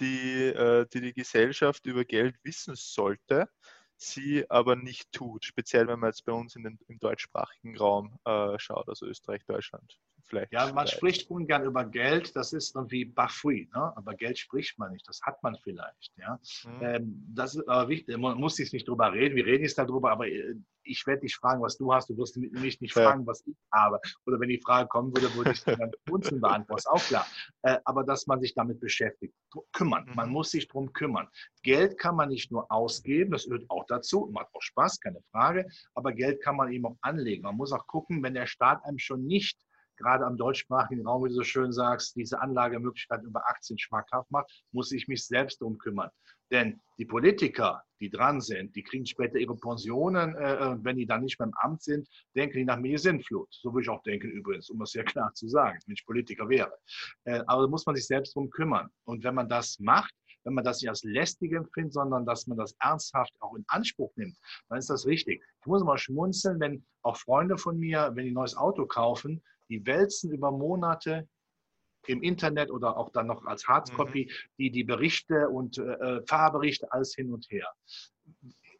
die, 0.01 0.47
äh, 0.47 0.87
die 0.93 1.01
die 1.01 1.13
Gesellschaft 1.13 1.87
über 1.87 2.05
Geld 2.05 2.37
wissen 2.43 2.75
sollte, 2.77 3.49
sie 3.97 4.49
aber 4.51 4.77
nicht 4.77 5.13
tut, 5.13 5.45
speziell 5.45 5.89
wenn 5.89 6.01
man 6.01 6.11
jetzt 6.11 6.25
bei 6.25 6.33
uns 6.33 6.57
in 6.57 6.65
den, 6.65 6.79
im 6.89 6.99
deutschsprachigen 6.99 7.77
Raum 7.79 8.19
äh, 8.25 8.59
schaut, 8.59 8.89
also 8.89 9.07
Österreich, 9.07 9.45
Deutschland. 9.47 9.99
Vielleicht 10.29 10.53
ja, 10.53 10.73
man 10.73 10.87
spricht 10.89 11.31
ungern 11.31 11.65
über 11.65 11.85
Geld, 11.85 12.35
das 12.35 12.53
ist 12.53 12.75
irgendwie 12.75 13.05
bafui, 13.05 13.69
ne? 13.73 13.93
aber 13.97 14.15
Geld 14.15 14.39
spricht 14.39 14.77
man 14.79 14.93
nicht, 14.93 15.07
das 15.09 15.21
hat 15.23 15.41
man 15.43 15.57
vielleicht. 15.63 16.13
Ja? 16.17 16.41
Mhm. 16.65 16.83
Ähm, 16.83 17.25
das 17.29 17.55
ist 17.55 17.69
aber 17.69 17.89
wichtig, 17.89 18.17
man 18.17 18.39
muss 18.39 18.59
jetzt 18.59 18.73
nicht 18.73 18.89
drüber 18.89 19.13
reden, 19.13 19.37
wir 19.37 19.47
reden 19.47 19.63
jetzt 19.63 19.79
darüber, 19.79 20.11
aber 20.11 20.27
äh, 20.27 20.57
ich 20.83 21.07
werde 21.07 21.23
dich 21.23 21.37
fragen, 21.37 21.63
was 21.63 21.77
du 21.77 21.93
hast, 21.93 22.11
du 22.11 22.17
wirst 22.17 22.37
mich 22.37 22.81
nicht 22.81 22.97
ja. 22.97 23.03
fragen, 23.03 23.27
was 23.27 23.45
ich 23.47 23.57
habe. 23.73 24.01
Oder 24.25 24.41
wenn 24.41 24.49
die 24.49 24.61
Frage 24.61 24.89
kommen 24.89 25.15
würde, 25.15 25.33
würde 25.35 25.53
ich 25.53 25.63
dann 25.63 25.91
Unzen 26.11 26.41
beantworten, 26.41 26.79
ist 26.79 26.89
auch 26.89 27.03
klar. 27.03 27.27
Äh, 27.63 27.79
aber 27.85 28.05
dass 28.05 28.27
man 28.27 28.41
sich 28.41 28.55
damit 28.55 28.81
beschäftigt, 28.81 29.35
kümmern, 29.73 30.07
mhm. 30.07 30.15
man 30.15 30.31
muss 30.31 30.51
sich 30.51 30.67
darum 30.67 30.93
kümmern. 30.93 31.29
Geld 31.63 31.99
kann 31.99 32.17
man 32.17 32.31
nicht 32.31 32.51
nur 32.51 32.71
ausgeben, 32.71 33.31
das 33.31 33.45
gehört 33.45 33.65
auch 33.69 33.85
dazu, 33.87 34.29
macht 34.33 34.49
auch 34.53 34.63
Spaß, 34.63 35.01
keine 35.01 35.21
Frage, 35.31 35.67
aber 35.95 36.13
Geld 36.13 36.43
kann 36.43 36.57
man 36.57 36.73
eben 36.73 36.87
auch 36.87 36.97
anlegen. 37.01 37.43
Man 37.43 37.57
muss 37.57 37.73
auch 37.73 37.87
gucken, 37.87 38.23
wenn 38.23 38.35
der 38.35 38.47
Staat 38.47 38.85
einem 38.85 38.99
schon 38.99 39.25
nicht 39.25 39.59
gerade 39.97 40.25
am 40.25 40.37
deutschsprachigen 40.37 41.07
Raum, 41.07 41.25
wie 41.25 41.29
du 41.29 41.35
so 41.35 41.43
schön 41.43 41.73
sagst, 41.73 42.17
diese 42.17 42.41
Anlagemöglichkeit 42.41 43.23
über 43.23 43.49
Aktien 43.49 43.79
schmackhaft 43.79 44.31
macht, 44.31 44.51
muss 44.73 44.93
ich 44.93 45.09
mich 45.09 45.27
selbst 45.27 45.61
darum 45.61 45.79
kümmern. 45.79 46.11
Denn 46.51 46.81
die 46.99 47.05
Politiker, 47.05 47.83
die 48.01 48.09
dran 48.09 48.41
sind, 48.41 48.77
die 48.77 48.83
kriegen 48.83 49.05
später 49.05 49.37
ihre 49.37 49.57
Pensionen, 49.57 50.35
äh, 50.37 50.55
äh 50.55 50.77
wenn 50.81 50.97
die 50.97 51.07
dann 51.07 51.23
nicht 51.23 51.39
mehr 51.39 51.49
im 51.49 51.55
Amt 51.55 51.83
sind, 51.83 52.09
denken 52.37 52.59
die 52.59 52.65
nach 52.65 52.79
mir 52.79 52.99
Sinnflut. 52.99 53.49
So 53.51 53.73
würde 53.73 53.83
ich 53.83 53.89
auch 53.89 54.03
denken 54.03 54.31
übrigens, 54.31 54.71
um 54.71 54.79
das 54.79 54.93
sehr 54.93 55.05
klar 55.05 55.33
zu 55.35 55.49
sagen, 55.49 55.79
wenn 55.87 55.95
ich 55.95 56.07
Politiker 56.07 56.49
wäre. 56.49 56.73
Äh, 57.25 57.43
aber 57.47 57.63
da 57.63 57.69
muss 57.69 57.85
man 57.87 57.97
sich 57.97 58.07
selbst 58.07 58.37
darum 58.37 58.51
kümmern. 58.51 58.89
Und 59.05 59.25
wenn 59.25 59.35
man 59.35 59.49
das 59.49 59.79
macht, 59.81 60.15
wenn 60.45 60.55
man 60.55 60.65
das 60.65 60.81
nicht 60.81 60.89
als 60.89 61.03
lästig 61.03 61.53
empfindet, 61.53 61.93
sondern 61.93 62.25
dass 62.25 62.47
man 62.47 62.57
das 62.57 62.77
ernsthaft 62.81 63.33
auch 63.41 63.55
in 63.57 63.65
Anspruch 63.67 64.13
nimmt, 64.15 64.39
dann 64.69 64.79
ist 64.79 64.89
das 64.89 65.05
richtig. 65.05 65.43
Ich 65.61 65.67
muss 65.67 65.83
mal 65.83 65.99
schmunzeln, 65.99 66.61
wenn 66.61 66.87
auch 67.03 67.17
Freunde 67.17 67.59
von 67.59 67.79
mir, 67.79 68.13
wenn 68.15 68.25
die 68.25 68.31
ein 68.31 68.35
neues 68.35 68.57
Auto 68.57 68.87
kaufen, 68.87 69.43
die 69.69 69.85
wälzen 69.87 70.33
über 70.33 70.51
Monate 70.51 71.29
im 72.07 72.23
Internet 72.23 72.71
oder 72.71 72.97
auch 72.97 73.11
dann 73.11 73.27
noch 73.27 73.45
als 73.47 73.67
Hardcopy 73.67 74.27
mhm. 74.27 74.51
die, 74.59 74.71
die 74.71 74.85
Berichte 74.85 75.49
und 75.49 75.79
äh, 75.79 76.23
Fahrberichte 76.27 76.91
alles 76.93 77.15
hin 77.15 77.33
und 77.33 77.47
her. 77.51 77.69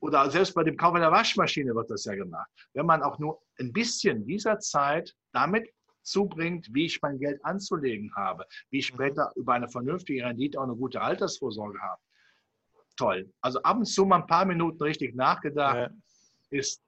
Oder 0.01 0.31
selbst 0.31 0.55
bei 0.55 0.63
dem 0.63 0.77
Kauf 0.77 0.95
einer 0.95 1.11
Waschmaschine 1.11 1.75
wird 1.75 1.91
das 1.91 2.05
ja 2.05 2.15
gemacht. 2.15 2.51
Wenn 2.75 2.87
man 2.87 3.03
auch 3.03 3.19
nur 3.19 3.43
ein 3.59 3.73
bisschen 3.73 4.27
dieser 4.27 4.59
Zeit 4.59 5.15
damit 5.33 5.73
zubringt, 6.03 6.69
wie 6.73 6.87
ich 6.87 7.03
mein 7.03 7.19
Geld 7.19 7.45
anzulegen 7.45 8.15
habe, 8.15 8.47
wie 8.71 8.79
ich 8.79 8.93
mhm. 8.93 8.97
später 8.97 9.33
über 9.35 9.55
eine 9.55 9.69
vernünftige 9.69 10.25
Rendite 10.25 10.59
auch 10.59 10.65
eine 10.65 10.77
gute 10.77 11.01
Altersvorsorge 11.01 11.81
habe. 11.81 12.01
Toll. 12.97 13.31
Also 13.41 13.61
ab 13.63 13.77
und 13.79 13.85
zu 13.85 14.07
mal 14.07 14.21
ein 14.21 14.27
paar 14.27 14.47
Minuten 14.47 14.83
richtig 14.83 15.15
nachgedacht, 15.15 15.77
ja. 15.77 15.91
ist 16.51 16.83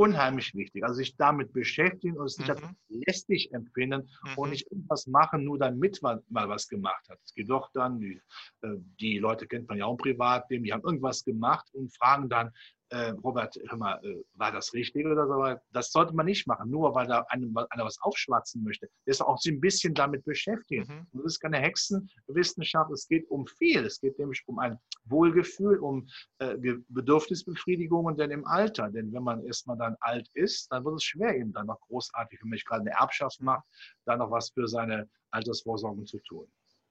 unheimlich 0.00 0.54
wichtig. 0.54 0.82
Also 0.82 0.94
sich 0.94 1.14
damit 1.16 1.52
beschäftigen 1.52 2.16
und 2.16 2.24
es 2.24 2.38
nicht 2.38 2.50
als 2.50 2.62
mhm. 2.62 2.76
lästig 2.88 3.52
empfinden 3.52 4.08
mhm. 4.24 4.38
und 4.38 4.50
nicht 4.50 4.66
irgendwas 4.72 5.06
machen, 5.06 5.44
nur 5.44 5.58
damit 5.58 6.00
man 6.00 6.20
mal 6.30 6.48
was 6.48 6.68
gemacht 6.68 7.06
hat. 7.10 7.18
Es 7.22 7.34
geht 7.34 7.50
doch 7.50 7.70
dann, 7.74 8.00
die, 8.00 8.22
äh, 8.62 8.76
die 8.98 9.18
Leute 9.18 9.46
kennt 9.46 9.68
man 9.68 9.76
ja 9.76 9.84
auch 9.84 9.92
im 9.92 9.98
Privatleben, 9.98 10.64
die 10.64 10.72
haben 10.72 10.84
irgendwas 10.84 11.22
gemacht 11.22 11.68
und 11.74 11.94
fragen 11.94 12.30
dann, 12.30 12.50
äh, 12.90 13.10
Robert, 13.22 13.56
hör 13.68 13.78
mal, 13.78 14.04
äh, 14.04 14.22
war 14.34 14.52
das 14.52 14.74
richtig 14.74 15.06
oder 15.06 15.26
so? 15.26 15.60
Das 15.72 15.92
sollte 15.92 16.14
man 16.14 16.26
nicht 16.26 16.46
machen, 16.46 16.70
nur 16.70 16.94
weil 16.94 17.06
da 17.06 17.24
einem, 17.28 17.56
einer 17.56 17.84
was 17.84 18.00
aufschwatzen 18.00 18.62
möchte. 18.62 18.88
Der 19.06 19.12
ist 19.12 19.20
auch 19.20 19.38
sich 19.38 19.52
ein 19.52 19.60
bisschen 19.60 19.94
damit 19.94 20.24
beschäftigt. 20.24 20.88
Mhm. 20.88 21.06
Das 21.12 21.24
ist 21.24 21.40
keine 21.40 21.58
Hexenwissenschaft, 21.58 22.90
es 22.90 23.06
geht 23.06 23.28
um 23.30 23.46
viel. 23.46 23.84
Es 23.84 24.00
geht 24.00 24.18
nämlich 24.18 24.42
um 24.46 24.58
ein 24.58 24.78
Wohlgefühl, 25.04 25.78
um 25.78 26.06
äh, 26.38 26.56
Bedürfnisbefriedigungen 26.88 28.16
denn 28.16 28.30
im 28.30 28.46
Alter. 28.46 28.90
Denn 28.90 29.12
wenn 29.12 29.22
man 29.22 29.44
erstmal 29.44 29.76
dann 29.76 29.96
alt 30.00 30.28
ist, 30.34 30.70
dann 30.72 30.84
wird 30.84 30.96
es 30.96 31.04
schwer, 31.04 31.36
eben 31.36 31.52
dann 31.52 31.66
noch 31.66 31.80
großartig, 31.82 32.40
wenn 32.42 32.50
man 32.50 32.58
gerade 32.58 32.80
eine 32.82 32.90
Erbschaft 32.90 33.40
macht, 33.40 33.64
dann 34.04 34.18
noch 34.18 34.30
was 34.30 34.50
für 34.50 34.66
seine 34.66 35.08
Altersvorsorge 35.30 36.04
zu 36.04 36.18
tun. 36.20 36.50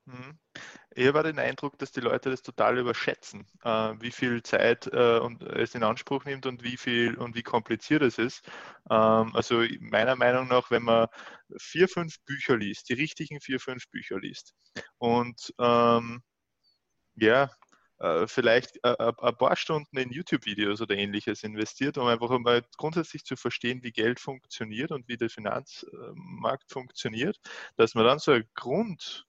Mhm. 0.10 0.39
Ich 0.95 1.08
habe 1.08 1.24
den 1.24 1.39
Eindruck, 1.39 1.78
dass 1.78 1.91
die 1.91 2.00
Leute 2.02 2.32
das 2.32 2.41
total 2.41 2.80
überschätzen, 2.80 3.45
äh, 3.63 3.93
wie 4.02 4.12
viel 4.12 4.41
Zeit 4.43 4.88
äh, 4.88 5.19
und 5.19 5.43
es 5.43 5.76
in 5.76 5.84
Anspruch 5.84 6.26
nimmt 6.26 6.45
und 6.48 6.63
wie 6.63 6.78
viel 6.78 7.15
und 7.17 7.36
wie 7.36 7.43
kompliziert 7.43 8.02
es 8.02 8.17
ist. 8.17 8.45
Ähm, 8.89 9.36
also 9.36 9.63
meiner 9.82 10.15
Meinung 10.15 10.48
nach, 10.48 10.72
wenn 10.72 10.84
man 10.84 11.08
vier, 11.60 11.88
fünf 11.88 12.19
Bücher 12.26 12.58
liest, 12.58 12.89
die 12.89 12.93
richtigen 12.93 13.39
vier, 13.41 13.60
fünf 13.60 13.89
Bücher 13.91 14.19
liest 14.19 14.54
und 14.98 15.54
ähm, 15.60 16.24
ja, 17.15 17.50
äh, 18.00 18.28
vielleicht 18.28 18.78
äh, 18.84 18.95
ein 19.00 19.36
paar 19.38 19.56
Stunden 19.58 19.98
in 19.98 20.12
YouTube-Videos 20.12 20.82
oder 20.82 20.95
ähnliches 20.95 21.43
investiert, 21.43 21.98
um 21.98 22.08
einfach 22.08 22.30
mal 22.39 22.63
grundsätzlich 22.78 23.26
zu 23.26 23.36
verstehen, 23.36 23.84
wie 23.84 23.91
Geld 23.91 24.19
funktioniert 24.19 24.91
und 24.91 25.08
wie 25.08 25.17
der 25.17 25.30
Finanzmarkt 25.30 26.72
funktioniert, 26.72 27.38
dass 27.78 27.95
man 27.95 28.06
dann 28.06 28.19
so 28.19 28.32
ein 28.34 28.45
Grund 28.56 29.26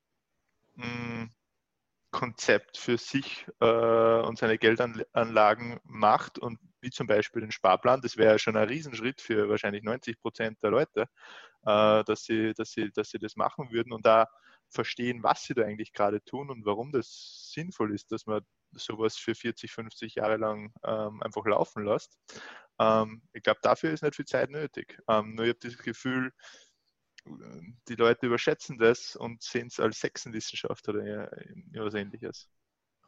Konzept 2.11 2.77
für 2.77 2.99
sich 2.99 3.47
äh, 3.61 4.21
und 4.21 4.37
seine 4.39 4.59
Geldanlagen 4.59 5.81
macht 5.85 6.39
und 6.39 6.59
wie 6.81 6.91
zum 6.91 7.07
Beispiel 7.07 7.43
den 7.43 7.53
Sparplan, 7.53 8.01
das 8.01 8.17
wäre 8.17 8.33
ja 8.33 8.39
schon 8.39 8.57
ein 8.57 8.69
Riesenschritt 8.69 9.21
für 9.21 9.49
wahrscheinlich 9.49 9.83
90 9.83 10.21
Prozent 10.21 10.63
der 10.63 10.71
Leute, 10.71 11.03
äh, 11.67 12.05
dass, 12.05 12.25
sie, 12.25 12.53
dass, 12.55 12.73
sie, 12.73 12.91
dass 12.93 13.11
sie 13.11 13.19
das 13.19 13.37
machen 13.37 13.71
würden 13.71 13.93
und 13.93 14.05
da 14.05 14.27
verstehen, 14.69 15.23
was 15.23 15.45
sie 15.45 15.55
da 15.55 15.63
eigentlich 15.63 15.93
gerade 15.93 16.23
tun 16.25 16.51
und 16.51 16.65
warum 16.65 16.93
das 16.93 17.51
sinnvoll 17.53 17.95
ist, 17.95 18.11
dass 18.13 18.27
man 18.27 18.43
sowas 18.73 19.17
für 19.17 19.35
40, 19.35 19.71
50 19.73 20.17
Jahre 20.17 20.37
lang 20.37 20.73
ähm, 20.85 21.23
einfach 21.23 21.45
laufen 21.45 21.85
lässt. 21.85 22.17
Ähm, 22.79 23.23
ich 23.33 23.43
glaube, 23.43 23.61
dafür 23.63 23.93
ist 23.93 24.03
nicht 24.03 24.17
viel 24.17 24.27
Zeit 24.27 24.51
nötig. 24.51 24.99
Ähm, 25.09 25.35
nur 25.35 25.45
ich 25.45 25.51
habe 25.51 25.61
das 25.61 25.79
Gefühl, 25.79 26.33
die 27.89 27.95
Leute 27.95 28.27
überschätzen 28.27 28.79
das 28.79 29.17
und 29.17 29.43
sehen 29.43 29.69
es 29.69 29.81
als 29.81 30.01
Sexenwissenschaft 30.01 30.89
oder 30.89 31.31
etwas 31.73 31.95
ähnliches. 31.95 32.49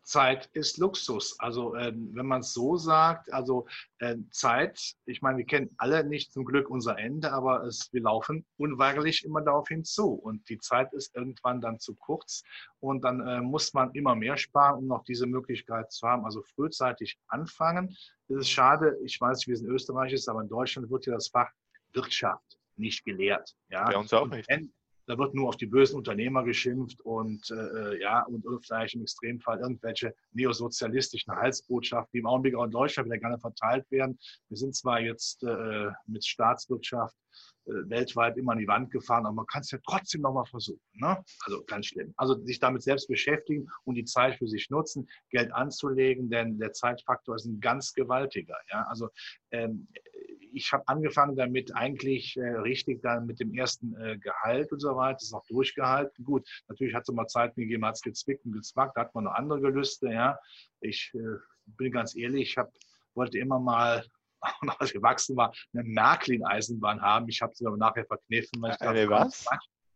Zeit 0.05 0.47
ist 0.53 0.79
Luxus. 0.79 1.39
Also 1.39 1.75
äh, 1.75 1.93
wenn 1.95 2.27
man 2.27 2.41
es 2.41 2.53
so 2.53 2.77
sagt, 2.77 3.33
also 3.33 3.67
äh, 3.99 4.17
Zeit, 4.31 4.95
ich 5.05 5.23
meine, 5.23 5.39
wir 5.39 5.45
kennen 5.45 5.71
alle 5.79 6.05
nicht 6.05 6.33
zum 6.33 6.45
Glück 6.45 6.69
unser 6.71 6.99
Ende, 6.99 7.33
aber 7.33 7.65
es, 7.65 7.93
wir 7.93 8.03
laufen 8.03 8.45
unweigerlich 8.57 9.25
immer 9.25 9.43
darauf 9.43 9.69
hinzu. 9.69 10.13
Und 10.13 10.49
die 10.49 10.59
Zeit 10.59 10.93
ist 10.93 11.15
irgendwann 11.15 11.61
dann 11.61 11.79
zu 11.79 11.95
kurz 11.95 12.43
und 12.81 13.05
dann 13.05 13.27
äh, 13.27 13.41
muss 13.41 13.75
man 13.75 13.93
immer 13.93 14.15
mehr 14.15 14.37
sparen, 14.37 14.79
um 14.79 14.87
noch 14.87 15.05
diese 15.05 15.27
Möglichkeit 15.27 15.93
zu 15.93 16.07
haben. 16.07 16.25
Also 16.25 16.43
frühzeitig 16.43 17.19
anfangen. 17.29 17.97
Es 18.29 18.37
ist 18.37 18.51
schade, 18.51 18.99
ich 19.05 19.21
weiß 19.21 19.39
nicht, 19.39 19.49
wie 19.49 19.53
es 19.53 19.63
in 19.63 19.71
Österreich 19.71 20.13
ist, 20.13 20.29
aber 20.29 20.43
in 20.43 20.49
Deutschland 20.49 20.91
wird 20.91 21.07
ja 21.07 21.15
das 21.15 21.29
Fach 21.29 21.51
Wirtschaft 21.93 22.59
nicht 22.77 23.05
gelehrt. 23.05 23.55
Ja, 23.69 23.85
Bei 23.85 23.97
uns 23.97 24.13
auch 24.13 24.27
nicht. 24.27 24.49
Da 25.07 25.19
wird 25.19 25.35
nur 25.35 25.49
auf 25.49 25.57
die 25.57 25.67
bösen 25.67 25.97
Unternehmer 25.97 26.45
geschimpft 26.45 27.01
und 27.01 27.51
äh, 27.51 28.01
ja, 28.01 28.23
und 28.23 28.45
vielleicht 28.65 28.95
im 28.95 29.03
Extremfall 29.03 29.59
irgendwelche 29.59 30.15
neosozialistischen 30.33 31.35
Heilsbotschaften, 31.35 32.11
die 32.13 32.19
im 32.21 32.27
Augenblick 32.27 32.55
auch 32.55 32.65
in 32.65 32.71
Deutschland 32.71 33.09
wieder 33.09 33.19
gerne 33.19 33.39
verteilt 33.39 33.91
werden. 33.91 34.19
Wir 34.49 34.57
sind 34.57 34.77
zwar 34.77 35.01
jetzt 35.01 35.43
äh, 35.43 35.91
mit 36.07 36.25
Staatswirtschaft 36.25 37.17
äh, 37.65 37.89
weltweit 37.91 38.37
immer 38.37 38.53
an 38.53 38.59
die 38.59 38.67
Wand 38.67 38.91
gefahren, 38.91 39.27
aber 39.27 39.35
man 39.35 39.47
kann 39.47 39.63
es 39.63 39.71
ja 39.71 39.79
trotzdem 39.85 40.21
nochmal 40.21 40.47
versuchen. 40.47 40.81
Ne? 40.95 41.23
Also 41.45 41.65
ganz 41.65 41.87
schlimm. 41.87 42.13
Also 42.17 42.35
sich 42.45 42.59
damit 42.59 42.83
selbst 42.83 43.09
beschäftigen 43.09 43.69
und 43.85 43.97
die 43.97 44.05
Zeit 44.05 44.37
für 44.37 44.49
sich 44.49 44.71
nutzen, 44.71 45.09
Geld 45.31 45.53
anzulegen, 45.53 46.31
denn 46.31 46.59
der 46.59 46.73
Zeitfaktor 46.73 47.37
ist 47.37 47.45
ein 47.45 47.61
ganz 47.61 47.93
gewaltiger. 47.93 48.57
Ja? 48.71 48.85
Also 48.89 49.11
ähm, 49.51 49.89
ich 50.53 50.73
habe 50.73 50.87
angefangen 50.87 51.37
damit 51.37 51.75
eigentlich 51.75 52.37
äh, 52.37 52.57
richtig 52.57 53.03
dann 53.03 53.27
mit 53.27 53.41
dem 53.41 53.55
ersten 53.55 53.95
äh, 53.97 54.19
Gehalt 54.19 54.73
und 54.73 54.81
so 54.81 54.97
weiter, 54.97 55.15
das 55.15 55.25
ist 55.25 55.35
auch 55.35 55.47
durchgehalten. 55.47 56.25
Gut, 56.25 56.49
natürlich 56.69 56.95
hat 56.95 57.03
es 57.09 57.15
mal 57.15 57.27
Zeit 57.27 57.55
gegeben, 57.55 57.85
hat 57.85 57.97
es 57.97 58.03
gezwickt 58.03 58.45
und 58.45 58.53
gezwackt, 58.53 58.97
da 58.97 59.03
hat 59.03 59.15
man 59.15 59.25
noch 59.25 59.35
andere 59.35 59.61
Gelüste, 59.61 60.09
ja. 60.09 60.39
Ich 60.81 61.13
äh, 61.15 61.39
bin 61.67 61.93
ganz 61.93 62.17
ehrlich, 62.17 62.51
ich 62.51 62.59
hab, 62.59 62.71
wollte 63.15 63.39
immer 63.39 63.59
mal, 63.59 64.05
als 64.79 64.91
ich 64.91 64.95
gewachsen 64.95 65.37
war, 65.37 65.53
eine 65.73 65.85
Märklin-Eisenbahn 65.85 67.01
haben. 67.01 67.29
Ich 67.29 67.41
habe 67.41 67.55
sie 67.55 67.67
aber 67.67 67.77
nachher 67.77 68.05
verkniffen. 68.05 68.61
Weil 68.61 68.73
ich 68.73 68.81
eine 68.81 69.07
dachte, 69.07 69.11
was? 69.11 69.47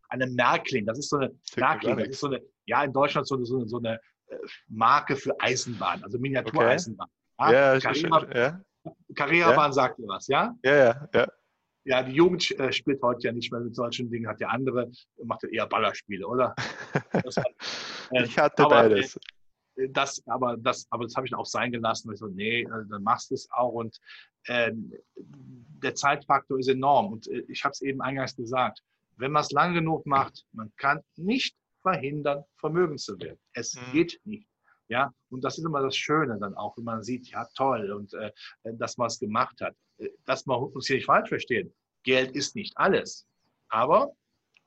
Eine 0.09 0.27
Märklin, 0.27 0.85
das 0.85 0.99
ist 0.99 1.09
so 1.09 1.17
eine 1.17 1.33
Märklin, 1.57 1.97
das 1.97 2.07
ist 2.07 2.19
so 2.21 2.27
eine, 2.27 2.41
ja, 2.65 2.83
in 2.83 2.93
Deutschland 2.93 3.27
so 3.27 3.35
eine, 3.35 3.45
so 3.45 3.57
eine, 3.57 3.67
so 3.67 3.77
eine 3.77 3.99
äh, 4.27 4.37
Marke 4.67 5.17
für 5.17 5.37
Eisenbahn, 5.39 6.03
also 6.03 6.17
Miniatureisenbahn. 6.17 7.09
Okay. 7.37 7.53
Ja, 7.53 7.73
ja, 7.73 7.79
Carrera, 7.79 8.35
ja. 8.35 8.61
Carrera-Bahn 9.15 9.69
ja. 9.69 9.73
sagt 9.73 9.99
dir 9.99 10.07
was, 10.07 10.27
ja? 10.27 10.55
Ja, 10.63 10.75
ja, 10.75 11.09
ja. 11.13 11.27
Ja, 11.85 12.03
die 12.03 12.11
Jugend 12.11 12.51
äh, 12.59 12.73
spielt 12.73 13.01
heute 13.01 13.27
ja 13.27 13.31
nicht 13.31 13.49
mehr 13.49 13.61
mit 13.61 13.73
solchen 13.73 14.09
Dingen, 14.11 14.27
hat 14.27 14.41
ja 14.41 14.49
andere, 14.49 14.91
macht 15.23 15.43
ja 15.43 15.49
eher 15.49 15.67
Ballerspiele, 15.67 16.27
oder? 16.27 16.53
Hat, 17.13 17.37
äh, 18.11 18.23
ich 18.23 18.37
hatte 18.37 18.65
aber, 18.65 18.75
beides. 18.75 19.15
Äh, 19.77 19.87
das, 19.91 20.21
aber 20.27 20.57
das, 20.57 20.85
aber 20.89 21.05
das 21.05 21.15
habe 21.15 21.27
ich 21.27 21.33
auch 21.33 21.45
sein 21.45 21.71
gelassen. 21.71 22.11
Ich 22.11 22.19
so, 22.19 22.27
nee, 22.27 22.63
äh, 22.63 22.85
dann 22.89 23.03
machst 23.03 23.29
du 23.29 23.35
es 23.35 23.47
auch. 23.51 23.71
Und 23.71 23.97
äh, 24.47 24.71
der 25.15 25.95
Zeitfaktor 25.95 26.59
ist 26.59 26.67
enorm. 26.67 27.13
Und 27.13 27.27
ich 27.27 27.63
habe 27.63 27.71
es 27.71 27.81
eben 27.81 28.01
eingangs 28.01 28.35
gesagt, 28.35 28.81
wenn 29.15 29.31
man 29.31 29.43
es 29.43 29.51
lang 29.51 29.73
genug 29.73 30.05
macht, 30.05 30.45
man 30.51 30.71
kann 30.75 31.01
nicht 31.15 31.55
verhindern, 31.81 32.43
vermögend 32.57 32.99
zu 32.99 33.17
werden. 33.19 33.39
Es 33.53 33.75
mhm. 33.75 33.91
geht 33.93 34.19
nicht. 34.25 34.47
Ja, 34.89 35.11
und 35.29 35.43
das 35.43 35.57
ist 35.57 35.65
immer 35.65 35.81
das 35.81 35.97
Schöne 35.97 36.37
dann 36.39 36.55
auch, 36.55 36.77
wenn 36.77 36.85
man 36.85 37.03
sieht, 37.03 37.27
ja 37.29 37.45
toll, 37.55 37.91
und 37.91 38.13
äh, 38.13 38.31
dass 38.63 38.97
man 38.97 39.07
es 39.07 39.19
gemacht 39.19 39.59
hat. 39.61 39.75
Äh, 39.97 40.09
dass 40.25 40.45
man 40.45 40.61
uns 40.61 40.87
hier 40.87 40.97
nicht 40.97 41.05
falsch 41.05 41.29
verstehen. 41.29 41.73
Geld 42.03 42.35
ist 42.35 42.55
nicht 42.55 42.73
alles. 42.77 43.27
Aber 43.69 44.13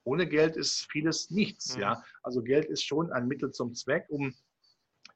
ohne 0.05 0.27
Geld 0.27 0.57
ist 0.57 0.87
vieles 0.91 1.31
nichts. 1.31 1.75
Mhm. 1.75 1.83
Ja, 1.83 2.05
also 2.23 2.43
Geld 2.43 2.66
ist 2.66 2.85
schon 2.85 3.11
ein 3.12 3.29
Mittel 3.29 3.51
zum 3.51 3.75
Zweck, 3.75 4.07
um 4.09 4.35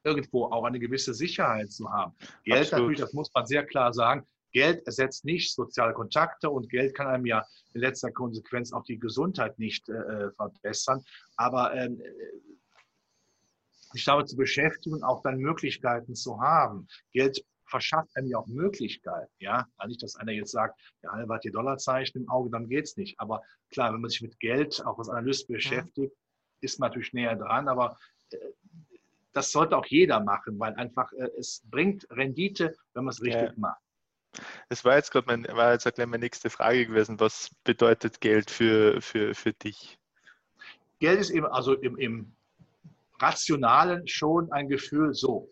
irgendwo 0.03 0.45
auch 0.45 0.63
eine 0.63 0.79
gewisse 0.79 1.13
Sicherheit 1.13 1.71
zu 1.71 1.91
haben. 1.91 2.15
Geld 2.43 2.61
Absolut. 2.61 2.81
natürlich, 2.81 2.99
das 2.99 3.13
muss 3.13 3.31
man 3.33 3.45
sehr 3.45 3.65
klar 3.65 3.93
sagen, 3.93 4.25
Geld 4.53 4.85
ersetzt 4.85 5.25
nicht 5.25 5.53
soziale 5.53 5.93
Kontakte 5.93 6.49
und 6.49 6.69
Geld 6.69 6.95
kann 6.95 7.07
einem 7.07 7.25
ja 7.25 7.45
in 7.73 7.81
letzter 7.81 8.09
Konsequenz 8.11 8.71
auch 8.71 8.83
die 8.85 8.97
Gesundheit 8.97 9.59
nicht 9.59 9.89
äh, 9.89 10.31
verbessern. 10.31 11.03
Aber 11.35 11.73
ähm, 11.75 12.01
sich 13.95 14.05
damit 14.05 14.27
zu 14.27 14.35
beschäftigen, 14.35 15.03
auch 15.03 15.21
dann 15.21 15.37
Möglichkeiten 15.37 16.15
zu 16.15 16.41
haben. 16.41 16.87
Geld 17.13 17.43
verschafft 17.65 18.15
einem 18.15 18.27
ja 18.27 18.37
auch 18.37 18.47
Möglichkeiten. 18.47 19.31
Ja, 19.39 19.67
nicht, 19.87 20.03
dass 20.03 20.15
einer 20.15 20.31
jetzt 20.31 20.51
sagt, 20.51 20.79
der 21.01 21.11
ja, 21.17 21.27
hat 21.27 21.43
die 21.43 21.51
Dollarzeichen 21.51 22.21
im 22.21 22.29
Auge, 22.29 22.49
dann 22.49 22.67
geht 22.67 22.85
es 22.85 22.97
nicht. 22.97 23.19
Aber 23.19 23.41
klar, 23.71 23.93
wenn 23.93 24.01
man 24.01 24.09
sich 24.09 24.21
mit 24.21 24.39
Geld 24.39 24.85
auch 24.85 24.99
als 24.99 25.09
Analyst 25.09 25.47
beschäftigt, 25.47 26.13
ja. 26.13 26.57
ist 26.61 26.79
man 26.79 26.89
natürlich 26.89 27.13
näher 27.13 27.35
dran. 27.35 27.67
Aber 27.67 27.97
äh, 28.31 28.37
das 29.33 29.51
sollte 29.51 29.77
auch 29.77 29.85
jeder 29.85 30.19
machen, 30.19 30.59
weil 30.59 30.73
einfach 30.75 31.11
äh, 31.13 31.29
es 31.37 31.63
bringt 31.65 32.05
Rendite, 32.09 32.75
wenn 32.93 33.05
man 33.05 33.11
es 33.11 33.21
richtig 33.21 33.49
ja. 33.49 33.53
macht. 33.57 33.81
Das 34.67 34.83
war 34.83 34.97
jetzt 34.97 35.11
gerade 35.11 35.27
mein, 35.27 35.45
war 35.55 35.71
jetzt 35.71 35.97
meine 35.97 36.19
nächste 36.19 36.49
Frage 36.49 36.85
gewesen. 36.85 37.19
Was 37.21 37.49
bedeutet 37.63 38.19
Geld 38.19 38.51
für, 38.51 39.01
für, 39.01 39.33
für 39.33 39.53
dich? 39.53 39.97
Geld 40.99 41.19
ist 41.19 41.29
eben, 41.29 41.45
also 41.45 41.73
im, 41.73 41.97
im 41.97 42.34
Rationalen 43.19 44.07
schon 44.07 44.51
ein 44.51 44.67
Gefühl 44.67 45.13
so. 45.13 45.49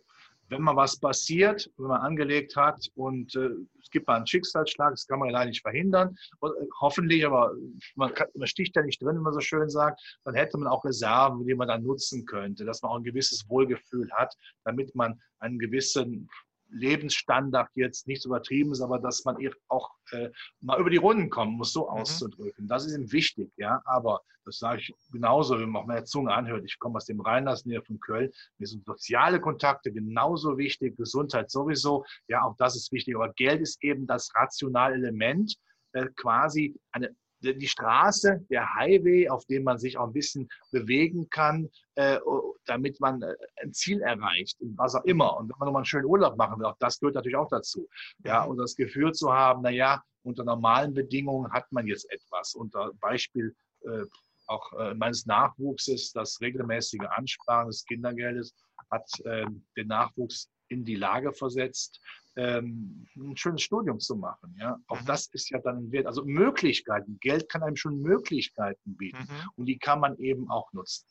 Wenn 0.50 0.62
mal 0.62 0.76
was 0.76 1.00
passiert, 1.00 1.70
wenn 1.78 1.88
man 1.88 2.02
angelegt 2.02 2.56
hat 2.56 2.88
und 2.96 3.34
äh, 3.36 3.50
es 3.82 3.90
gibt 3.90 4.08
mal 4.08 4.18
einen 4.18 4.28
Schicksalsschlag, 4.28 4.92
das 4.92 5.08
kann 5.08 5.20
man 5.20 5.30
leider 5.30 5.50
nicht 5.50 5.62
verhindern, 5.62 6.16
und, 6.40 6.52
äh, 6.52 6.68
hoffentlich, 6.80 7.26
aber 7.26 7.54
man, 7.96 8.14
kann, 8.14 8.28
man 8.36 8.48
sticht 8.48 8.76
ja 8.76 8.84
nicht 8.84 9.02
drin, 9.02 9.16
wenn 9.16 9.24
man 9.24 9.34
so 9.34 9.40
schön 9.40 9.70
sagt, 9.70 10.02
dann 10.26 10.36
hätte 10.36 10.58
man 10.58 10.68
auch 10.68 10.84
Reserven, 10.86 11.46
die 11.48 11.56
man 11.56 11.70
dann 11.70 11.84
nutzen 11.84 12.26
könnte, 12.26 12.66
dass 12.66 12.82
man 12.82 12.92
auch 12.92 12.98
ein 12.98 13.04
gewisses 13.04 13.50
Wohlgefühl 13.50 14.12
hat, 14.12 14.36
damit 14.64 14.94
man 14.94 15.20
einen 15.40 15.58
gewissen 15.58 16.30
Lebensstandard 16.74 17.70
jetzt 17.76 18.08
nicht 18.08 18.26
übertrieben 18.26 18.72
ist, 18.72 18.82
aber 18.82 19.00
dass 19.00 19.24
man 19.26 19.38
auch 19.68 19.92
äh, 20.12 20.30
mal 20.62 20.80
über 20.80 20.90
die 20.90 20.98
Runden 20.98 21.30
kommen 21.30 21.58
muss, 21.58 21.74
so 21.74 21.84
mhm. 21.84 22.00
auszudrücken. 22.00 22.68
Das 22.68 22.86
ist 22.86 22.96
ihm 22.96 23.12
wichtig, 23.12 23.52
ja. 23.58 23.82
Aber 23.86 24.22
das 24.46 24.58
sage 24.60 24.82
ich 24.82 24.94
genauso, 25.12 25.60
wenn 25.60 25.70
man 25.70 25.84
auch 25.84 25.88
meine 25.88 26.04
Zunge 26.04 26.34
anhört. 26.34 26.64
Ich 26.66 26.78
komme 26.80 26.98
aus 26.98 27.06
dem 27.06 27.22
Rheinland, 27.22 27.66
näher 27.66 27.84
von 27.84 28.00
Köln. 28.00 28.32
Mir 28.58 28.68
sind 28.68 28.86
soziale 28.86 29.40
Kontakte 29.40 29.92
genauso 29.92 30.58
wichtig, 30.58 30.98
Gesundheit 30.98 31.50
sowieso. 31.50 32.06
Ja, 32.28 32.44
auch 32.44 32.56
das 32.58 32.76
ist 32.76 32.92
wichtig. 32.92 33.16
Aber 33.16 33.32
Geld 33.34 33.62
ist 33.62 33.82
eben 33.84 34.06
das 34.08 34.32
rationale 34.36 34.96
Element, 34.96 35.56
äh, 35.94 36.08
quasi 36.16 36.76
eine 36.92 37.16
die 37.44 37.68
Straße, 37.68 38.46
der 38.50 38.74
Highway, 38.76 39.30
auf 39.30 39.46
dem 39.46 39.64
man 39.64 39.78
sich 39.78 39.98
auch 39.98 40.08
ein 40.08 40.14
bisschen 40.14 40.50
bewegen 40.72 41.30
kann, 41.30 41.70
äh, 41.96 42.20
damit 42.66 43.00
man 43.00 43.22
äh, 43.22 43.36
ein 43.62 43.74
Ziel 43.74 44.02
erreicht, 44.02 44.58
was 44.76 44.96
auch 44.96 45.04
immer. 45.04 45.38
Und 45.38 45.50
wenn 45.50 45.56
man 45.60 45.68
nochmal 45.68 45.80
einen 45.82 45.86
schönen 45.86 46.06
Urlaub 46.06 46.38
machen 46.38 46.60
will, 46.60 46.66
auch 46.66 46.78
das 46.80 47.00
gehört 47.00 47.16
natürlich 47.16 47.38
auch 47.38 47.50
dazu. 47.50 47.88
Ja, 48.24 48.44
und 48.44 48.58
das 48.58 48.76
Gefühl 48.76 49.12
zu 49.12 49.34
haben, 49.34 49.62
naja, 49.62 50.02
unter 50.24 50.44
normalen 50.44 50.94
Bedingungen 50.94 51.52
hat 51.52 51.70
man 51.72 51.86
jetzt 51.86 52.10
etwas. 52.12 52.56
Unter 52.56 52.92
Beispiel 53.02 53.54
äh, 53.82 54.06
auch 54.48 54.74
äh, 54.80 54.94
meines 54.94 55.26
Nachwuchses, 55.26 56.12
das 56.12 56.40
regelmäßige 56.42 57.08
Ansparen 57.10 57.68
des 57.68 57.86
Kindergeldes 57.86 58.54
hat 58.90 59.08
äh, 59.26 59.46
den 59.78 59.88
Nachwuchs 59.88 60.50
in 60.68 60.84
die 60.86 60.96
Lage 60.96 61.34
versetzt, 61.34 62.00
ähm, 62.36 63.08
ein 63.16 63.38
schönes 63.38 63.62
Studium 63.62 64.00
zu 64.00 64.16
machen. 64.16 64.56
Ja? 64.60 64.78
Auch 64.88 65.02
mhm. 65.02 65.06
das 65.06 65.28
ist 65.28 65.50
ja 65.50 65.60
dann 65.60 65.78
ein 65.78 65.92
Wert. 65.92 66.08
Also 66.08 66.24
Möglichkeiten. 66.26 67.18
Geld 67.20 67.50
kann 67.50 67.64
einem 67.64 67.76
schon 67.76 68.02
Möglichkeiten 68.02 68.96
bieten 68.96 69.28
mhm. 69.30 69.50
und 69.56 69.66
die 69.66 69.78
kann 69.78 70.00
man 70.00 70.18
eben 70.18 70.50
auch 70.50 70.72
nutzen. 70.74 71.06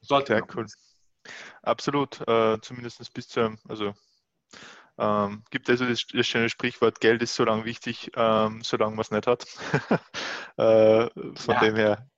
Sollte 0.00 0.34
Sehr 0.34 0.42
cool. 0.54 0.62
Nutzen. 0.62 0.80
Absolut. 1.62 2.20
Äh, 2.28 2.58
zumindest 2.62 3.12
bis 3.12 3.28
zu, 3.28 3.56
also 3.68 3.94
ähm, 4.98 5.44
gibt 5.50 5.70
also 5.70 5.86
das, 5.86 6.06
das, 6.12 6.26
schöne 6.26 6.48
Sprichwort, 6.48 7.00
Geld 7.00 7.22
ist 7.22 7.34
so 7.34 7.44
lange 7.44 7.64
wichtig, 7.64 8.10
ähm, 8.16 8.62
solange 8.62 8.96
man 8.96 9.02
es 9.02 9.10
nicht 9.10 9.26
hat. 9.26 9.44
äh, 10.56 11.08
von 11.36 11.54
ja, 11.54 11.60
dem 11.60 11.76
her. 11.76 12.08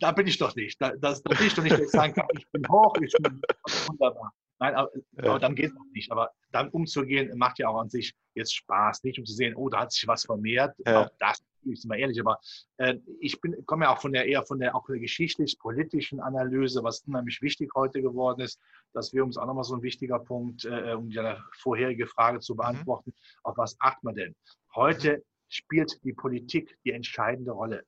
Da 0.00 0.12
bin 0.12 0.26
ich 0.26 0.36
doch 0.36 0.54
nicht. 0.54 0.80
Da, 0.80 0.92
das, 0.96 1.22
da 1.22 1.34
bin 1.34 1.46
ich 1.46 1.54
doch 1.54 1.62
nicht, 1.62 1.78
ich 1.78 1.88
sagen 1.88 2.12
kann, 2.12 2.26
ich 2.36 2.46
bin 2.50 2.68
hoch, 2.68 2.94
ich 3.00 3.14
bin 3.18 3.40
wunderbar. 3.86 4.32
Nein, 4.58 4.74
aber, 4.74 4.90
ja. 4.94 5.30
aber 5.30 5.38
dann 5.38 5.54
geht 5.54 5.70
es 5.70 5.76
auch 5.76 5.92
nicht. 5.92 6.10
Aber 6.10 6.30
dann 6.52 6.70
umzugehen, 6.70 7.36
macht 7.36 7.58
ja 7.58 7.68
auch 7.68 7.78
an 7.78 7.90
sich 7.90 8.14
jetzt 8.34 8.54
Spaß. 8.54 9.04
Nicht 9.04 9.18
um 9.18 9.24
zu 9.24 9.34
sehen, 9.34 9.54
oh, 9.54 9.68
da 9.68 9.80
hat 9.80 9.92
sich 9.92 10.06
was 10.06 10.24
vermehrt. 10.24 10.74
Ja. 10.86 11.02
Auch 11.02 11.10
das, 11.18 11.42
ich 11.62 11.82
bin 11.82 11.88
mal 11.88 11.98
ehrlich, 11.98 12.20
aber 12.20 12.38
äh, 12.78 12.96
ich 13.20 13.40
bin, 13.40 13.64
komme 13.66 13.84
ja 13.84 13.94
auch 13.94 14.00
von 14.00 14.12
der 14.12 14.26
eher 14.26 14.44
von 14.44 14.58
der 14.58 14.74
auch 14.74 14.86
geschichtlich-politischen 14.86 16.20
Analyse, 16.20 16.82
was 16.82 17.00
unheimlich 17.00 17.42
wichtig 17.42 17.70
heute 17.74 18.00
geworden 18.00 18.40
ist. 18.40 18.60
Das 18.92 19.12
wäre 19.12 19.24
uns 19.24 19.36
auch 19.36 19.46
nochmal 19.46 19.64
so 19.64 19.74
ein 19.74 19.82
wichtiger 19.82 20.18
Punkt, 20.18 20.64
äh, 20.64 20.94
um 20.94 21.10
die 21.10 21.20
vorherige 21.58 22.06
Frage 22.06 22.40
zu 22.40 22.54
mhm. 22.54 22.58
beantworten. 22.58 23.10
Mhm. 23.10 23.40
Auf 23.42 23.58
was 23.58 23.76
achtet 23.80 24.04
man 24.04 24.14
denn? 24.14 24.34
Heute 24.74 25.18
mhm. 25.18 25.22
spielt 25.48 26.04
die 26.04 26.12
Politik 26.12 26.78
die 26.84 26.92
entscheidende 26.92 27.52
Rolle. 27.52 27.84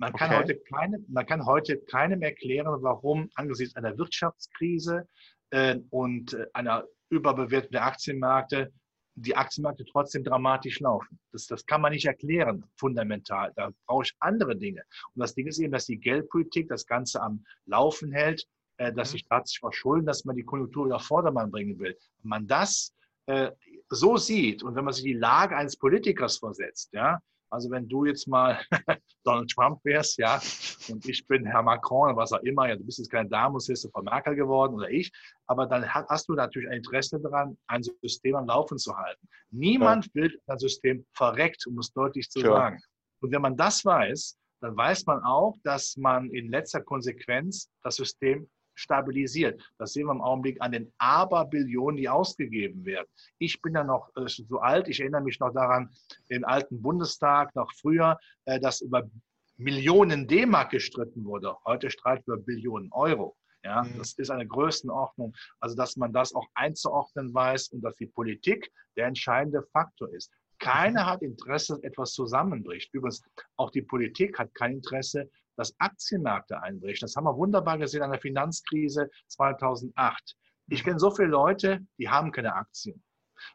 Man 0.00 0.14
kann, 0.14 0.30
okay. 0.30 0.38
heute 0.38 0.60
keine, 0.60 0.98
man 1.08 1.26
kann 1.26 1.44
heute 1.44 1.78
keinem 1.78 2.22
erklären, 2.22 2.82
warum 2.82 3.28
angesichts 3.34 3.76
einer 3.76 3.98
Wirtschaftskrise, 3.98 5.00
äh, 5.00 5.04
und 5.90 6.34
äh, 6.34 6.46
einer 6.52 6.84
Überbewertung 7.08 7.72
der 7.72 7.84
Aktienmärkte 7.84 8.72
die 9.16 9.36
Aktienmärkte 9.36 9.84
trotzdem 9.84 10.24
dramatisch 10.24 10.80
laufen. 10.80 11.18
Das, 11.32 11.46
das 11.46 11.66
kann 11.66 11.80
man 11.80 11.92
nicht 11.92 12.06
erklären, 12.06 12.64
fundamental. 12.76 13.52
Da 13.56 13.70
brauche 13.86 14.04
ich 14.04 14.14
andere 14.20 14.56
Dinge. 14.56 14.82
Und 15.14 15.20
das 15.20 15.34
Ding 15.34 15.46
ist 15.46 15.58
eben, 15.58 15.72
dass 15.72 15.86
die 15.86 15.98
Geldpolitik 15.98 16.68
das 16.68 16.86
Ganze 16.86 17.20
am 17.20 17.44
Laufen 17.66 18.12
hält, 18.12 18.46
äh, 18.78 18.92
dass 18.92 19.10
mhm. 19.10 19.12
sich 19.12 19.20
Staaten 19.22 19.46
sich 19.46 19.58
verschulden, 19.60 20.06
dass 20.06 20.24
man 20.24 20.36
die 20.36 20.44
Konjunktur 20.44 20.86
wieder 20.86 21.00
Vordermann 21.00 21.50
bringen 21.50 21.78
will. 21.78 21.96
Wenn 22.22 22.28
man 22.28 22.46
das 22.46 22.94
äh, 23.26 23.50
so 23.88 24.16
sieht 24.16 24.62
und 24.62 24.74
wenn 24.74 24.84
man 24.84 24.94
sich 24.94 25.04
die 25.04 25.12
Lage 25.12 25.56
eines 25.56 25.76
Politikers 25.76 26.38
versetzt, 26.38 26.90
ja, 26.92 27.20
also 27.50 27.70
wenn 27.70 27.88
du 27.88 28.04
jetzt 28.04 28.28
mal 28.28 28.58
Donald 29.24 29.50
Trump 29.50 29.80
wärst, 29.84 30.18
ja, 30.18 30.40
und 30.88 31.06
ich 31.06 31.26
bin 31.26 31.44
Herr 31.44 31.62
Macron, 31.62 32.16
was 32.16 32.32
auch 32.32 32.42
immer, 32.42 32.68
ja, 32.68 32.76
du 32.76 32.84
bist 32.84 32.98
jetzt 32.98 33.10
kein 33.10 33.28
Damoshisse 33.28 33.90
von 33.90 34.04
Merkel 34.04 34.34
geworden 34.34 34.74
oder 34.74 34.90
ich, 34.90 35.12
aber 35.46 35.66
dann 35.66 35.86
hast 35.92 36.28
du 36.28 36.34
natürlich 36.34 36.68
ein 36.68 36.78
Interesse 36.78 37.20
daran, 37.20 37.58
ein 37.66 37.82
System 37.82 38.36
am 38.36 38.46
Laufen 38.46 38.78
zu 38.78 38.96
halten. 38.96 39.28
Niemand 39.50 40.06
ja. 40.06 40.14
will 40.14 40.40
ein 40.46 40.58
System 40.58 41.04
verreckt, 41.12 41.66
um 41.66 41.78
es 41.78 41.92
deutlich 41.92 42.30
zu 42.30 42.40
Klar. 42.40 42.54
sagen. 42.54 42.80
Und 43.20 43.32
wenn 43.32 43.42
man 43.42 43.56
das 43.56 43.84
weiß, 43.84 44.36
dann 44.60 44.76
weiß 44.76 45.06
man 45.06 45.22
auch, 45.24 45.56
dass 45.64 45.96
man 45.96 46.30
in 46.30 46.50
letzter 46.50 46.82
Konsequenz 46.82 47.68
das 47.82 47.96
System 47.96 48.48
stabilisiert. 48.80 49.60
Das 49.78 49.92
sehen 49.92 50.06
wir 50.06 50.12
im 50.12 50.22
Augenblick 50.22 50.60
an 50.60 50.72
den 50.72 50.92
Aberbillionen, 50.98 51.96
die 51.96 52.08
ausgegeben 52.08 52.84
werden. 52.84 53.06
Ich 53.38 53.60
bin 53.60 53.74
ja 53.74 53.84
noch 53.84 54.10
äh, 54.16 54.26
so 54.26 54.58
alt, 54.58 54.88
ich 54.88 55.00
erinnere 55.00 55.22
mich 55.22 55.38
noch 55.38 55.52
daran, 55.52 55.90
im 56.28 56.44
alten 56.44 56.80
Bundestag, 56.80 57.54
noch 57.54 57.70
früher, 57.74 58.18
äh, 58.46 58.58
dass 58.58 58.80
über 58.80 59.08
Millionen 59.56 60.26
D-Mark 60.26 60.70
gestritten 60.70 61.24
wurde. 61.24 61.54
Heute 61.66 61.90
streiten 61.90 62.24
wir 62.26 62.38
Billionen 62.38 62.90
Euro. 62.92 63.36
Ja, 63.62 63.82
mhm. 63.82 63.98
das 63.98 64.14
ist 64.14 64.30
eine 64.30 64.46
Größenordnung. 64.46 65.34
Also, 65.60 65.76
dass 65.76 65.96
man 65.96 66.12
das 66.14 66.34
auch 66.34 66.46
einzuordnen 66.54 67.34
weiß 67.34 67.68
und 67.68 67.82
dass 67.82 67.94
die 67.96 68.06
Politik 68.06 68.72
der 68.96 69.06
entscheidende 69.06 69.62
Faktor 69.72 70.08
ist. 70.14 70.32
Keiner 70.60 71.06
hat 71.06 71.22
Interesse, 71.22 71.74
dass 71.74 71.82
etwas 71.82 72.12
zusammenbricht. 72.12 72.94
Übrigens, 72.94 73.22
auch 73.56 73.70
die 73.70 73.82
Politik 73.82 74.38
hat 74.38 74.54
kein 74.54 74.74
Interesse, 74.74 75.28
dass 75.56 75.74
Aktienmärkte 75.78 76.62
einbrechen. 76.62 77.00
Das 77.00 77.16
haben 77.16 77.24
wir 77.24 77.36
wunderbar 77.36 77.78
gesehen 77.78 78.02
an 78.02 78.12
der 78.12 78.20
Finanzkrise 78.20 79.10
2008. 79.28 80.36
Ich 80.68 80.84
kenne 80.84 81.00
so 81.00 81.10
viele 81.10 81.28
Leute, 81.28 81.80
die 81.98 82.08
haben 82.08 82.30
keine 82.30 82.54
Aktien. 82.54 83.02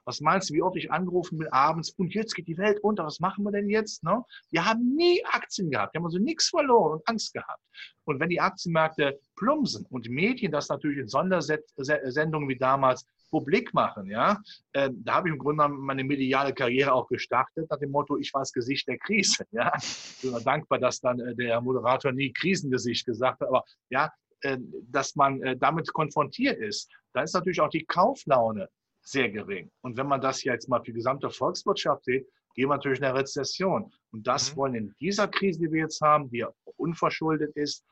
Was 0.03 0.19
meinst 0.19 0.49
du, 0.49 0.55
wie 0.55 0.61
oft 0.61 0.75
ich 0.75 0.91
angerufen 0.91 1.37
bin 1.37 1.47
abends 1.49 1.91
und 1.91 2.13
jetzt 2.13 2.33
geht 2.33 2.47
die 2.47 2.57
Welt 2.57 2.79
unter, 2.81 3.05
was 3.05 3.19
machen 3.19 3.43
wir 3.43 3.51
denn 3.51 3.69
jetzt? 3.69 4.03
Ne? 4.03 4.23
Wir 4.49 4.65
haben 4.65 4.95
nie 4.95 5.23
Aktien 5.25 5.69
gehabt, 5.69 5.93
wir 5.93 5.99
haben 5.99 6.05
also 6.05 6.17
nichts 6.17 6.49
verloren 6.49 6.93
und 6.93 7.07
Angst 7.07 7.33
gehabt. 7.33 7.61
Und 8.03 8.19
wenn 8.19 8.29
die 8.29 8.41
Aktienmärkte 8.41 9.19
plumpsen 9.35 9.85
und 9.89 10.05
die 10.05 10.09
Medien 10.09 10.51
das 10.51 10.69
natürlich 10.69 10.97
in 10.97 11.07
Sondersendungen 11.07 12.49
wie 12.49 12.57
damals 12.57 13.05
publik 13.35 13.73
machen, 13.73 14.07
ja, 14.07 14.41
äh, 14.71 14.89
da 14.93 15.15
habe 15.15 15.27
ich 15.27 15.33
im 15.33 15.39
Grunde 15.39 15.67
meine 15.67 16.05
mediale 16.05 16.53
Karriere 16.53 16.93
auch 16.93 17.09
gestartet, 17.09 17.69
nach 17.69 17.79
dem 17.79 17.91
Motto, 17.91 18.17
ich 18.17 18.33
war 18.33 18.41
das 18.43 18.53
Gesicht 18.53 18.87
der 18.87 18.97
Krise. 18.97 19.43
Ja. 19.51 19.71
Ich 19.77 20.21
bin 20.21 20.43
dankbar, 20.43 20.79
dass 20.79 21.01
dann 21.01 21.19
äh, 21.19 21.35
der 21.35 21.59
Moderator 21.59 22.13
nie 22.13 22.31
Krisengesicht 22.31 23.05
gesagt 23.05 23.41
hat, 23.41 23.49
aber 23.49 23.63
ja, 23.89 24.09
äh, 24.41 24.57
dass 24.89 25.15
man 25.15 25.41
äh, 25.41 25.57
damit 25.57 25.91
konfrontiert 25.91 26.59
ist, 26.59 26.89
dann 27.13 27.25
ist 27.25 27.33
natürlich 27.33 27.59
auch 27.59 27.69
die 27.69 27.85
Kauflaune 27.85 28.69
sehr 29.01 29.29
gering. 29.29 29.69
Und 29.81 29.97
wenn 29.97 30.07
man 30.07 30.21
das 30.21 30.43
jetzt 30.43 30.69
mal 30.69 30.79
für 30.79 30.91
die 30.91 30.93
gesamte 30.93 31.29
Volkswirtschaft 31.29 32.05
sieht, 32.05 32.25
gehen 32.55 32.69
wir 32.69 32.75
natürlich 32.75 32.99
in 32.99 33.05
eine 33.05 33.19
Rezession. 33.19 33.91
Und 34.11 34.25
das 34.25 34.51
mhm. 34.51 34.57
wollen 34.57 34.75
in 34.75 34.95
dieser 35.01 35.27
Krise, 35.27 35.59
die 35.59 35.71
wir 35.71 35.81
jetzt 35.81 35.99
haben, 36.01 36.29
die 36.29 36.45
unverschuldet 36.77 37.53
ist, 37.55 37.83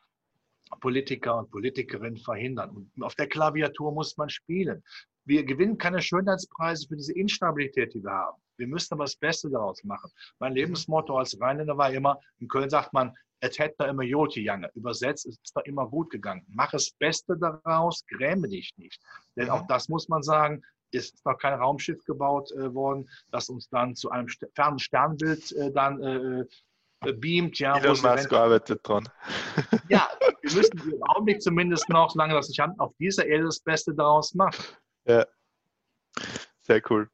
Politiker 0.79 1.37
und 1.37 1.51
Politikerinnen 1.51 2.17
verhindern. 2.17 2.69
Und 2.95 3.03
auf 3.03 3.15
der 3.15 3.27
Klaviatur 3.27 3.91
muss 3.91 4.17
man 4.17 4.29
spielen. 4.29 4.83
Wir 5.25 5.43
gewinnen 5.43 5.77
keine 5.77 6.01
Schönheitspreise 6.01 6.87
für 6.87 6.97
diese 6.97 7.13
Instabilität, 7.13 7.93
die 7.93 8.03
wir 8.03 8.11
haben. 8.11 8.41
Wir 8.57 8.67
müssen 8.67 8.93
aber 8.93 9.05
das 9.05 9.15
Beste 9.15 9.49
daraus 9.49 9.83
machen. 9.83 10.11
Mein. 10.39 10.53
Lebensmotto 10.53 11.17
als 11.17 11.39
Rheinländer 11.39 11.77
war 11.77 11.91
immer, 11.91 12.19
in 12.39 12.47
Köln 12.47 12.69
sagt 12.69 12.93
man, 12.93 13.13
es 13.39 13.59
hätte 13.59 13.83
immer 13.85 14.03
Joti 14.03 14.41
Jange. 14.41 14.69
Übersetzt 14.73 15.25
ist 15.25 15.39
es 15.43 15.51
doch 15.51 15.63
immer 15.65 15.87
gut 15.87 16.09
gegangen. 16.11 16.45
Mach 16.47 16.71
das 16.71 16.91
Beste 16.91 17.37
daraus, 17.37 18.05
gräme 18.07 18.47
dich 18.47 18.71
nicht. 18.77 19.01
Denn 19.35 19.49
auch 19.49 19.63
mhm. 19.63 19.67
das 19.67 19.89
muss 19.89 20.07
man 20.07 20.23
sagen, 20.23 20.63
ist 20.91 21.25
noch 21.25 21.37
kein 21.37 21.59
Raumschiff 21.59 22.03
gebaut 22.05 22.51
äh, 22.51 22.73
worden, 22.73 23.09
das 23.31 23.49
uns 23.49 23.67
dann 23.69 23.95
zu 23.95 24.11
einem 24.11 24.27
fernen 24.55 24.79
Sternbild 24.79 25.51
äh, 25.53 25.71
dann 25.71 26.01
äh, 26.01 26.45
äh 27.05 27.13
beamt. 27.13 27.59
Ja, 27.59 27.77
Elon 27.77 27.99
Musk 27.99 28.31
arbeitet 28.31 28.79
dran. 28.87 29.09
ja, 29.89 30.07
wir 30.41 30.53
müssen 30.53 30.91
im 30.91 31.03
Augenblick 31.03 31.41
zumindest 31.41 31.89
noch, 31.89 32.11
solange 32.11 32.35
das 32.35 32.47
nicht 32.47 32.59
haben, 32.59 32.79
auf 32.79 32.93
dieser 32.97 33.25
Erde 33.25 33.45
das 33.45 33.59
Beste 33.59 33.93
daraus 33.93 34.33
machen. 34.35 34.63
Ja. 35.05 35.25
Sehr 36.65 36.81
cool. 36.89 37.09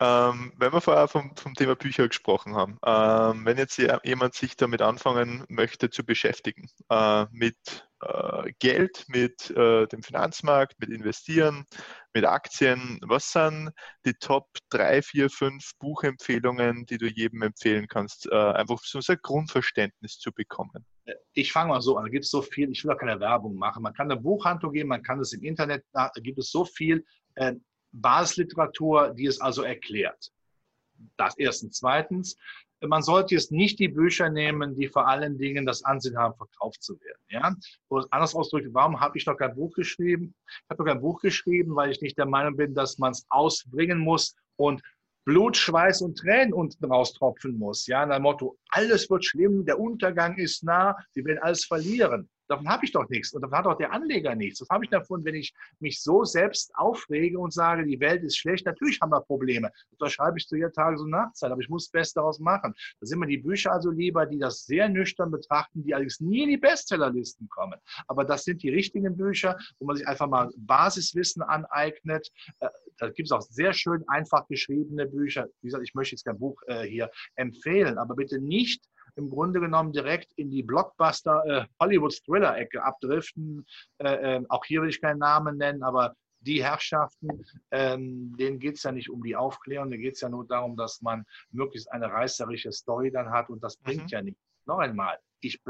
Ähm, 0.00 0.52
wenn 0.56 0.72
wir 0.72 0.80
vorher 0.80 1.06
vom, 1.06 1.36
vom, 1.36 1.54
Thema 1.54 1.76
Bücher 1.76 2.08
gesprochen 2.08 2.56
haben, 2.56 2.78
ähm, 2.84 3.44
wenn 3.44 3.56
jetzt 3.56 3.78
jemand 3.78 4.34
sich 4.34 4.56
damit 4.56 4.82
anfangen 4.82 5.44
möchte 5.48 5.88
zu 5.88 6.04
beschäftigen, 6.04 6.68
äh, 6.90 7.26
mit 7.30 7.88
äh, 8.00 8.52
Geld, 8.58 9.04
mit 9.06 9.50
äh, 9.50 9.86
dem 9.86 10.02
Finanzmarkt, 10.02 10.80
mit 10.80 10.90
Investieren, 10.90 11.64
mit 12.12 12.24
Aktien, 12.24 12.98
was 13.02 13.30
sind 13.30 13.70
die 14.04 14.14
Top 14.14 14.48
3, 14.70 15.02
4, 15.02 15.30
5 15.30 15.70
Buchempfehlungen, 15.78 16.84
die 16.86 16.98
du 16.98 17.06
jedem 17.06 17.42
empfehlen 17.42 17.86
kannst, 17.86 18.26
äh, 18.26 18.34
einfach 18.34 18.80
so 18.82 18.98
ein 19.06 19.18
Grundverständnis 19.22 20.18
zu 20.18 20.32
bekommen? 20.32 20.84
Ich 21.34 21.52
fange 21.52 21.70
mal 21.70 21.80
so 21.80 21.96
an, 21.96 22.04
da 22.04 22.10
gibt 22.10 22.24
es 22.24 22.30
so 22.32 22.42
viel, 22.42 22.70
ich 22.70 22.84
will 22.84 22.90
auch 22.90 22.98
keine 22.98 23.20
Werbung 23.20 23.54
machen. 23.54 23.82
Man 23.82 23.94
kann 23.94 24.10
eine 24.10 24.20
Buchhandlung 24.20 24.72
gehen, 24.72 24.88
man 24.88 25.04
kann 25.04 25.20
es 25.20 25.32
im 25.32 25.42
Internet, 25.44 25.84
da 25.92 26.10
gibt 26.16 26.38
es 26.38 26.50
so 26.50 26.64
viel. 26.64 27.04
Äh, 27.38 27.54
Basisliteratur, 27.92 29.14
die 29.14 29.26
es 29.26 29.40
also 29.40 29.62
erklärt. 29.62 30.30
Das 31.16 31.38
erstens. 31.38 31.78
Zweitens, 31.78 32.36
man 32.80 33.02
sollte 33.02 33.34
jetzt 33.34 33.50
nicht 33.50 33.78
die 33.78 33.88
Bücher 33.88 34.28
nehmen, 34.28 34.74
die 34.74 34.88
vor 34.88 35.08
allen 35.08 35.38
Dingen 35.38 35.64
das 35.64 35.84
Ansehen 35.84 36.18
haben, 36.18 36.36
verkauft 36.36 36.82
zu 36.82 37.00
werden. 37.00 37.22
Ja? 37.28 37.54
Oder 37.88 38.06
anders 38.10 38.34
ausgedrückt, 38.34 38.74
warum 38.74 39.00
habe 39.00 39.16
ich 39.16 39.26
noch 39.26 39.36
kein 39.36 39.54
Buch 39.54 39.72
geschrieben? 39.72 40.34
Ich 40.46 40.70
habe 40.70 40.82
noch 40.82 40.92
kein 40.92 41.00
Buch 41.00 41.20
geschrieben, 41.20 41.74
weil 41.76 41.90
ich 41.90 42.00
nicht 42.00 42.18
der 42.18 42.26
Meinung 42.26 42.56
bin, 42.56 42.74
dass 42.74 42.98
man 42.98 43.12
es 43.12 43.24
ausbringen 43.30 43.98
muss 43.98 44.36
und 44.56 44.82
Blut, 45.24 45.56
Schweiß 45.56 46.02
und 46.02 46.18
Tränen 46.18 46.54
unten 46.54 46.84
raustropfen 46.86 47.58
muss. 47.58 47.86
Ja, 47.86 48.06
nach 48.06 48.16
dem 48.16 48.22
Motto, 48.22 48.56
alles 48.70 49.10
wird 49.10 49.24
schlimm, 49.24 49.64
der 49.64 49.78
Untergang 49.78 50.36
ist 50.36 50.64
nah, 50.64 50.96
sie 51.12 51.24
werden 51.24 51.42
alles 51.42 51.64
verlieren. 51.64 52.28
Davon 52.48 52.68
habe 52.68 52.84
ich 52.84 52.92
doch 52.92 53.08
nichts 53.08 53.32
und 53.32 53.42
davon 53.42 53.58
hat 53.58 53.66
auch 53.66 53.76
der 53.76 53.92
Anleger 53.92 54.34
nichts. 54.34 54.60
Was 54.60 54.68
habe 54.70 54.84
ich 54.84 54.90
davon, 54.90 55.24
wenn 55.24 55.34
ich 55.34 55.52
mich 55.80 56.02
so 56.02 56.24
selbst 56.24 56.74
aufrege 56.74 57.38
und 57.38 57.52
sage, 57.52 57.84
die 57.84 58.00
Welt 58.00 58.22
ist 58.22 58.38
schlecht? 58.38 58.66
Natürlich 58.66 59.00
haben 59.00 59.10
wir 59.10 59.20
Probleme. 59.20 59.70
Das 59.98 60.12
schreibe 60.12 60.38
ich 60.38 60.46
zu 60.46 60.56
jeder 60.56 60.72
Tages- 60.72 61.00
und 61.00 61.10
Nachtzeit, 61.10 61.50
aber 61.50 61.60
ich 61.60 61.68
muss 61.68 61.84
das 61.86 61.92
Beste 61.92 62.20
daraus 62.20 62.38
machen. 62.40 62.74
Da 63.00 63.06
sind 63.06 63.18
mir 63.18 63.26
die 63.26 63.38
Bücher 63.38 63.72
also 63.72 63.90
lieber, 63.90 64.26
die 64.26 64.38
das 64.38 64.64
sehr 64.64 64.88
nüchtern 64.88 65.30
betrachten, 65.30 65.84
die 65.84 65.94
allerdings 65.94 66.20
nie 66.20 66.42
in 66.44 66.48
die 66.50 66.56
Bestsellerlisten 66.56 67.48
kommen. 67.48 67.78
Aber 68.06 68.24
das 68.24 68.44
sind 68.44 68.62
die 68.62 68.70
richtigen 68.70 69.16
Bücher, 69.16 69.58
wo 69.78 69.86
man 69.86 69.96
sich 69.96 70.06
einfach 70.06 70.26
mal 70.26 70.50
Basiswissen 70.56 71.42
aneignet. 71.42 72.28
Äh, 72.60 72.68
da 72.98 73.10
gibt 73.10 73.28
es 73.28 73.32
auch 73.32 73.42
sehr 73.42 73.72
schön 73.72 74.04
einfach 74.08 74.46
geschriebene 74.48 75.06
Bücher. 75.06 75.48
Wie 75.60 75.68
gesagt, 75.68 75.84
ich 75.84 75.94
möchte 75.94 76.14
jetzt 76.14 76.24
kein 76.24 76.38
Buch 76.38 76.60
äh, 76.66 76.84
hier 76.84 77.10
empfehlen, 77.36 77.98
aber 77.98 78.14
bitte 78.14 78.40
nicht 78.40 78.88
im 79.18 79.28
Grunde 79.28 79.60
genommen 79.60 79.92
direkt 79.92 80.32
in 80.36 80.50
die 80.50 80.62
Blockbuster 80.62 81.44
äh, 81.44 81.64
Hollywood-Thriller-Ecke 81.80 82.82
abdriften. 82.82 83.66
Äh, 83.98 84.36
äh, 84.36 84.44
auch 84.48 84.64
hier 84.64 84.82
will 84.82 84.88
ich 84.88 85.00
keinen 85.00 85.18
Namen 85.18 85.58
nennen, 85.58 85.82
aber 85.82 86.14
die 86.40 86.62
Herrschaften, 86.62 87.44
ähm, 87.72 88.36
denen 88.36 88.60
geht 88.60 88.76
es 88.76 88.84
ja 88.84 88.92
nicht 88.92 89.10
um 89.10 89.22
die 89.22 89.34
Aufklärung, 89.34 89.90
denen 89.90 90.02
geht 90.02 90.14
es 90.14 90.20
ja 90.20 90.28
nur 90.28 90.46
darum, 90.46 90.76
dass 90.76 91.02
man 91.02 91.26
möglichst 91.50 91.90
eine 91.90 92.06
reißerische 92.06 92.70
Story 92.70 93.10
dann 93.10 93.30
hat 93.30 93.50
und 93.50 93.62
das 93.62 93.76
bringt 93.76 94.04
mhm. 94.04 94.08
ja 94.08 94.22
nichts. 94.22 94.40
Noch 94.64 94.78
einmal, 94.78 95.18
ich 95.40 95.60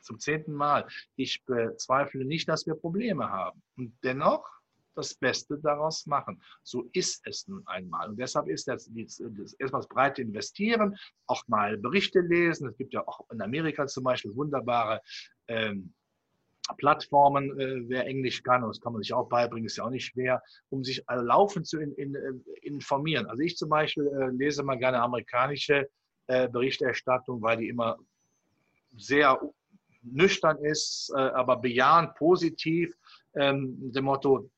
zum 0.00 0.18
zehnten 0.18 0.52
Mal, 0.52 0.86
ich 1.16 1.44
bezweifle 1.44 2.24
nicht, 2.24 2.48
dass 2.48 2.66
wir 2.66 2.74
Probleme 2.74 3.30
haben. 3.30 3.62
Und 3.76 3.96
dennoch 4.02 4.46
das 4.94 5.14
Beste 5.14 5.58
daraus 5.58 6.06
machen. 6.06 6.42
So 6.62 6.88
ist 6.92 7.26
es 7.26 7.46
nun 7.48 7.62
einmal. 7.66 8.08
Und 8.10 8.18
deshalb 8.18 8.48
ist 8.48 8.68
das, 8.68 8.90
das, 8.92 9.22
das 9.36 9.52
erstmal 9.54 9.82
das 9.82 9.88
breite 9.88 10.22
Investieren, 10.22 10.96
auch 11.26 11.46
mal 11.48 11.76
Berichte 11.76 12.20
lesen. 12.20 12.68
Es 12.68 12.76
gibt 12.76 12.94
ja 12.94 13.06
auch 13.06 13.20
in 13.30 13.40
Amerika 13.42 13.86
zum 13.86 14.04
Beispiel 14.04 14.34
wunderbare 14.34 15.00
ähm, 15.48 15.92
Plattformen, 16.78 17.58
äh, 17.60 17.88
wer 17.88 18.06
Englisch 18.06 18.42
kann, 18.42 18.62
und 18.62 18.70
das 18.70 18.80
kann 18.80 18.94
man 18.94 19.02
sich 19.02 19.12
auch 19.12 19.28
beibringen, 19.28 19.66
ist 19.66 19.76
ja 19.76 19.84
auch 19.84 19.90
nicht 19.90 20.06
schwer, 20.06 20.42
um 20.70 20.82
sich 20.82 21.04
laufend 21.08 21.66
zu 21.66 21.78
in, 21.78 21.92
in, 21.94 22.14
äh, 22.14 22.32
informieren. 22.62 23.26
Also 23.26 23.42
ich 23.42 23.56
zum 23.56 23.68
Beispiel 23.68 24.06
äh, 24.06 24.30
lese 24.30 24.62
mal 24.62 24.78
gerne 24.78 25.00
amerikanische 25.02 25.88
äh, 26.26 26.48
Berichterstattung, 26.48 27.42
weil 27.42 27.58
die 27.58 27.68
immer 27.68 27.98
sehr 28.96 29.38
nüchtern 30.02 30.58
ist, 30.58 31.12
äh, 31.14 31.20
aber 31.20 31.56
bejahend, 31.56 32.14
positiv, 32.14 32.94
ähm, 33.34 33.92
dem 33.92 34.04
Motto, 34.04 34.50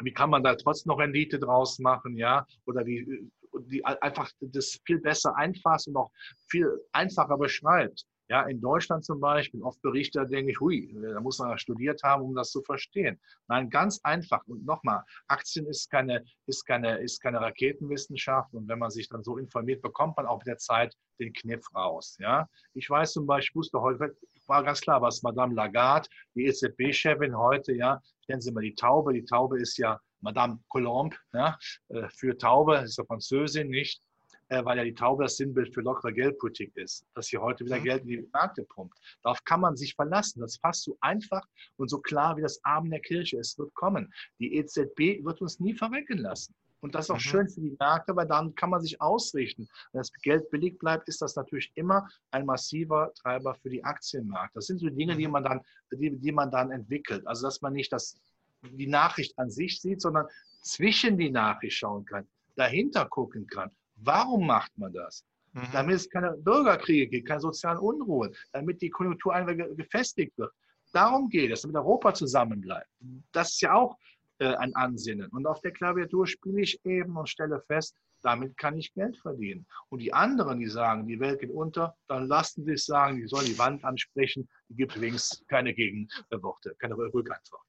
wie 0.00 0.12
kann 0.12 0.30
man 0.30 0.42
da 0.42 0.54
trotzdem 0.54 0.90
noch 0.90 0.98
Rendite 0.98 1.38
draus 1.38 1.78
machen, 1.78 2.16
ja, 2.16 2.46
oder 2.66 2.84
wie, 2.86 3.30
die 3.60 3.84
einfach 3.84 4.30
das 4.40 4.80
viel 4.84 5.00
besser 5.00 5.36
einfasst 5.36 5.88
und 5.88 5.96
auch 5.96 6.10
viel 6.48 6.68
einfacher 6.92 7.38
beschreibt. 7.38 8.04
Ja, 8.28 8.42
in 8.44 8.58
Deutschland 8.58 9.04
zum 9.04 9.20
Beispiel, 9.20 9.62
oft 9.62 9.82
Berichte, 9.82 10.18
da 10.20 10.24
denke 10.24 10.52
ich, 10.52 10.58
hui, 10.58 10.96
da 10.98 11.20
muss 11.20 11.38
man 11.38 11.58
studiert 11.58 12.02
haben, 12.02 12.22
um 12.22 12.34
das 12.34 12.50
zu 12.50 12.62
verstehen. 12.62 13.20
Nein, 13.48 13.68
ganz 13.68 14.00
einfach. 14.02 14.42
Und 14.46 14.64
nochmal, 14.64 15.04
Aktien 15.28 15.66
ist 15.66 15.90
keine, 15.90 16.24
ist 16.46 16.64
keine, 16.64 16.96
ist 17.00 17.20
keine 17.20 17.42
Raketenwissenschaft. 17.42 18.54
Und 18.54 18.66
wenn 18.66 18.78
man 18.78 18.90
sich 18.90 19.10
dann 19.10 19.22
so 19.22 19.36
informiert, 19.36 19.82
bekommt 19.82 20.16
man 20.16 20.24
auch 20.24 20.38
mit 20.38 20.46
der 20.46 20.56
Zeit 20.56 20.96
den 21.20 21.34
Kniff 21.34 21.66
raus. 21.74 22.16
Ja, 22.18 22.48
ich 22.72 22.88
weiß 22.88 23.12
zum 23.12 23.26
Beispiel, 23.26 23.60
wusste 23.60 23.82
heute, 23.82 24.16
war 24.46 24.64
ganz 24.64 24.80
klar, 24.80 25.02
was 25.02 25.22
Madame 25.22 25.54
Lagarde, 25.54 26.08
die 26.34 26.46
EZB-Chefin 26.46 27.36
heute, 27.36 27.74
ja, 27.74 28.00
nennen 28.28 28.40
Sie 28.40 28.52
mal 28.52 28.62
die 28.62 28.74
Taube. 28.74 29.12
Die 29.12 29.24
Taube 29.24 29.60
ist 29.60 29.76
ja 29.78 30.00
Madame 30.20 30.58
Colombe, 30.68 31.16
ja, 31.32 31.58
äh, 31.88 32.08
für 32.08 32.36
Taube, 32.36 32.78
ist 32.78 32.98
ja 32.98 33.04
Französin, 33.04 33.68
nicht? 33.68 34.02
Äh, 34.48 34.64
weil 34.64 34.76
ja 34.76 34.84
die 34.84 34.94
Taube 34.94 35.24
das 35.24 35.36
Sinnbild 35.36 35.72
für 35.72 35.80
lockere 35.80 36.12
Geldpolitik 36.12 36.76
ist, 36.76 37.06
dass 37.14 37.26
sie 37.26 37.38
heute 37.38 37.64
wieder 37.64 37.78
mhm. 37.78 37.84
Geld 37.84 38.02
in 38.02 38.08
die 38.08 38.28
Märkte 38.32 38.64
pumpt. 38.64 38.98
Darauf 39.22 39.42
kann 39.44 39.60
man 39.60 39.76
sich 39.76 39.94
verlassen. 39.94 40.40
Das 40.40 40.52
ist 40.52 40.60
fast 40.60 40.84
so 40.84 40.96
einfach 41.00 41.42
und 41.76 41.88
so 41.88 41.98
klar 41.98 42.36
wie 42.36 42.42
das 42.42 42.62
Abend 42.64 42.92
der 42.92 43.00
Kirche. 43.00 43.38
Es 43.38 43.58
wird 43.58 43.72
kommen. 43.74 44.12
Die 44.38 44.56
EZB 44.56 45.24
wird 45.24 45.40
uns 45.40 45.60
nie 45.60 45.74
verrecken 45.74 46.18
lassen. 46.18 46.54
Und 46.84 46.94
das 46.94 47.06
ist 47.06 47.10
auch 47.10 47.14
mhm. 47.14 47.20
schön 47.20 47.48
für 47.48 47.62
die 47.62 47.74
Märkte, 47.80 48.14
weil 48.14 48.26
dann 48.26 48.54
kann 48.56 48.68
man 48.68 48.82
sich 48.82 49.00
ausrichten. 49.00 49.66
Wenn 49.92 50.00
das 50.00 50.12
Geld 50.12 50.50
billig 50.50 50.78
bleibt, 50.78 51.08
ist 51.08 51.22
das 51.22 51.34
natürlich 51.34 51.72
immer 51.76 52.06
ein 52.30 52.44
massiver 52.44 53.10
Treiber 53.14 53.54
für 53.54 53.70
die 53.70 53.82
Aktienmärkte. 53.82 54.56
Das 54.56 54.66
sind 54.66 54.80
so 54.80 54.90
Dinge, 54.90 55.16
die 55.16 55.26
mhm. 55.26 55.32
man 55.32 55.44
dann, 55.44 55.60
die, 55.90 56.14
die 56.14 56.30
man 56.30 56.50
dann 56.50 56.70
entwickelt. 56.70 57.26
Also 57.26 57.46
dass 57.46 57.62
man 57.62 57.72
nicht 57.72 57.90
das, 57.90 58.20
die 58.60 58.86
Nachricht 58.86 59.38
an 59.38 59.50
sich 59.50 59.80
sieht, 59.80 60.02
sondern 60.02 60.26
zwischen 60.60 61.16
die 61.16 61.30
Nachricht 61.30 61.78
schauen 61.78 62.04
kann, 62.04 62.28
dahinter 62.54 63.06
gucken 63.06 63.46
kann. 63.46 63.70
Warum 63.96 64.46
macht 64.46 64.76
man 64.76 64.92
das? 64.92 65.24
Mhm. 65.54 65.62
Damit 65.72 65.94
es 65.96 66.10
keine 66.10 66.32
Bürgerkriege 66.32 67.06
gibt, 67.06 67.28
keine 67.28 67.40
sozialen 67.40 67.78
Unruhen, 67.78 68.34
damit 68.52 68.82
die 68.82 68.90
Konjunktur 68.90 69.32
einfach 69.32 69.56
gefestigt 69.74 70.36
wird. 70.36 70.52
Darum 70.92 71.30
geht 71.30 71.50
es, 71.50 71.62
damit 71.62 71.76
Europa 71.76 72.12
zusammenbleibt. 72.12 72.90
Das 73.32 73.52
ist 73.52 73.62
ja 73.62 73.72
auch 73.72 73.96
äh, 74.38 74.54
ein 74.56 74.74
Ansinnen. 74.74 75.28
Und 75.30 75.46
auf 75.46 75.60
der 75.60 75.72
Klaviatur 75.72 76.26
spiele 76.26 76.62
ich 76.62 76.84
eben 76.84 77.16
und 77.16 77.28
stelle 77.28 77.60
fest, 77.66 77.96
damit 78.22 78.56
kann 78.56 78.76
ich 78.78 78.92
Geld 78.94 79.16
verdienen. 79.18 79.66
Und 79.90 80.00
die 80.00 80.12
anderen, 80.12 80.58
die 80.58 80.68
sagen, 80.68 81.06
die 81.06 81.20
Welt 81.20 81.40
geht 81.40 81.50
unter, 81.50 81.94
dann 82.08 82.26
lassen 82.26 82.64
sie 82.64 82.72
es 82.72 82.86
sagen, 82.86 83.18
die 83.18 83.26
sollen 83.26 83.46
die 83.46 83.58
Wand 83.58 83.84
ansprechen, 83.84 84.48
die 84.68 84.76
gibt 84.76 84.96
übrigens 84.96 85.44
keine 85.48 85.74
Gegenworte, 85.74 86.74
keine 86.78 86.96
Rückantwort. 86.96 87.62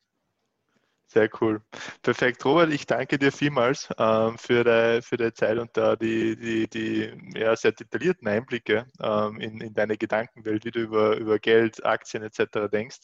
Sehr 1.08 1.30
cool. 1.40 1.62
Perfekt. 2.02 2.44
Robert, 2.44 2.74
ich 2.74 2.86
danke 2.88 3.20
dir 3.20 3.32
vielmals 3.32 3.88
ähm, 3.98 4.38
für, 4.38 4.64
die, 4.64 5.02
für 5.04 5.18
die 5.18 5.32
Zeit 5.34 5.58
und 5.60 5.70
da 5.78 5.96
die, 5.96 6.36
die, 6.36 6.68
die 6.68 7.40
ja, 7.40 7.56
sehr 7.56 7.74
detaillierten 7.74 8.28
Einblicke 8.28 8.88
ähm, 9.00 9.40
in, 9.40 9.62
in 9.62 9.74
deine 9.74 9.98
Gedankenwelt, 9.98 10.66
wie 10.66 10.72
du 10.72 10.80
über, 10.80 11.16
über 11.18 11.38
Geld, 11.38 11.86
Aktien 11.86 12.24
etc. 12.24 12.70
denkst. 12.72 13.02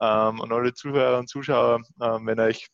Ähm, 0.00 0.40
und 0.40 0.52
alle 0.52 0.72
Zuhörer 0.72 1.18
und 1.18 1.28
Zuschauer, 1.28 1.82
ähm, 2.00 2.26
wenn 2.26 2.38
euch 2.38 2.68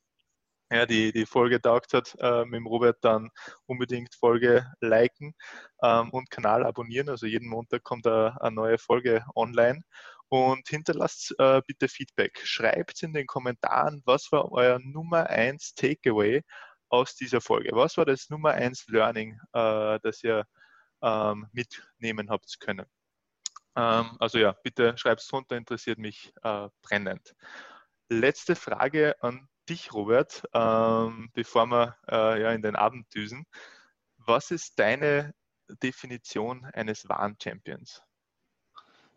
ja, 0.70 0.86
die, 0.86 1.12
die 1.12 1.26
Folge 1.26 1.60
taugt 1.60 1.92
hat 1.94 2.16
äh, 2.18 2.44
mit 2.44 2.54
dem 2.54 2.66
Robert, 2.66 2.98
dann 3.02 3.30
unbedingt 3.66 4.14
Folge 4.14 4.66
liken 4.80 5.34
ähm, 5.82 6.10
und 6.10 6.30
Kanal 6.30 6.64
abonnieren. 6.64 7.08
Also 7.08 7.26
jeden 7.26 7.48
Montag 7.48 7.84
kommt 7.84 8.06
eine, 8.06 8.40
eine 8.40 8.54
neue 8.54 8.78
Folge 8.78 9.24
online 9.34 9.82
und 10.28 10.68
hinterlasst 10.68 11.34
äh, 11.38 11.62
bitte 11.66 11.88
Feedback. 11.88 12.40
Schreibt 12.44 13.02
in 13.02 13.12
den 13.12 13.26
Kommentaren, 13.26 14.02
was 14.04 14.32
war 14.32 14.50
euer 14.52 14.78
Nummer 14.80 15.28
1 15.30 15.74
Takeaway 15.74 16.42
aus 16.88 17.14
dieser 17.14 17.40
Folge? 17.40 17.70
Was 17.72 17.96
war 17.96 18.04
das 18.04 18.28
Nummer 18.28 18.52
1 18.52 18.88
Learning, 18.88 19.38
äh, 19.52 19.98
das 20.02 20.22
ihr 20.24 20.44
ähm, 21.02 21.46
mitnehmen 21.52 22.30
habt 22.30 22.58
können? 22.60 22.86
Ähm, 23.76 24.16
also 24.18 24.38
ja, 24.38 24.56
bitte 24.62 24.96
schreibt 24.98 25.20
es 25.20 25.28
drunter, 25.28 25.56
interessiert 25.56 25.98
mich 25.98 26.32
äh, 26.42 26.68
brennend. 26.82 27.34
Letzte 28.08 28.56
Frage 28.56 29.14
an 29.22 29.48
dich, 29.68 29.92
Robert, 29.92 30.42
ähm, 30.54 31.30
bevor 31.34 31.66
wir 31.66 31.96
äh, 32.08 32.42
ja, 32.42 32.52
in 32.52 32.62
den 32.62 32.76
Abend 32.76 33.12
düsen. 33.14 33.46
Was 34.18 34.50
ist 34.50 34.78
deine 34.78 35.34
Definition 35.82 36.64
eines 36.72 37.08
wahren 37.08 37.36
Champions? 37.42 38.02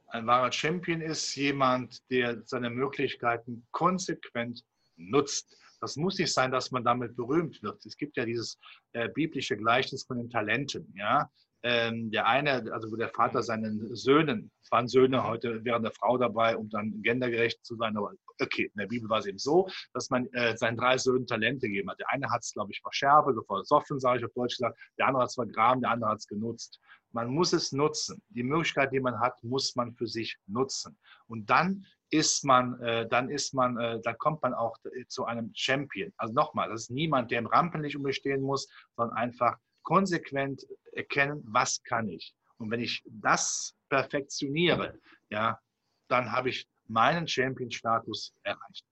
Ein 0.07 0.25
wahrer 0.25 0.51
Champion 0.51 1.01
ist 1.01 1.35
jemand, 1.35 2.01
der 2.09 2.41
seine 2.45 2.69
Möglichkeiten 2.69 3.67
konsequent 3.71 4.63
nutzt. 4.95 5.55
Das 5.81 5.95
muss 5.95 6.17
nicht 6.17 6.33
sein, 6.33 6.51
dass 6.51 6.71
man 6.71 6.83
damit 6.83 7.15
berühmt 7.15 7.61
wird. 7.61 7.85
Es 7.85 7.95
gibt 7.95 8.17
ja 8.17 8.25
dieses 8.25 8.57
äh, 8.93 9.07
biblische 9.09 9.55
Gleichnis 9.55 10.03
von 10.03 10.17
den 10.17 10.29
Talenten. 10.29 10.91
Ja? 10.97 11.29
Ähm, 11.61 12.09
der 12.11 12.25
eine, 12.25 12.71
also 12.71 12.91
wo 12.91 12.95
der 12.95 13.09
Vater 13.09 13.43
seinen 13.43 13.93
Söhnen, 13.95 14.49
es 14.61 14.71
waren 14.71 14.87
Söhne, 14.87 15.23
heute 15.23 15.63
wäre 15.65 15.77
eine 15.77 15.91
Frau 15.91 16.17
dabei, 16.17 16.55
um 16.55 16.69
dann 16.69 17.01
gendergerecht 17.01 17.65
zu 17.65 17.75
sein, 17.75 17.97
aber 17.97 18.13
okay, 18.41 18.65
in 18.73 18.79
der 18.79 18.87
Bibel 18.87 19.09
war 19.09 19.19
es 19.19 19.25
eben 19.25 19.37
so, 19.37 19.67
dass 19.93 20.09
man 20.09 20.27
äh, 20.33 20.55
seinen 20.55 20.77
drei 20.77 20.97
Söhnen 20.97 21.27
Talente 21.27 21.67
gegeben 21.67 21.89
hat. 21.89 21.99
Der 21.99 22.09
eine 22.11 22.29
hat 22.29 22.43
es, 22.43 22.53
glaube 22.53 22.71
ich, 22.71 22.79
verscherbelt, 22.81 23.37
versoffen, 23.45 23.99
sage 23.99 24.19
ich 24.19 24.25
auf 24.25 24.33
Deutsch 24.33 24.57
gesagt, 24.57 24.79
der 24.97 25.07
andere 25.07 25.23
hat 25.23 25.29
es 25.29 25.35
vergraben, 25.35 25.81
der 25.81 25.91
andere 25.91 26.11
hat 26.11 26.19
es 26.19 26.27
genutzt. 26.27 26.79
Man 27.11 27.27
muss 27.29 27.53
es 27.53 27.71
nutzen. 27.71 28.21
Die 28.29 28.43
Möglichkeit, 28.43 28.93
die 28.93 28.99
man 28.99 29.19
hat, 29.19 29.43
muss 29.43 29.75
man 29.75 29.93
für 29.95 30.07
sich 30.07 30.37
nutzen. 30.45 30.97
Und 31.27 31.49
dann 31.49 31.85
ist 32.11 32.45
man, 32.45 32.79
äh, 32.81 33.07
dann 33.07 33.29
ist 33.29 33.53
man, 33.53 33.77
äh, 33.77 33.99
dann 34.01 34.17
kommt 34.17 34.41
man 34.43 34.53
auch 34.53 34.77
zu 35.07 35.25
einem 35.25 35.51
Champion. 35.55 36.13
Also 36.17 36.33
nochmal, 36.33 36.69
das 36.69 36.83
ist 36.83 36.91
niemand, 36.91 37.31
der 37.31 37.39
im 37.39 37.47
Rampenlicht 37.47 37.95
umstehen 37.95 38.41
muss, 38.41 38.67
sondern 38.95 39.17
einfach 39.17 39.57
konsequent 39.89 40.67
erkennen, 40.91 41.41
was 41.47 41.83
kann 41.83 42.07
ich. 42.09 42.35
Und 42.57 42.69
wenn 42.69 42.79
ich 42.79 43.01
das 43.07 43.73
perfektioniere, 43.89 44.99
ja, 45.31 45.59
dann 46.07 46.31
habe 46.31 46.49
ich 46.49 46.67
meinen 46.85 47.27
Champion-Status 47.27 48.35
erreicht. 48.43 48.85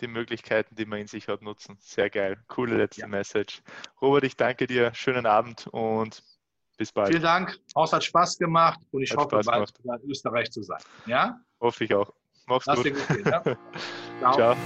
Die 0.00 0.06
Möglichkeiten, 0.06 0.76
die 0.76 0.86
man 0.86 1.00
in 1.00 1.06
sich 1.08 1.26
hat, 1.26 1.42
nutzen. 1.42 1.76
Sehr 1.80 2.08
geil. 2.08 2.40
Coole 2.46 2.76
letzte 2.76 3.02
ja. 3.02 3.08
Message. 3.08 3.62
Robert, 4.00 4.22
ich 4.22 4.36
danke 4.36 4.68
dir. 4.68 4.94
Schönen 4.94 5.26
Abend 5.26 5.66
und 5.68 6.22
bis 6.76 6.92
bald. 6.92 7.08
Vielen 7.08 7.22
Dank. 7.22 7.58
Haus 7.74 7.92
hat 7.92 8.04
Spaß 8.04 8.38
gemacht 8.38 8.80
und 8.92 9.02
ich 9.02 9.10
hat 9.10 9.18
hoffe, 9.18 9.40
bald 9.44 9.72
in 10.04 10.10
Österreich 10.10 10.52
zu 10.52 10.62
sein. 10.62 10.80
Ja? 11.06 11.40
Hoffe 11.60 11.84
ich 11.84 11.94
auch. 11.94 12.12
Mach's 12.46 12.66
Lass 12.66 12.82
gut. 12.82 12.94
gut 12.94 13.08
gehen, 13.08 13.24
ja? 13.26 13.42
Ciao. 14.20 14.34
Ciao. 14.34 14.56